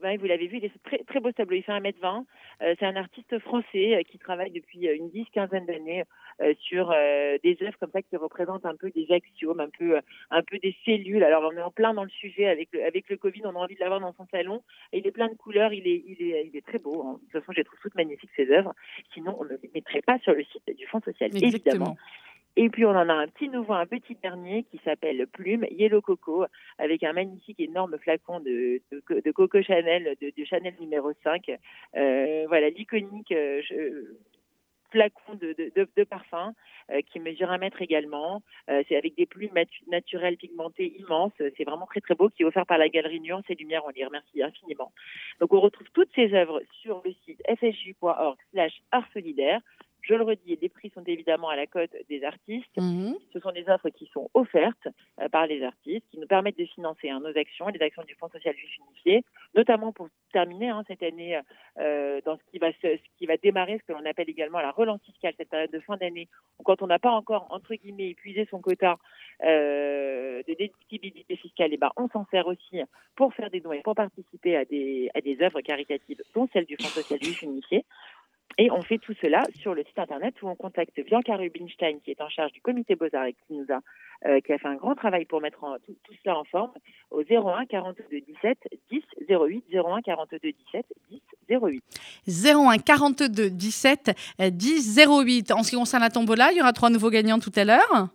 ben, 0.00 0.18
vous 0.18 0.26
l'avez 0.26 0.46
vu, 0.46 0.58
il 0.58 0.64
est 0.64 0.82
très, 0.84 0.98
très 1.04 1.20
beau 1.20 1.28
ce 1.30 1.34
tableau. 1.36 1.56
Il 1.56 1.62
fait 1.62 1.72
1m20. 1.72 2.24
Euh, 2.62 2.74
c'est 2.78 2.86
un 2.86 2.96
artiste 2.96 3.38
français 3.40 3.96
euh, 3.96 4.02
qui 4.02 4.18
travaille 4.18 4.50
depuis 4.50 4.88
euh, 4.88 4.96
une 4.96 5.10
dix, 5.10 5.26
quinzaine 5.32 5.66
d'années 5.66 6.04
euh, 6.40 6.54
sur 6.60 6.88
des 7.42 7.56
œuvres 7.62 7.78
comme 7.78 7.90
ça 7.92 8.02
qui 8.02 8.16
représentent 8.16 8.66
un 8.66 8.76
peu 8.76 8.90
des 8.90 9.10
axiomes, 9.10 9.60
un 9.60 9.68
peu, 9.70 9.98
un 10.30 10.42
peu 10.42 10.58
des 10.58 10.74
cellules. 10.84 11.22
Alors 11.24 11.50
on 11.52 11.56
est 11.56 11.62
en 11.62 11.70
plein 11.70 11.94
dans 11.94 12.04
le 12.04 12.10
sujet 12.10 12.46
avec 12.46 12.68
le, 12.72 12.84
avec 12.84 13.08
le 13.08 13.16
Covid. 13.16 13.42
On 13.44 13.50
a 13.50 13.58
envie 13.58 13.74
de 13.74 13.80
l'avoir 13.80 14.00
dans 14.00 14.12
son 14.14 14.26
salon. 14.30 14.62
Et 14.92 14.98
il 14.98 15.06
est 15.06 15.12
plein 15.12 15.28
de 15.28 15.34
couleurs. 15.34 15.72
Il 15.72 15.86
est, 15.86 16.02
il 16.06 16.22
est, 16.22 16.46
il 16.46 16.56
est 16.56 16.66
très 16.66 16.78
beau. 16.78 17.02
hein. 17.06 17.12
De 17.14 17.18
toute 17.20 17.32
façon, 17.40 17.52
je 17.52 17.58
les 17.58 17.64
trouve 17.64 17.78
toutes 17.80 17.94
magnifiques 17.94 18.30
ces 18.36 18.50
œuvres. 18.50 18.74
Sinon, 19.14 19.36
on 19.38 19.44
ne 19.44 19.50
les 19.50 19.70
mettrait 19.74 20.02
pas 20.02 20.18
sur 20.20 20.32
le 20.32 20.44
site 20.44 20.76
du 20.76 20.86
Fonds 20.86 21.00
social, 21.00 21.30
évidemment. 21.34 21.96
Et 22.58 22.70
puis 22.70 22.86
on 22.86 22.90
en 22.90 23.08
a 23.10 23.12
un 23.12 23.28
petit 23.28 23.50
nouveau, 23.50 23.74
un 23.74 23.84
petit 23.84 24.16
dernier 24.22 24.64
qui 24.64 24.80
s'appelle 24.82 25.26
Plume 25.26 25.66
Yellow 25.70 26.00
Coco, 26.00 26.46
avec 26.78 27.02
un 27.02 27.12
magnifique 27.12 27.60
énorme 27.60 27.98
flacon 27.98 28.40
de, 28.40 28.80
Coco 29.32 29.62
Chanel, 29.62 30.16
de, 30.20 30.44
Chanel 30.44 30.74
numéro 30.80 31.12
5. 31.22 31.50
Euh, 31.96 32.44
voilà, 32.48 32.70
l'iconique 32.70 33.30
euh, 33.32 33.60
flacon 34.90 35.34
de, 35.34 36.04
parfum 36.04 36.54
euh, 36.90 37.02
qui 37.02 37.20
mesure 37.20 37.50
un 37.50 37.58
mètre 37.58 37.82
également. 37.82 38.42
C'est 38.88 38.96
avec 38.96 39.16
des 39.16 39.26
plumes 39.26 39.52
naturelles 39.88 40.38
pigmentées 40.38 40.94
immenses. 40.98 41.34
C'est 41.58 41.64
vraiment 41.64 41.86
très 41.86 42.00
très 42.00 42.14
beau, 42.14 42.30
qui 42.30 42.42
est 42.42 42.46
offert 42.46 42.64
par 42.64 42.78
la 42.78 42.88
galerie 42.88 43.20
Nuance 43.20 43.44
et 43.50 43.54
Lumière. 43.54 43.82
On 43.84 43.90
les 43.90 44.06
remercie 44.06 44.42
infiniment. 44.42 44.92
Donc 45.40 45.52
on 45.52 45.60
retrouve 45.60 45.88
toutes 45.92 46.10
ces 46.14 46.32
œuvres 46.32 46.62
sur 46.80 47.02
le 47.04 47.12
site 47.26 47.42
fsj.org 47.46 48.38
slash 48.52 48.80
art 48.92 49.06
solidaire. 49.12 49.60
Je 50.08 50.14
le 50.14 50.22
redis, 50.22 50.56
les 50.62 50.68
prix 50.68 50.90
sont 50.94 51.02
évidemment 51.04 51.48
à 51.48 51.56
la 51.56 51.66
cote 51.66 51.90
des 52.08 52.22
artistes. 52.22 52.76
Mhm. 52.76 53.16
Ce 53.32 53.40
sont 53.40 53.50
des 53.50 53.68
offres 53.68 53.88
qui 53.90 54.06
sont 54.14 54.30
offertes 54.34 54.86
euh, 55.20 55.28
par 55.28 55.46
les 55.48 55.64
artistes, 55.64 56.06
qui 56.12 56.18
nous 56.20 56.28
permettent 56.28 56.58
de 56.58 56.64
financer 56.64 57.10
hein, 57.10 57.18
nos 57.18 57.36
actions, 57.36 57.66
les 57.68 57.82
actions 57.82 58.04
du 58.04 58.14
Fonds 58.14 58.28
social 58.28 58.54
juif 58.56 58.70
unifié, 58.88 59.24
notamment 59.56 59.92
pour 59.92 60.08
terminer 60.32 60.68
hein, 60.68 60.84
cette 60.86 61.02
année 61.02 61.40
euh, 61.80 62.20
dans 62.24 62.36
ce 62.36 62.42
qui, 62.52 62.58
va 62.58 62.70
se- 62.72 62.96
ce 62.96 63.08
qui 63.18 63.26
va 63.26 63.36
démarrer, 63.36 63.78
ce 63.78 63.84
que 63.84 63.98
l'on 63.98 64.06
appelle 64.08 64.30
également 64.30 64.60
la 64.60 64.70
relance 64.70 65.02
fiscale, 65.02 65.34
cette 65.36 65.50
période 65.50 65.72
de 65.72 65.80
fin 65.80 65.96
d'année, 65.96 66.28
où 66.60 66.62
quand 66.62 66.82
on 66.82 66.86
n'a 66.86 67.00
pas 67.00 67.10
encore, 67.10 67.48
entre 67.50 67.74
guillemets, 67.74 68.10
épuisé 68.10 68.46
son 68.48 68.60
quota 68.60 68.98
euh, 69.44 70.42
de 70.46 70.54
déductibilité 70.54 71.36
fiscale, 71.36 71.72
et 71.72 71.76
ben, 71.76 71.90
on 71.96 72.08
s'en 72.08 72.26
sert 72.30 72.46
aussi 72.46 72.80
pour 73.16 73.34
faire 73.34 73.50
des 73.50 73.60
dons 73.60 73.72
et 73.72 73.82
pour 73.82 73.94
participer 73.94 74.56
à 74.56 74.64
des, 74.64 75.10
à 75.14 75.20
des 75.20 75.40
œuvres 75.42 75.60
caritatives, 75.62 76.22
dont 76.34 76.48
celle 76.52 76.66
du 76.66 76.76
Fonds 76.76 76.88
social 76.88 77.20
juif 77.22 77.42
unifié. 77.42 77.84
Et 78.58 78.70
on 78.70 78.80
fait 78.80 78.98
tout 78.98 79.12
cela 79.20 79.42
sur 79.58 79.74
le 79.74 79.84
site 79.84 79.98
internet 79.98 80.34
où 80.42 80.48
on 80.48 80.54
contacte 80.54 80.98
Bianca 81.04 81.36
Rubinstein, 81.36 82.00
qui 82.02 82.10
est 82.10 82.20
en 82.22 82.28
charge 82.30 82.52
du 82.52 82.62
comité 82.62 82.94
Beaux-Arts 82.94 83.26
et 83.26 83.34
qui 83.34 83.52
nous 83.52 83.66
a, 83.70 83.80
euh, 84.26 84.40
qui 84.40 84.52
a 84.52 84.58
fait 84.58 84.68
un 84.68 84.76
grand 84.76 84.94
travail 84.94 85.26
pour 85.26 85.42
mettre 85.42 85.58
tout, 85.84 85.94
cela 86.24 86.38
en 86.38 86.44
forme, 86.44 86.72
au 87.10 87.20
01 87.20 87.66
42 87.66 88.04
17 88.10 88.58
10 88.90 89.02
08, 89.28 89.64
01 89.74 90.00
42 90.00 90.38
17 90.38 90.86
10 91.10 91.20
08. 91.50 91.84
01 92.28 92.78
42 92.78 93.50
17 93.50 94.16
euh, 94.40 94.50
10 94.50 95.00
08. 95.06 95.52
En 95.52 95.62
ce 95.62 95.70
qui 95.70 95.76
concerne 95.76 96.02
la 96.02 96.10
tombola, 96.10 96.50
il 96.52 96.56
y 96.56 96.60
aura 96.62 96.72
trois 96.72 96.88
nouveaux 96.88 97.10
gagnants 97.10 97.38
tout 97.38 97.52
à 97.56 97.64
l'heure. 97.64 98.08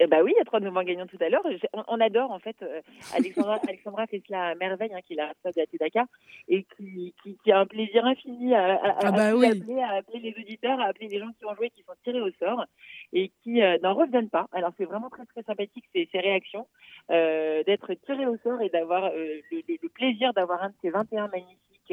Eh 0.00 0.06
ben 0.06 0.22
oui, 0.22 0.32
il 0.34 0.38
y 0.38 0.40
a 0.40 0.44
trois 0.44 0.60
nouveaux 0.60 0.82
gagnants 0.82 1.06
tout 1.06 1.18
à 1.20 1.28
l'heure. 1.28 1.42
On, 1.88 2.00
adore 2.00 2.30
en 2.30 2.38
fait. 2.38 2.56
euh, 2.62 2.80
Alexandra, 3.14 3.58
Alexandra 3.68 4.06
fait 4.06 4.22
cela 4.26 4.48
à 4.48 4.54
merveille, 4.54 4.92
hein, 4.94 5.00
qui 5.04 5.14
est 5.14 5.16
la 5.16 5.26
responsable 5.28 5.66
de 5.72 5.78
la 5.80 6.04
et 6.48 6.64
qui, 6.76 7.14
qui, 7.22 7.36
qui 7.42 7.52
a 7.52 7.58
un 7.58 7.66
plaisir 7.66 8.04
infini 8.04 8.54
à, 8.54 8.74
à- 8.74 8.74
à- 8.74 8.96
Ah 9.06 9.10
bah 9.12 9.24
à 9.26 9.30
nous 9.32 9.38
oui. 9.40 9.46
appeler, 9.46 9.80
à 9.80 9.94
appeler 9.96 10.20
les 10.20 10.34
auditeurs, 10.40 10.78
à 10.80 10.84
appeler 10.84 11.08
les 11.08 11.18
gens 11.18 11.30
qui 11.38 11.44
ont 11.46 11.54
joué, 11.56 11.70
qui 11.70 11.82
sont 11.82 11.94
tirés 12.04 12.20
au 12.20 12.30
sort 12.38 12.64
et 13.12 13.32
qui 13.42 13.60
euh, 13.62 13.76
n'en 13.82 13.94
reviennent 13.94 14.30
pas. 14.30 14.46
Alors 14.52 14.70
c'est 14.78 14.84
vraiment 14.84 15.10
très 15.10 15.26
très 15.26 15.42
sympathique 15.42 15.84
ces, 15.94 16.08
ces 16.12 16.20
réactions, 16.20 16.68
euh, 17.10 17.64
d'être 17.64 17.92
tirés 18.06 18.26
au 18.26 18.36
sort 18.38 18.60
et 18.62 18.68
d'avoir 18.68 19.06
euh, 19.06 19.40
le, 19.50 19.62
le- 19.68 19.78
le 19.82 19.88
plaisir 19.88 20.32
d'avoir 20.32 20.62
un 20.62 20.68
de 20.68 20.74
ces 20.82 20.90
21 20.90 21.28
magnifiques 21.28 21.92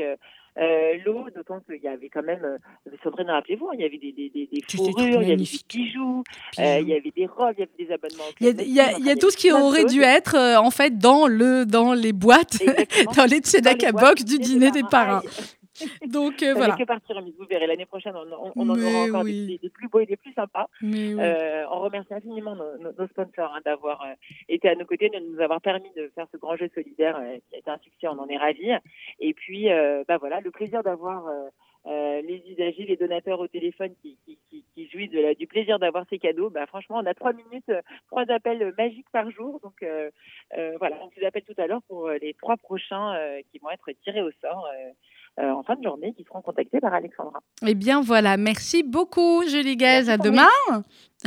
euh, 0.58 0.94
lots, 1.06 1.26
d'autant 1.36 1.60
qu'il 1.62 1.82
y 1.84 1.88
avait 1.88 2.10
quand 2.10 2.24
même, 2.24 2.44
euh, 2.44 2.58
Sandrine, 3.04 3.30
rappelez-vous, 3.30 3.68
hein, 3.68 3.72
il 3.74 3.82
y 3.82 3.86
avait 3.86 3.98
des, 3.98 4.12
des, 4.12 4.30
des, 4.30 4.48
des 4.52 4.62
fourrures, 4.78 5.22
il 5.22 5.28
y 5.30 5.32
avait 5.34 5.36
des 5.36 5.60
bijoux, 5.68 6.24
euh, 6.60 6.80
il 6.82 6.88
y 6.88 6.94
avait 6.94 7.12
des 7.16 7.26
robes, 7.26 7.54
il 7.58 7.62
y 7.62 7.64
avait 7.64 7.86
des 7.86 7.92
abonnements. 7.94 8.24
Il 8.40 8.46
y 8.48 8.50
a, 8.50 8.52
il 8.62 8.74
y 8.74 8.80
a- 8.80 8.86
Med, 8.88 8.96
il 9.00 9.06
y 9.06 9.10
a 9.10 9.12
enfin, 9.12 9.20
tout 9.20 9.32
ce 9.32 9.38
qui 9.38 9.52
aurait 9.52 9.86
dû 9.86 10.02
être 10.02 10.36
euh, 10.36 10.58
en 10.58 10.72
fait 10.72 10.98
dans 10.98 11.28
le 11.28 11.66
dans 11.66 11.94
les 11.94 12.14
boîtes, 12.14 12.58
dans 13.16 13.26
les 13.26 13.42
les 13.42 13.92
box 13.92 14.24
du 14.24 14.38
dîner 14.40 14.72
des 14.72 14.84
parrains. 14.84 15.22
Donc 16.08 16.42
euh, 16.44 16.54
voilà. 16.54 16.76
que 16.76 16.84
partie 16.84 17.14
remise. 17.14 17.34
Vous 17.38 17.46
verrez, 17.46 17.68
l'année 17.68 17.86
prochaine, 17.86 18.16
on, 18.16 18.26
on- 18.32 18.52
on 18.56 18.70
en 18.70 18.80
aura 18.80 19.04
encore 19.10 19.24
des- 19.24 19.32
oui. 19.32 19.48
des, 19.48 19.58
des 19.58 19.70
plus 19.70 19.88
beaux 19.90 20.00
et 20.00 20.06
des 20.06 20.18
plus 20.18 20.34
sympas. 20.34 20.68
Mais 20.82 21.14
oui. 21.14 21.20
Euh, 21.20 21.66
on 21.72 21.80
remercie 21.82 22.14
infiniment 22.14 22.56
nos, 22.56 22.78
nos- 22.78 22.94
nos 22.94 23.08
sponsors 23.08 23.54
hein, 23.54 23.60
d'avoir 23.66 24.02
euh, 24.04 24.14
été 24.50 24.70
à 24.70 24.76
nos 24.76 24.86
côtés, 24.86 25.10
de 25.10 25.20
nous 25.20 25.40
avoir 25.42 25.62
permis 25.62 25.92
de 25.96 26.12
faire 26.16 26.28
ce 26.32 26.38
grand 26.38 26.56
jeu 26.56 26.70
solidaire 26.74 27.18
euh, 27.18 27.38
qui 27.50 27.56
a 27.56 27.60
été 27.60 27.70
un 27.70 27.78
succès, 27.80 28.08
on 28.08 28.20
en 28.20 28.28
est 28.30 28.38
ravis. 28.38 28.72
Et 29.20 29.34
puis, 29.34 29.70
euh, 29.72 30.04
bah 30.08 30.18
voilà, 30.18 30.40
le 30.42 30.52
plaisir 30.52 30.82
d'avoir 30.84 31.28
euh, 31.28 31.48
euh, 31.88 32.22
les 32.24 32.42
usagers, 32.50 32.86
les 32.86 32.98
donateurs 32.98 33.40
au 33.40 33.48
téléphone 33.48 33.94
qui, 34.02 34.18
qui, 34.26 34.40
qui, 34.50 34.66
qui 34.74 34.90
jouissent 34.90 35.12
de 35.12 35.20
la- 35.20 35.36
du 35.36 35.46
plaisir 35.46 35.78
d'avoir 35.78 36.06
ces 36.10 36.18
cadeaux. 36.18 36.50
Bah, 36.50 36.66
franchement, 36.66 36.98
on 37.00 37.06
a 37.06 37.14
trois 37.14 37.34
minutes, 37.34 37.72
trois 38.08 38.24
appels 38.32 38.74
magiques 38.78 39.10
par 39.12 39.30
jour. 39.30 39.60
Donc 39.62 39.76
euh, 39.84 40.10
euh, 40.58 40.74
voilà, 40.80 40.98
on 41.04 41.10
vous 41.16 41.26
appelle 41.28 41.44
tout 41.44 41.54
à 41.62 41.68
l'heure 41.68 41.84
pour 41.88 42.10
les 42.10 42.34
trois 42.34 42.58
prochains 42.58 43.14
euh, 43.16 43.42
qui 43.52 43.60
vont 43.60 43.70
être 43.70 43.90
tirés 44.04 44.24
au 44.24 44.32
sort 44.42 44.68
euh, 45.40 45.50
en 45.52 45.64
fin 45.64 45.76
de 45.76 45.84
journée, 45.84 46.14
qui 46.16 46.24
seront 46.24 46.42
contactés 46.42 46.80
par 46.80 46.94
Alexandra. 46.94 47.40
Eh 47.66 47.74
bien 47.76 48.02
voilà, 48.02 48.38
merci 48.38 48.84
beaucoup 48.84 49.44
Julie 49.48 49.78
Gaz. 49.78 50.10
À 50.10 50.18
demain. 50.18 50.48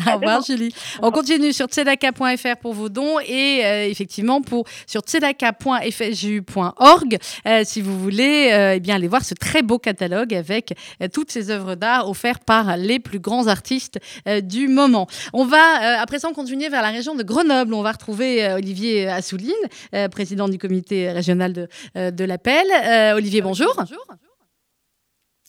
À 0.07 0.15
Au 0.15 0.19
revoir 0.19 0.45
demain. 0.45 0.47
Julie. 0.47 0.73
On 1.03 1.11
continue 1.11 1.53
sur 1.53 1.67
tzedaka.fr 1.67 2.57
pour 2.61 2.73
vos 2.73 2.89
dons 2.89 3.19
et 3.21 3.63
euh, 3.65 3.85
effectivement 3.89 4.41
pour 4.43 4.65
sur 4.87 5.01
tzedaka.fsju.org 5.01 7.19
euh, 7.47 7.63
si 7.65 7.81
vous 7.81 7.99
voulez 7.99 8.51
euh, 8.53 8.75
eh 8.77 8.81
bien 8.81 8.95
aller 8.95 9.09
voir 9.09 9.25
ce 9.25 9.35
très 9.35 9.63
beau 9.63 9.79
catalogue 9.79 10.35
avec 10.35 10.75
euh, 11.03 11.09
toutes 11.13 11.33
ces 11.33 11.51
œuvres 11.51 11.75
d'art 11.75 12.09
offertes 12.09 12.45
par 12.45 12.77
les 12.77 13.01
plus 13.01 13.19
grands 13.19 13.49
artistes 13.49 13.99
euh, 14.29 14.41
du 14.41 14.69
moment. 14.69 15.09
On 15.33 15.45
va 15.45 15.97
euh, 15.97 16.01
à 16.03 16.07
présent 16.07 16.33
continuer 16.33 16.69
vers 16.69 16.83
la 16.83 16.91
région 16.91 17.17
de 17.17 17.23
Grenoble. 17.25 17.75
On 17.75 17.83
va 17.83 17.93
retrouver 17.93 18.45
euh, 18.45 18.57
Olivier 18.57 19.09
Assouline, 19.09 19.53
euh, 19.95 20.09
président 20.09 20.49
du 20.49 20.59
comité 20.59 21.11
régional 21.11 21.53
de, 21.53 21.69
euh, 21.97 22.11
de 22.11 22.25
l'appel. 22.25 22.67
Euh, 22.87 23.15
Olivier, 23.17 23.43
bonjour. 23.43 23.75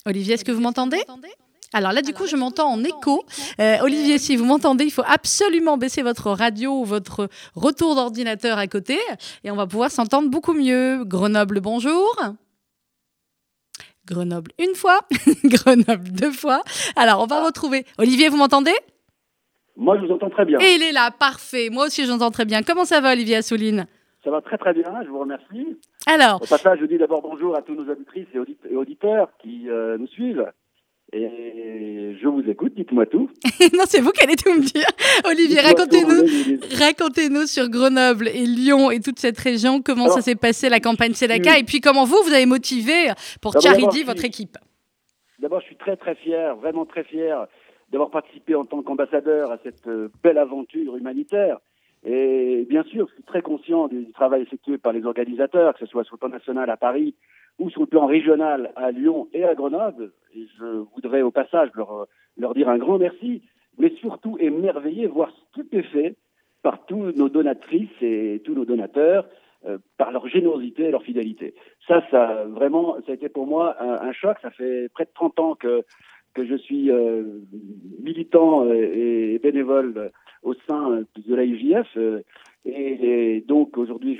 Olivier, 0.06 0.34
est-ce 0.34 0.44
que 0.44 0.52
vous 0.52 0.60
m'entendez 0.60 1.02
alors 1.72 1.92
là, 1.92 2.02
du 2.02 2.12
coup, 2.12 2.26
je 2.26 2.34
m'entends 2.34 2.72
en 2.72 2.82
écho. 2.82 3.24
Euh, 3.60 3.76
Olivier, 3.82 4.18
si 4.18 4.34
vous 4.34 4.44
m'entendez, 4.44 4.84
il 4.84 4.90
faut 4.90 5.04
absolument 5.06 5.76
baisser 5.76 6.02
votre 6.02 6.32
radio 6.32 6.80
ou 6.80 6.84
votre 6.84 7.28
retour 7.54 7.94
d'ordinateur 7.94 8.58
à 8.58 8.66
côté 8.66 8.98
et 9.44 9.52
on 9.52 9.56
va 9.56 9.68
pouvoir 9.68 9.92
s'entendre 9.92 10.28
beaucoup 10.30 10.52
mieux. 10.52 11.04
Grenoble, 11.04 11.60
bonjour. 11.60 12.12
Grenoble 14.04 14.50
une 14.58 14.74
fois, 14.74 14.98
Grenoble 15.44 16.10
deux 16.10 16.32
fois. 16.32 16.62
Alors, 16.96 17.22
on 17.22 17.26
va 17.26 17.44
retrouver. 17.44 17.86
Olivier, 17.98 18.28
vous 18.28 18.36
m'entendez? 18.36 18.74
Moi, 19.76 19.96
je 20.00 20.06
vous 20.06 20.12
entends 20.12 20.30
très 20.30 20.44
bien. 20.44 20.58
Et 20.58 20.74
il 20.74 20.82
est 20.82 20.92
là, 20.92 21.12
parfait. 21.12 21.70
Moi 21.70 21.86
aussi, 21.86 22.04
j'entends 22.04 22.32
très 22.32 22.44
bien. 22.44 22.62
Comment 22.64 22.84
ça 22.84 23.00
va, 23.00 23.12
Olivier 23.12 23.36
Assouline? 23.36 23.86
Ça 24.24 24.30
va 24.30 24.40
très 24.42 24.58
très 24.58 24.74
bien, 24.74 25.02
je 25.04 25.08
vous 25.08 25.18
remercie. 25.20 25.78
Alors, 26.06 26.42
Au 26.42 26.46
passage, 26.46 26.78
je 26.80 26.86
dis 26.86 26.98
d'abord 26.98 27.22
bonjour 27.22 27.56
à 27.56 27.62
tous 27.62 27.74
nos 27.74 27.90
auditrices 27.90 28.26
et 28.34 28.38
audit- 28.38 28.58
et 28.70 28.76
auditeurs 28.76 29.30
qui 29.40 29.68
euh, 29.70 29.96
nous 29.98 30.06
suivent. 30.08 30.44
Et 31.12 32.16
je 32.22 32.28
vous 32.28 32.42
écoute, 32.48 32.74
dites-moi 32.76 33.06
tout. 33.06 33.30
non, 33.74 33.84
c'est 33.86 34.00
vous 34.00 34.10
qui 34.12 34.22
allez 34.22 34.36
tout 34.36 34.52
me 34.52 34.60
dire. 34.60 34.86
Olivier, 35.24 35.60
racontez-nous. 35.60 36.68
Racontez-nous 36.78 37.46
sur 37.46 37.68
Grenoble 37.68 38.28
et 38.28 38.44
Lyon 38.46 38.90
et 38.92 39.00
toute 39.00 39.18
cette 39.18 39.38
région, 39.38 39.80
comment 39.82 40.04
Alors, 40.04 40.14
ça 40.16 40.20
s'est 40.22 40.36
passé 40.36 40.68
la 40.68 40.78
campagne 40.80 41.14
Sedaka 41.14 41.52
oui. 41.54 41.60
et 41.60 41.64
puis 41.64 41.80
comment 41.80 42.04
vous, 42.04 42.18
vous 42.24 42.32
avez 42.32 42.46
motivé 42.46 42.92
pour 43.40 43.60
Charity 43.60 44.04
votre 44.04 44.24
équipe. 44.24 44.56
D'abord, 45.40 45.60
je 45.62 45.66
suis 45.66 45.76
très 45.76 45.96
très 45.96 46.14
fier, 46.14 46.54
vraiment 46.56 46.84
très 46.84 47.02
fier 47.04 47.46
d'avoir 47.90 48.10
participé 48.10 48.54
en 48.54 48.64
tant 48.66 48.82
qu'ambassadeur 48.82 49.50
à 49.50 49.58
cette 49.64 49.88
euh, 49.88 50.10
belle 50.22 50.38
aventure 50.38 50.96
humanitaire. 50.96 51.58
Et 52.04 52.66
bien 52.68 52.82
sûr, 52.84 53.06
je 53.08 53.14
suis 53.14 53.22
très 53.24 53.42
conscient 53.42 53.88
du 53.88 54.10
travail 54.12 54.42
effectué 54.42 54.78
par 54.78 54.92
les 54.92 55.04
organisateurs, 55.04 55.74
que 55.74 55.80
ce 55.80 55.86
soit 55.86 56.04
sur 56.04 56.14
le 56.14 56.20
plan 56.20 56.28
national 56.28 56.70
à 56.70 56.76
Paris 56.76 57.14
ou 57.58 57.68
sur 57.68 57.82
le 57.82 57.86
plan 57.86 58.06
régional 58.06 58.72
à 58.76 58.90
Lyon 58.90 59.28
et 59.32 59.44
à 59.44 59.54
Grenoble. 59.54 60.12
Et 60.34 60.46
je 60.58 60.84
voudrais 60.94 61.22
au 61.22 61.30
passage 61.30 61.68
leur, 61.74 62.06
leur 62.38 62.54
dire 62.54 62.68
un 62.70 62.78
grand 62.78 62.98
merci, 62.98 63.42
mais 63.78 63.90
surtout 63.96 64.38
émerveillé, 64.40 65.06
voire 65.06 65.32
stupéfait 65.50 66.16
par 66.62 66.86
tous 66.86 67.12
nos 67.16 67.28
donatrices 67.28 68.02
et 68.02 68.40
tous 68.44 68.54
nos 68.54 68.64
donateurs, 68.64 69.26
euh, 69.66 69.76
par 69.98 70.10
leur 70.10 70.26
générosité 70.26 70.84
et 70.84 70.90
leur 70.90 71.02
fidélité. 71.02 71.54
Ça, 71.86 72.02
ça 72.10 72.44
vraiment, 72.46 72.96
ça 73.04 73.12
a 73.12 73.14
été 73.14 73.28
pour 73.28 73.46
moi 73.46 73.76
un, 73.78 74.08
un 74.08 74.12
choc. 74.12 74.38
Ça 74.40 74.50
fait 74.50 74.88
près 74.94 75.04
de 75.04 75.10
30 75.12 75.38
ans 75.38 75.54
que 75.54 75.84
que 76.34 76.46
je 76.46 76.54
suis 76.54 76.90
euh, 76.90 77.24
militant 78.02 78.64
euh, 78.64 78.74
et 78.74 79.38
bénévole 79.42 80.12
au 80.42 80.54
sein 80.68 81.02
de 81.16 81.34
l'AIJF. 81.34 81.88
euh, 81.96 82.20
et, 82.64 83.36
et 83.36 83.40
donc 83.40 83.78
aujourd'hui, 83.78 84.18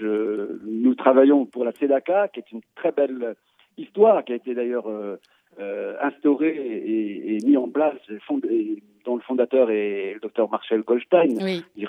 nous 0.66 0.95
travaillons 0.95 1.45
pour 1.47 1.64
la 1.64 1.73
CEDACA, 1.73 2.29
qui 2.29 2.41
est 2.41 2.53
une 2.53 2.61
très 2.75 2.93
belle 2.93 3.35
histoire, 3.77 4.25
qui 4.25 4.33
a 4.33 4.37
été 4.37 4.55
d'ailleurs 4.55 4.89
euh, 4.89 5.16
euh, 5.61 5.95
instaurée 6.01 6.57
et, 6.57 7.35
et 7.35 7.39
mis 7.47 7.57
en 7.59 7.68
place 7.68 7.99
fond- 8.27 8.41
et 8.49 8.83
dont 9.05 9.16
le 9.16 9.23
fondateur 9.23 9.71
est 9.71 10.14
le 10.14 10.21
docteur 10.21 10.51
Marcel 10.51 10.83
Goldstein, 10.83 11.37
Oui. 11.43 11.62
Et 11.77 11.87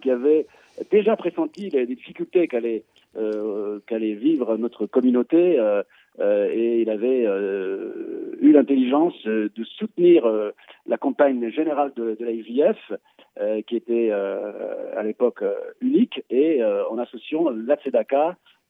qui 0.00 0.10
avait 0.10 0.46
déjà 0.90 1.16
pressenti 1.16 1.68
les, 1.70 1.84
les 1.86 1.94
difficultés 1.94 2.48
qu'allait 2.48 2.84
euh, 3.16 3.78
qu'allait 3.86 4.14
vivre 4.14 4.56
notre 4.56 4.86
communauté. 4.86 5.58
euh, 5.58 5.82
et 6.52 6.80
il 6.82 6.90
avait 6.90 7.24
eu 8.40 8.52
l'intelligence 8.52 9.20
de 9.26 9.64
soutenir 9.64 10.24
la 10.86 10.96
campagne 10.96 11.50
générale 11.50 11.92
de, 11.96 12.16
de 12.18 12.24
la 12.24 12.30
IVF, 12.30 12.92
euh, 13.40 13.62
qui 13.62 13.76
était 13.76 14.08
euh, 14.10 14.96
à 14.96 15.02
l'époque 15.02 15.42
euh, 15.42 15.54
unique, 15.80 16.22
et 16.30 16.62
euh, 16.62 16.86
en 16.88 16.98
associant 16.98 17.50
la 17.50 17.76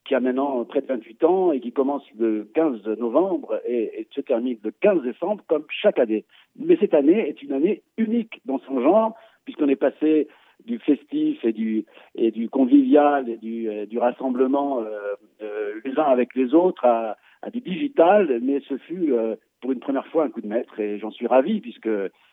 qui 0.05 0.15
a 0.15 0.21
maintenant 0.21 0.65
près 0.65 0.83
de 0.83 0.87
28 0.87 1.25
ans 1.25 1.53
et 1.53 1.61
qui 1.61 1.73
commence 1.73 2.05
le 2.19 2.45
15 2.55 2.85
novembre 2.99 3.61
et, 3.67 4.07
se 4.11 4.21
termine 4.21 4.59
le 4.63 4.71
15 4.71 5.03
décembre, 5.03 5.43
comme 5.47 5.65
chaque 5.71 5.99
année. 5.99 6.25
Mais 6.59 6.77
cette 6.79 6.95
année 6.95 7.27
est 7.29 7.43
une 7.43 7.53
année 7.53 7.83
unique 7.97 8.43
dans 8.45 8.59
son 8.61 8.83
genre, 8.83 9.15
puisqu'on 9.45 9.69
est 9.69 9.77
passé 9.77 10.29
du 10.65 10.79
festif 10.79 11.45
et 11.45 11.53
du, 11.53 11.85
et 12.15 12.31
du 12.31 12.49
convivial 12.49 13.29
et 13.29 13.37
du, 13.37 13.87
du 13.87 13.99
rassemblement 13.99 14.81
euh, 14.81 15.15
euh, 15.43 15.81
les 15.85 15.99
uns 15.99 16.05
avec 16.05 16.35
les 16.35 16.55
autres 16.55 16.85
à, 16.85 17.17
à 17.43 17.51
du 17.51 17.61
digital, 17.61 18.41
mais 18.43 18.61
ce 18.69 18.79
fut 18.79 19.13
euh, 19.13 19.37
pour 19.61 19.73
une 19.73 19.81
première 19.81 20.07
fois 20.07 20.25
un 20.25 20.31
coup 20.31 20.41
de 20.41 20.47
maître 20.47 20.79
et 20.81 20.99
j'en 20.99 21.11
suis 21.11 21.27
ravi 21.27 21.61
puisque 21.61 21.89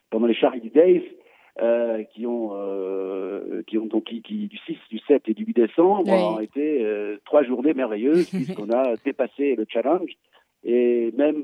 pendant 0.09 0.27
les 0.27 0.33
Charity 0.33 0.69
Days 0.69 1.03
euh, 1.61 2.03
qui 2.13 2.25
ont 2.25 2.51
euh, 2.53 3.61
qui 3.67 3.77
ont 3.77 3.85
donc 3.87 4.05
qui, 4.05 4.21
qui- 4.21 4.47
du 4.47 4.57
6, 4.57 4.77
du 4.89 4.99
7 4.99 5.23
et 5.27 5.33
du 5.33 5.43
8 5.45 5.53
décembre 5.55 6.03
Oui. 6.07 6.13
ont 6.19 6.39
été 6.39 6.83
euh, 6.85 7.17
trois 7.25 7.43
journées 7.43 7.73
merveilleuses 7.73 8.29
puisqu'on 8.29 8.69
a 8.71 8.95
dépassé 9.03 9.55
le 9.55 9.65
challenge 9.67 10.11
et 10.63 11.11
même 11.17 11.43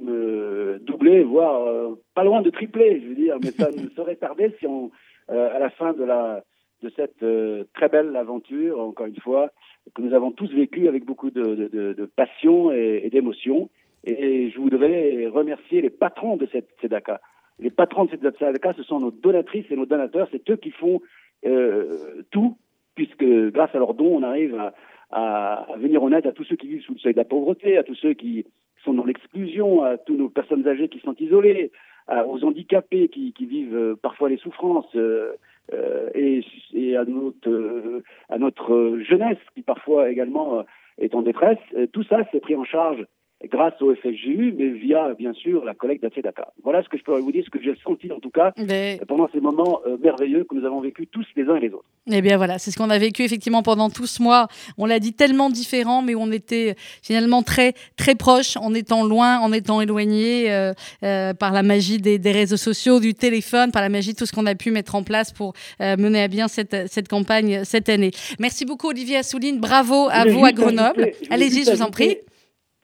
doublé, 0.82 1.24
voire 1.24 1.90
pas 2.14 2.24
loin 2.24 2.42
de 2.42 2.50
tripler, 2.52 3.02
je 3.02 3.08
veux 3.10 3.16
dire, 3.16 3.38
mais 3.44 3.50
ça 3.52 3.70
ne 3.76 3.90
saurait 3.96 4.16
tarder 4.16 4.52
si 4.60 4.68
on 4.68 4.92
à 5.30 5.60
la 5.60 5.70
fin 5.72 5.94
de 5.94 6.04
la 6.04 6.44
de 6.84 6.92
cette 6.96 7.26
très 7.74 7.90
belle 7.90 8.16
aventure, 8.16 8.80
encore 8.80 9.08
une 9.08 9.20
fois, 9.20 9.50
que 9.96 10.02
nous 10.04 10.14
avons 10.14 10.32
tous 10.32 10.52
vécu 10.54 10.88
avec 10.88 11.06
beaucoup 11.06 11.32
de, 11.32 11.42
de, 11.44 11.68
de- 11.68 11.94
de 11.94 12.06
passion 12.06 12.72
et, 12.72 13.02
et 13.04 13.10
d'émotion. 13.10 13.70
Et 14.06 14.52
je 14.52 14.60
voudrais 14.60 15.26
remercier 15.26 15.82
les 15.82 15.90
patrons 15.90 16.38
de 16.38 16.48
cette 16.52 16.70
SEDACA. 16.80 17.20
Les 17.60 17.70
patrons 17.72 18.06
de 18.06 18.12
cette 18.12 18.38
SEDACA, 18.38 18.74
ce 18.74 18.84
sont 18.84 19.00
nos 19.00 19.12
donatrices 19.12 19.66
et 19.72 19.76
nos 19.76 19.86
donateurs. 19.86 20.28
C'est 20.32 20.48
eux 20.50 20.58
qui 20.58 20.72
font 20.72 21.02
euh, 21.46 22.22
tout, 22.32 22.58
puisque 22.96 23.24
grâce 23.52 23.74
à 23.74 23.80
leurs 23.80 23.94
dons, 23.96 24.18
on 24.18 24.24
arrive 24.24 24.56
à, 24.56 24.74
à, 25.12 25.68
venir 25.78 26.04
en 26.04 26.12
aide 26.12 26.28
à 26.28 26.32
tous 26.32 26.44
ceux 26.44 26.56
qui 26.56 26.68
vivent 26.68 26.84
sous 26.84 26.94
le 26.94 27.00
seuil 27.00 27.14
de 27.14 27.18
la 27.20 27.26
pauvreté, 27.26 27.78
à 27.78 27.84
tous 27.84 27.96
ceux 27.96 28.14
qui 28.14 28.46
sont 28.84 28.94
dans 28.94 29.06
l'exclusion, 29.06 29.84
à 29.84 29.98
toutes 29.98 30.20
nos 30.20 30.30
personnes 30.30 30.68
âgées 30.68 30.88
qui 30.90 31.00
sont 31.00 31.16
isolées, 31.20 31.72
à- 32.08 32.26
aux 32.28 32.44
handicapés 32.44 33.10
qui, 33.10 33.34
qui 33.34 33.46
vivent 33.46 33.76
euh, 33.76 33.96
parfois 34.02 34.30
les 34.30 34.38
souffrances. 34.38 34.96
euh, 34.96 35.34
euh, 35.74 36.10
et, 36.16 36.46
et 36.74 36.96
à 36.96 37.04
notre 37.04 37.50
euh, 37.50 38.02
à 38.30 38.38
notre 38.38 39.00
jeunesse 39.00 39.38
qui 39.54 39.64
parfois 39.64 40.10
également 40.10 40.64
est 40.98 41.14
en 41.14 41.22
détresse. 41.22 41.60
Tout 41.92 42.04
ça 42.04 42.20
c'est 42.32 42.40
pris 42.40 42.56
en 42.56 42.64
charge 42.64 43.06
grâce 43.48 43.74
au 43.82 43.94
FSJU, 43.96 44.54
mais 44.58 44.70
via 44.70 45.14
bien 45.18 45.34
sûr 45.34 45.64
la 45.66 45.74
collecte 45.74 46.02
d'Atzedaka. 46.04 46.50
Voilà 46.64 46.84
ce 46.84 46.90
que 46.90 46.98
je 46.98 47.04
peux 47.04 47.18
vous 47.20 47.32
dire, 47.32 47.44
ce 47.46 47.50
que 47.50 47.62
j'ai 47.62 47.76
senti 47.84 48.12
en 48.12 48.20
tout 48.20 48.30
cas 48.30 48.54
Mais- 48.58 49.00
pendant 49.08 49.30
ces 49.34 49.40
moments 49.40 49.82
euh, 49.88 49.98
merveilleux 50.02 50.44
que 50.44 50.56
nous 50.56 50.66
avons 50.66 50.82
vécu 50.82 51.08
tous 51.08 51.26
les 51.36 51.44
uns 51.50 51.56
et 51.56 51.62
les 51.62 51.70
autres. 51.74 51.86
Eh 52.12 52.22
bien 52.22 52.38
voilà, 52.38 52.58
c'est 52.58 52.72
ce 52.72 52.78
qu'on 52.78 52.90
a 52.90 52.98
vécu 52.98 53.24
effectivement 53.24 53.64
pendant 53.64 53.90
tout 53.90 54.06
ce 54.08 54.22
mois. 54.22 54.48
On 54.78 54.86
l'a 54.86 55.00
dit 55.00 55.14
tellement 55.14 55.50
différent, 55.50 56.02
mais 56.02 56.16
on 56.16 56.32
était 56.32 56.76
finalement 57.04 57.44
très 57.44 57.74
très 57.98 58.16
proches, 58.16 58.56
en 58.58 58.74
étant 58.74 59.04
loin, 59.06 59.40
en 59.40 59.52
étant 59.52 59.82
éloignés 59.82 60.52
euh, 60.52 60.74
euh, 61.04 61.34
par 61.34 61.52
la 61.52 61.64
magie 61.64 61.98
des, 62.00 62.18
des 62.20 62.32
réseaux 62.32 62.58
sociaux, 62.58 63.00
du 63.00 63.14
téléphone, 63.14 63.72
par 63.72 63.82
la 63.82 63.90
magie 63.90 64.14
de 64.14 64.18
tout 64.18 64.26
ce 64.26 64.32
qu'on 64.32 64.46
a 64.46 64.56
pu 64.56 64.72
mettre 64.72 64.96
en 64.96 65.04
place 65.04 65.32
pour 65.34 65.54
euh, 65.82 65.98
mener 65.98 66.22
à 66.24 66.28
bien 66.28 66.48
cette, 66.48 66.88
cette 66.90 67.08
campagne 67.08 67.64
cette 67.66 67.90
année. 67.90 68.12
Merci 68.40 68.66
beaucoup 68.66 68.88
Olivier 68.90 69.18
Assouline, 69.18 69.60
bravo 69.60 70.08
à 70.10 70.26
Je 70.28 70.30
vous 70.32 70.46
à 70.46 70.52
Grenoble. 70.52 71.12
Allez-y, 71.30 71.64
je 71.66 71.72
vous 71.72 71.82
en 71.82 71.92
prie. 71.92 72.18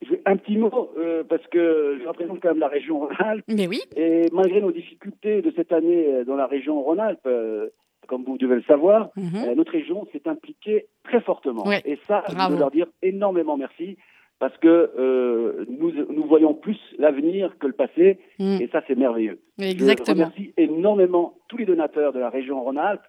Je 0.10 0.16
Un 0.26 0.38
petit 0.38 0.58
mot, 0.58 0.90
euh, 0.98 1.24
parce 1.24 1.46
que 1.48 2.00
je 2.02 2.08
représente 2.08 2.40
quand 2.42 2.50
même 2.50 2.60
la 2.60 2.68
région 2.68 3.00
Rhône-Alpes. 3.00 3.44
Mais 3.48 3.68
oui. 3.68 3.82
Et 3.96 4.26
malgré 4.32 4.62
nos 4.62 4.72
difficultés 4.72 5.42
de 5.42 5.52
cette 5.56 5.72
année 5.72 6.06
euh, 6.08 6.24
dans 6.26 6.36
la 6.36 6.48
région 6.48 6.82
Rhône-Alpes, 6.82 7.26
euh, 7.26 7.70
comme 8.08 8.24
vous 8.24 8.38
devez 8.38 8.56
le 8.56 8.64
savoir, 8.64 9.10
Mhm. 9.16 9.24
euh, 9.48 9.56
notre 9.56 9.72
région 9.72 10.06
s'est 10.12 10.28
impliquée 10.28 10.88
très 11.04 11.22
fortement. 11.22 11.66
Ouais. 11.68 11.82
Et 11.86 11.98
ça, 12.08 12.24
je 12.30 12.52
veux 12.54 12.60
leur 12.60 12.72
dire 12.72 12.88
énormément 13.02 13.56
merci, 13.58 13.98
parce 14.40 14.58
que 14.58 15.66
nous, 15.70 15.92
nous 16.10 16.24
voyons 16.26 16.54
plus 16.54 16.78
l'avenir 16.98 17.58
que 17.60 17.68
le 17.68 17.74
passé, 17.74 18.20
Mm. 18.40 18.58
et 18.62 18.68
ça, 18.74 18.82
c'est 18.88 18.98
merveilleux. 18.98 19.40
Je 19.58 19.66
Exactement. 19.72 20.26
remercie 20.26 20.54
énormément 20.58 21.38
tous 21.48 21.58
les 21.58 21.66
donateurs 21.66 22.12
de 22.12 22.20
la 22.20 22.30
région 22.30 22.62
Rhône-Alpes, 22.62 23.06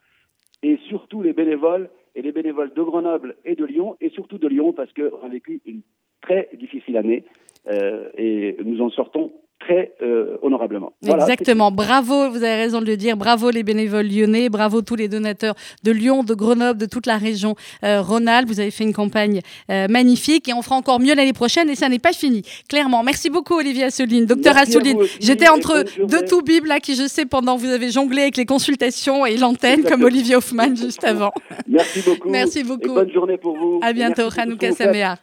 et 0.63 0.79
surtout 0.89 1.23
les 1.23 1.33
bénévoles, 1.33 1.89
et 2.15 2.23
les 2.23 2.31
bénévoles 2.31 2.73
de 2.73 2.83
Grenoble 2.83 3.35
et 3.45 3.57
de 3.57 3.65
Lyon, 3.65 3.97
et 4.01 4.11
surtout 4.11 4.39
de 4.39 4.47
Lyon, 4.47 4.73
parce 4.73 4.93
qu'on 4.93 5.27
a 5.27 5.29
vécu 5.29 5.61
une 5.67 5.81
très 6.25 6.49
difficile 6.59 6.97
année, 6.97 7.25
euh, 7.69 8.09
et 8.17 8.57
nous 8.65 8.81
en 8.81 8.91
sortons 8.91 9.33
très 9.61 9.93
euh, 10.03 10.37
honorablement. 10.43 10.93
Voilà, 11.03 11.23
Exactement. 11.23 11.71
Bravo, 11.71 12.29
vous 12.31 12.43
avez 12.43 12.57
raison 12.57 12.81
de 12.81 12.87
le 12.87 12.97
dire. 12.97 13.17
Bravo 13.17 13.51
les 13.51 13.63
bénévoles 13.63 14.07
lyonnais. 14.07 14.49
Bravo 14.49 14.83
tous 14.83 14.97
les 14.97 15.09
donateurs 15.09 15.55
de 15.83 15.91
Lyon, 15.91 16.23
de 16.23 16.35
Grenoble, 16.35 16.79
de 16.79 16.87
toute 16.87 17.07
la 17.07 17.17
région 17.17 17.55
euh, 17.83 18.03
Rhône-Alpes. 18.03 18.49
Vous 18.49 18.61
avez 18.61 18.71
fait 18.71 18.85
une 18.85 18.93
campagne 18.93 19.41
euh, 19.71 19.87
magnifique 19.89 20.49
et 20.49 20.53
on 20.53 20.63
fera 20.63 20.77
encore 20.77 21.01
mieux 21.01 21.15
l'année 21.15 21.33
prochaine 21.33 21.71
et 21.71 21.75
ça 21.75 21.89
n'est 21.89 21.99
pas 21.99 22.13
fini. 22.13 22.43
Clairement. 22.69 23.03
Merci 23.03 23.31
beaucoup 23.31 23.55
Olivier 23.55 23.85
Assouline. 23.85 24.27
Docteur 24.27 24.57
Assouline, 24.57 24.99
j'étais 25.21 25.49
entre 25.49 25.85
deux 26.05 26.25
tout 26.29 26.43
bibles 26.43 26.69
là 26.69 26.81
qui 26.81 26.95
je 26.95 27.07
sais 27.07 27.25
pendant 27.25 27.57
vous 27.57 27.71
avez 27.71 27.91
jonglé 27.91 28.23
avec 28.23 28.37
les 28.37 28.47
consultations 28.47 29.25
et 29.25 29.37
l'antenne 29.37 29.83
comme. 29.83 30.05
Olivier 30.05 30.37
Hoffman 30.37 30.75
juste 30.75 31.03
avant. 31.05 31.31
Merci 31.67 32.03
beaucoup. 32.05 32.29
Merci 32.29 32.59
Et 32.59 32.65
beaucoup. 32.65 32.93
bonne 32.93 33.11
journée 33.11 33.39
pour 33.39 33.57
vous. 33.57 33.81
À 33.83 33.93
bientôt. 33.95 34.29
Hanouka. 34.37 34.73
Samea. 34.73 35.17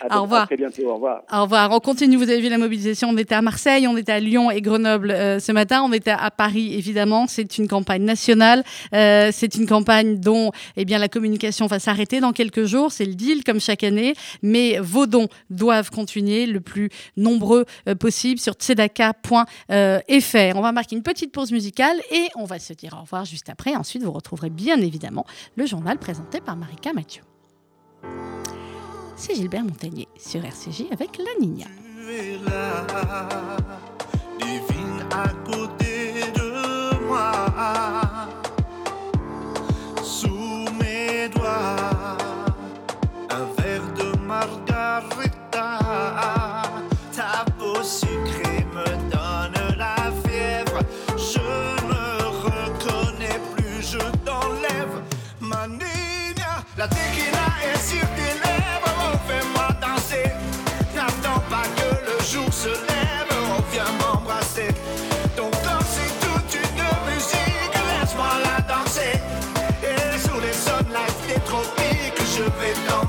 À 0.00 0.18
Au 0.18 0.22
revoir. 0.22 0.42
À 0.42 0.46
très 0.46 0.56
bientôt. 0.56 0.82
Au 0.88 0.94
revoir. 0.94 1.22
Au 1.32 1.42
revoir. 1.42 1.70
On 1.72 1.80
continue. 1.80 2.16
Vous 2.16 2.30
avez 2.30 2.40
vu 2.40 2.48
la 2.48 2.58
mobilisation. 2.58 3.08
On 3.10 3.16
était 3.16 3.34
à 3.34 3.42
Marseille, 3.42 3.86
on 3.86 3.96
était 3.96 4.12
à 4.12 4.20
Lyon 4.20 4.50
et 4.50 4.60
Grenoble 4.60 5.10
euh, 5.10 5.38
ce 5.38 5.52
matin. 5.52 5.82
On 5.84 5.92
était 5.92 6.10
à 6.10 6.30
Paris, 6.30 6.74
évidemment. 6.74 7.26
C'est 7.26 7.58
une 7.58 7.68
campagne 7.68 8.02
nationale. 8.02 8.64
Euh, 8.94 9.30
c'est 9.32 9.54
une 9.54 9.66
campagne 9.66 10.18
dont 10.18 10.50
eh 10.76 10.84
bien, 10.84 10.98
la 10.98 11.08
communication 11.08 11.66
va 11.66 11.78
s'arrêter 11.78 12.20
dans 12.20 12.32
quelques 12.32 12.64
jours. 12.64 12.92
C'est 12.92 13.04
le 13.04 13.14
deal, 13.14 13.44
comme 13.44 13.60
chaque 13.60 13.84
année. 13.84 14.14
Mais 14.42 14.78
vos 14.78 15.06
dons 15.06 15.28
doivent 15.50 15.90
continuer 15.90 16.46
le 16.46 16.60
plus 16.60 16.90
nombreux 17.16 17.64
euh, 17.88 17.94
possible 17.94 18.40
sur 18.40 18.54
tzedaka.fr. 18.54 19.14
On 19.68 20.60
va 20.60 20.72
marquer 20.72 20.96
une 20.96 21.02
petite 21.02 21.32
pause 21.32 21.52
musicale 21.52 21.96
et 22.10 22.28
on 22.36 22.44
va 22.44 22.58
se 22.58 22.72
dire 22.72 22.94
au 22.98 23.02
revoir 23.02 23.24
juste 23.24 23.48
après. 23.48 23.74
Ensuite, 23.74 24.02
vous 24.02 24.12
retrouverez 24.12 24.50
bien 24.50 24.80
évidemment 24.80 25.26
le 25.56 25.66
journal 25.66 25.98
présenté 25.98 26.40
par 26.40 26.56
Marika 26.56 26.92
Mathieu. 26.92 27.22
C'est 29.16 29.34
Gilbert 29.34 29.64
Montagnier 29.64 30.08
sur 30.16 30.44
RCJ 30.44 30.86
avec 30.90 31.18
La 31.18 31.30
Nina. 31.40 31.66
Tu 31.96 32.12
es 32.12 32.38
là, 32.44 33.28
divine 34.38 35.06
à 35.10 35.28
côté 35.50 36.14
de 36.34 37.06
moi, 37.06 37.32
sous 40.02 40.66
mes 40.80 41.28
doigts, 41.28 41.83
tropiques, 72.54 72.76
je 72.86 73.03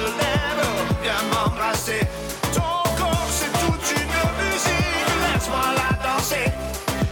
lève, 0.00 0.66
viens 1.02 1.22
m'embrasser. 1.32 2.00
Ton 2.52 2.82
corps, 2.98 3.28
c'est 3.30 3.52
toute 3.62 3.86
une 3.98 4.16
musique, 4.40 5.10
laisse-moi 5.22 5.74
la 5.80 5.90
danser. 6.02 6.52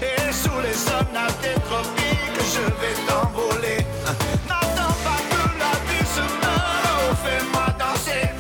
Et 0.01 0.33
sous 0.33 0.61
les 0.63 0.75
sonates 0.75 1.41
des 1.43 1.61
tropiques, 1.69 2.41
je 2.55 2.65
vais 2.81 2.97
t'envoler. 3.07 3.87
N'attends 4.49 4.97
pas 5.07 5.21
que 5.31 5.43
la 5.63 5.75
vie 5.87 6.07
se 6.17 6.25
meure, 6.43 7.17
fais-moi 7.25 7.67
danser. 7.79 8.31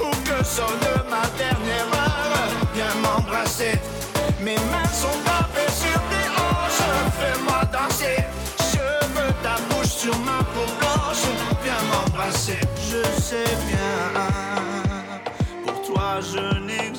Ou 0.00 0.10
que 0.26 0.44
sonne 0.44 0.88
ma 1.08 1.24
dernière 1.36 1.88
heure, 1.94 2.48
viens 2.74 2.94
m'embrasser. 3.02 3.80
Mes 4.40 4.56
mains 4.56 4.92
sont 4.92 5.18
gravées 5.24 5.72
sur 5.82 6.00
tes 6.10 6.28
hanches, 6.36 6.88
fais-moi 7.18 7.60
danser. 7.72 8.24
Je 8.58 9.06
veux 9.14 9.32
ta 9.42 9.56
bouche 9.68 9.88
sur 9.88 10.16
ma 10.20 10.38
peau 10.52 10.66
blanche, 10.78 11.24
viens 11.64 11.82
m'embrasser. 11.90 12.60
Sais 13.28 13.56
bien, 13.68 14.22
pour 15.66 15.82
toi 15.82 16.18
je 16.22 16.58
n'existe 16.60 16.97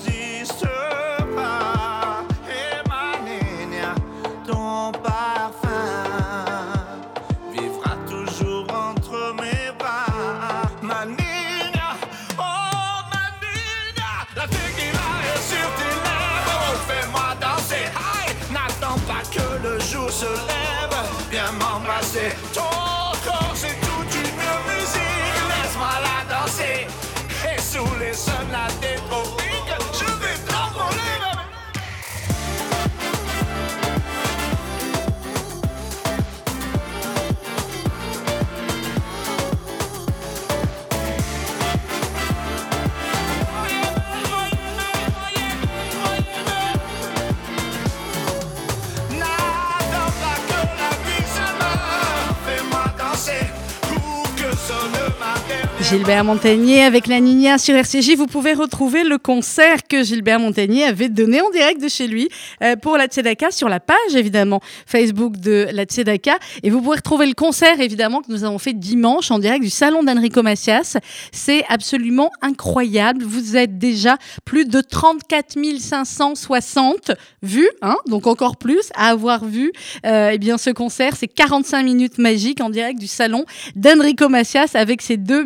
Gilbert 55.90 56.24
Montagnier 56.24 56.84
avec 56.84 57.08
la 57.08 57.20
Nina 57.20 57.58
sur 57.58 57.74
RCJ. 57.74 58.16
Vous 58.16 58.28
pouvez 58.28 58.54
retrouver 58.54 59.04
le 59.04 59.18
concert 59.18 59.88
que 59.88 60.04
Gilbert 60.04 60.40
Montagnier 60.40 60.84
avait 60.84 61.10
donné 61.10 61.42
en 61.42 61.50
direct 61.50 61.82
de 61.82 61.88
chez 61.88 62.06
lui 62.06 62.30
euh, 62.62 62.76
pour 62.76 62.96
la 62.96 63.08
Tzedaka 63.08 63.50
sur 63.50 63.70
la 63.70 63.80
page 63.80 64.14
évidemment 64.14 64.62
Facebook 64.86 65.38
de 65.38 65.68
la 65.72 65.86
Tzedaka. 65.86 66.38
Et 66.62 66.70
vous 66.70 66.80
pouvez 66.80 66.98
retrouver 66.98 67.26
le 67.26 67.34
concert 67.34 67.80
évidemment 67.80 68.22
que 68.22 68.32
nous 68.32 68.44
avons 68.44 68.60
fait 68.60 68.74
dimanche 68.74 69.32
en 69.32 69.40
direct 69.40 69.64
du 69.64 69.72
salon 69.72 70.04
d'Enrico 70.04 70.44
Macias. 70.44 70.98
C'est 71.32 71.64
absolument 71.70 72.30
incroyable. 72.44 73.24
Vous 73.24 73.58
êtes 73.58 73.80
déjà 73.80 74.18
plus 74.46 74.66
de 74.66 74.82
34 74.82 75.58
560 75.80 77.14
vues, 77.42 77.70
hein, 77.82 77.98
donc 78.06 78.28
encore 78.28 78.58
plus 78.58 78.92
à 78.94 79.10
avoir 79.10 79.44
vu 79.44 79.72
euh, 80.06 80.30
eh 80.34 80.38
bien 80.38 80.60
ce 80.60 80.70
concert. 80.70 81.16
C'est 81.16 81.28
45 81.28 81.82
minutes 81.82 82.20
magiques 82.20 82.62
en 82.62 82.70
direct 82.70 83.00
du 83.00 83.08
salon 83.08 83.46
d'Enrico 83.76 84.30
Macias 84.30 84.70
avec 84.76 85.02
ses 85.02 85.18
deux 85.18 85.44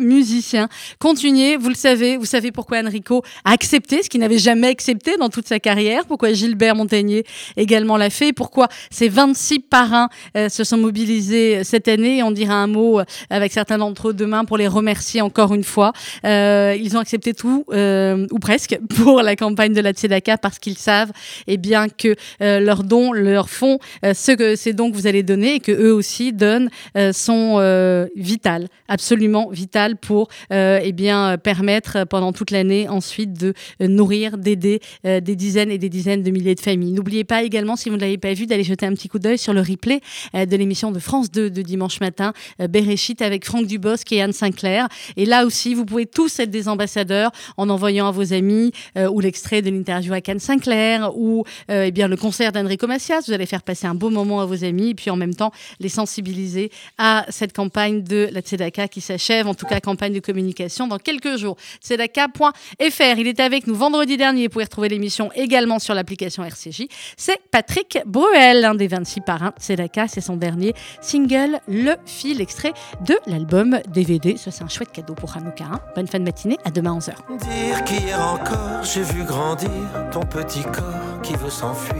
Continuez, 0.98 1.56
vous 1.56 1.68
le 1.68 1.74
savez, 1.74 2.16
vous 2.16 2.24
savez 2.24 2.52
pourquoi 2.52 2.78
Enrico 2.78 3.22
a 3.44 3.52
accepté 3.52 4.02
ce 4.02 4.08
qu'il 4.08 4.20
n'avait 4.20 4.38
jamais 4.38 4.68
accepté 4.68 5.16
dans 5.16 5.28
toute 5.28 5.48
sa 5.48 5.60
carrière, 5.60 6.06
pourquoi 6.06 6.32
Gilbert 6.32 6.74
Montagnier 6.74 7.24
également 7.56 7.96
l'a 7.96 8.10
fait, 8.10 8.32
pourquoi 8.32 8.68
ces 8.90 9.08
26 9.08 9.60
parrains 9.60 10.08
euh, 10.36 10.48
se 10.48 10.64
sont 10.64 10.76
mobilisés 10.76 11.64
cette 11.64 11.88
année. 11.88 12.22
On 12.22 12.30
dira 12.30 12.54
un 12.54 12.66
mot 12.66 13.00
euh, 13.00 13.04
avec 13.30 13.52
certains 13.52 13.78
d'entre 13.78 14.10
eux 14.10 14.14
demain 14.14 14.44
pour 14.44 14.56
les 14.58 14.68
remercier 14.68 15.20
encore 15.20 15.54
une 15.54 15.64
fois. 15.64 15.92
Euh, 16.24 16.76
ils 16.80 16.96
ont 16.96 17.00
accepté 17.00 17.34
tout, 17.34 17.64
euh, 17.72 18.26
ou 18.30 18.38
presque, 18.38 18.78
pour 18.96 19.22
la 19.22 19.36
campagne 19.36 19.72
de 19.72 19.80
la 19.80 19.92
Tzedaka 19.92 20.38
parce 20.38 20.58
qu'ils 20.58 20.78
savent 20.78 21.12
eh 21.46 21.56
bien, 21.56 21.88
que 21.88 22.14
euh, 22.40 22.60
leurs 22.60 22.84
dons, 22.84 23.12
leurs 23.12 23.48
fonds, 23.48 23.78
euh, 24.04 24.14
ce 24.14 24.32
que 24.32 24.56
ces 24.56 24.72
dons 24.72 24.90
que 24.90 24.96
vous 24.96 25.06
allez 25.06 25.22
donner 25.22 25.54
et 25.56 25.60
que 25.60 25.72
eux 25.72 25.92
aussi 25.92 26.32
donnent, 26.32 26.70
euh, 26.96 27.12
sont 27.12 27.56
euh, 27.58 28.06
vitales, 28.16 28.68
absolument 28.88 29.48
vitales 29.50 29.96
pour 29.96 30.23
euh, 30.52 30.80
eh 30.82 30.92
bien, 30.92 31.36
permettre 31.38 32.04
pendant 32.04 32.32
toute 32.32 32.50
l'année 32.50 32.88
ensuite 32.88 33.32
de 33.32 33.54
euh, 33.80 33.88
nourrir, 33.88 34.38
d'aider 34.38 34.80
euh, 35.06 35.20
des 35.20 35.36
dizaines 35.36 35.70
et 35.70 35.78
des 35.78 35.88
dizaines 35.88 36.22
de 36.22 36.30
milliers 36.30 36.54
de 36.54 36.60
familles. 36.60 36.92
N'oubliez 36.92 37.24
pas 37.24 37.42
également, 37.42 37.76
si 37.76 37.88
vous 37.88 37.96
ne 37.96 38.00
l'avez 38.00 38.18
pas 38.18 38.34
vu, 38.34 38.46
d'aller 38.46 38.64
jeter 38.64 38.86
un 38.86 38.94
petit 38.94 39.08
coup 39.08 39.18
d'œil 39.18 39.38
sur 39.38 39.52
le 39.52 39.60
replay 39.60 40.00
de 40.34 40.56
l'émission 40.56 40.90
de 40.90 40.98
France 40.98 41.30
2 41.30 41.50
de 41.50 41.62
dimanche 41.62 42.00
matin, 42.00 42.32
Bereshit 42.58 43.22
avec 43.22 43.44
Franck 43.44 43.66
Dubosc 43.66 44.10
et 44.12 44.22
Anne 44.22 44.32
Sinclair. 44.32 44.88
Et 45.16 45.26
là 45.26 45.44
aussi, 45.44 45.74
vous 45.74 45.84
pouvez 45.84 46.06
tous 46.06 46.38
être 46.38 46.50
des 46.50 46.68
ambassadeurs 46.68 47.30
en 47.56 47.68
envoyant 47.68 48.08
à 48.08 48.10
vos 48.10 48.32
amis 48.32 48.72
ou 48.96 49.20
l'extrait 49.20 49.62
de 49.62 49.70
l'interview 49.70 50.12
avec 50.12 50.28
Anne 50.28 50.40
Sinclair 50.40 51.16
ou 51.16 51.44
eh 51.68 51.90
bien, 51.90 52.08
le 52.08 52.16
concert 52.16 52.52
d'Enrico 52.52 52.86
Macias. 52.86 53.22
Vous 53.26 53.32
allez 53.32 53.46
faire 53.46 53.62
passer 53.62 53.86
un 53.86 53.94
beau 53.94 54.10
moment 54.10 54.40
à 54.40 54.46
vos 54.46 54.64
amis 54.64 54.90
et 54.90 54.94
puis 54.94 55.10
en 55.10 55.16
même 55.16 55.34
temps 55.34 55.52
les 55.80 55.88
sensibiliser 55.88 56.70
à 56.98 57.26
cette 57.28 57.52
campagne 57.52 58.02
de 58.02 58.28
la 58.32 58.40
Tzedaka 58.40 58.88
qui 58.88 59.00
s'achève, 59.00 59.46
en 59.46 59.54
tout 59.54 59.66
cas 59.66 59.80
campagne 59.80 60.13
de 60.14 60.20
communication 60.20 60.86
dans 60.86 60.98
quelques 60.98 61.36
jours. 61.36 61.56
Tzedaka.fr. 61.82 63.18
Il 63.18 63.26
était 63.26 63.42
avec 63.42 63.66
nous 63.66 63.74
vendredi 63.74 64.16
dernier. 64.16 64.44
Vous 64.44 64.50
pouvez 64.50 64.64
retrouver 64.64 64.88
l'émission 64.88 65.30
également 65.34 65.78
sur 65.78 65.94
l'application 65.94 66.44
RCJ. 66.44 66.86
C'est 67.16 67.38
Patrick 67.50 67.98
Bruel, 68.06 68.60
l'un 68.62 68.74
des 68.74 68.86
26 68.88 69.20
parrains 69.20 69.52
de 69.56 69.62
Tzedaka. 69.62 70.08
C'est 70.08 70.20
son 70.20 70.36
dernier 70.36 70.74
single, 71.00 71.58
Le 71.68 71.94
Fil, 72.06 72.40
extrait 72.40 72.72
de 73.06 73.18
l'album 73.26 73.80
DVD. 73.88 74.36
Ça, 74.36 74.50
c'est 74.50 74.64
un 74.64 74.68
chouette 74.68 74.92
cadeau 74.92 75.14
pour 75.14 75.36
Hanouka. 75.36 75.64
hein. 75.64 75.80
Bonne 75.94 76.06
fin 76.06 76.18
de 76.18 76.24
matinée. 76.24 76.56
À 76.64 76.70
demain 76.70 76.96
11h. 76.98 77.12
Dire 77.38 77.84
qu'hier 77.84 78.20
encore 78.20 78.82
j'ai 78.84 79.02
vu 79.02 79.24
grandir 79.24 79.70
ton 80.12 80.20
petit 80.20 80.62
corps 80.62 81.20
qui 81.22 81.34
veut 81.34 81.50
s'enfuir 81.50 81.96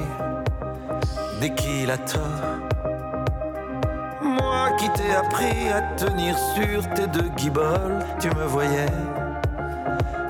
dès 1.40 1.54
qu'il 1.54 1.90
a 1.90 1.98
tort. 1.98 2.20
Qui 4.78 4.90
t'ai 4.90 5.14
appris 5.14 5.68
à 5.72 5.80
tenir 5.96 6.36
sur 6.38 6.88
tes 6.94 7.06
deux 7.06 7.28
guiboles, 7.36 7.98
tu 8.20 8.28
me 8.28 8.44
voyais 8.44 8.86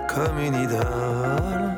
comme 0.07 0.39
une 0.39 0.55
idole. 0.55 1.75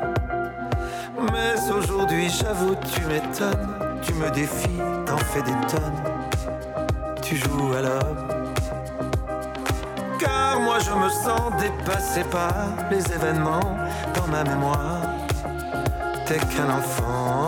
Mais 1.33 1.73
aujourd'hui, 1.73 2.29
j'avoue, 2.29 2.75
tu 2.93 3.01
m'étonnes, 3.07 3.99
tu 4.03 4.13
me 4.15 4.31
défies, 4.31 4.81
t'en 5.07 5.17
fais 5.17 5.43
des 5.43 5.59
tonnes, 5.69 6.03
tu 7.23 7.37
joues 7.37 7.73
à 7.75 7.83
l'homme. 7.83 8.29
Car 10.19 10.61
moi 10.61 10.79
je 10.79 10.91
me 10.91 11.09
sens 11.09 11.53
dépassé 11.59 12.25
par 12.25 12.53
les 12.91 13.05
événements 13.13 13.77
dans 14.15 14.27
ma 14.27 14.45
mémoire. 14.45 15.03
T'es 16.27 16.39
qu'un 16.39 16.71
enfant. 16.71 17.46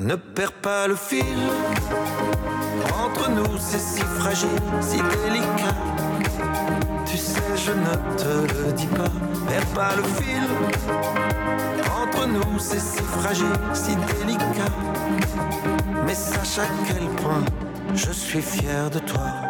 Ne 0.00 0.16
perds 0.16 0.52
pas 0.52 0.88
le 0.88 0.96
fil. 0.96 1.24
Entre 3.04 3.30
nous 3.30 3.58
c'est 3.58 3.78
si 3.78 4.00
fragile, 4.00 4.48
si 4.80 4.96
délicat. 4.96 5.76
Tu 7.04 7.18
sais, 7.18 7.42
je 7.54 7.72
ne 7.72 8.16
te 8.16 8.54
le 8.54 8.72
dis 8.72 8.86
pas. 8.86 9.12
Perds 9.46 9.66
pas 9.74 9.96
le 9.96 10.02
fil. 10.02 10.48
Entre 12.02 12.26
nous 12.26 12.58
c'est 12.58 12.80
si 12.80 13.02
fragile, 13.02 13.52
si 13.74 13.94
délicat. 13.94 14.72
Mais 16.06 16.14
sache 16.14 16.60
à 16.60 16.68
quel 16.86 17.06
point 17.22 17.44
je 17.94 18.10
suis 18.10 18.40
fier 18.40 18.88
de 18.88 19.00
toi. 19.00 19.49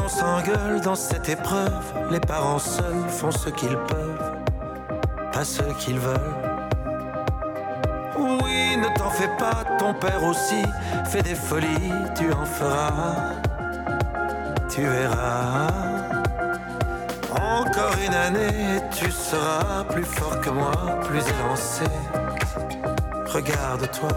L'on 0.00 0.08
s'engueule 0.08 0.80
dans 0.80 0.94
cette 0.94 1.28
épreuve, 1.28 1.84
les 2.10 2.20
parents 2.20 2.58
seuls 2.58 3.08
font 3.08 3.30
ce 3.30 3.50
qu'ils 3.50 3.76
peuvent, 3.76 4.32
pas 5.32 5.44
ce 5.44 5.62
qu'ils 5.78 5.98
veulent. 5.98 6.36
Oui, 8.18 8.76
ne 8.76 8.96
t'en 8.96 9.10
fais 9.10 9.30
pas, 9.38 9.64
ton 9.78 9.94
père 9.94 10.22
aussi 10.24 10.62
fait 11.06 11.22
des 11.22 11.34
folies, 11.34 11.92
tu 12.16 12.32
en 12.32 12.44
feras, 12.44 13.34
tu 14.68 14.82
verras. 14.82 15.68
Encore 17.30 17.94
une 18.04 18.14
année, 18.14 18.80
tu 18.90 19.10
seras 19.10 19.84
plus 19.84 20.04
fort 20.04 20.40
que 20.40 20.50
moi, 20.50 20.72
plus 21.04 21.22
élancé. 21.28 21.84
Regarde-toi, 23.26 24.10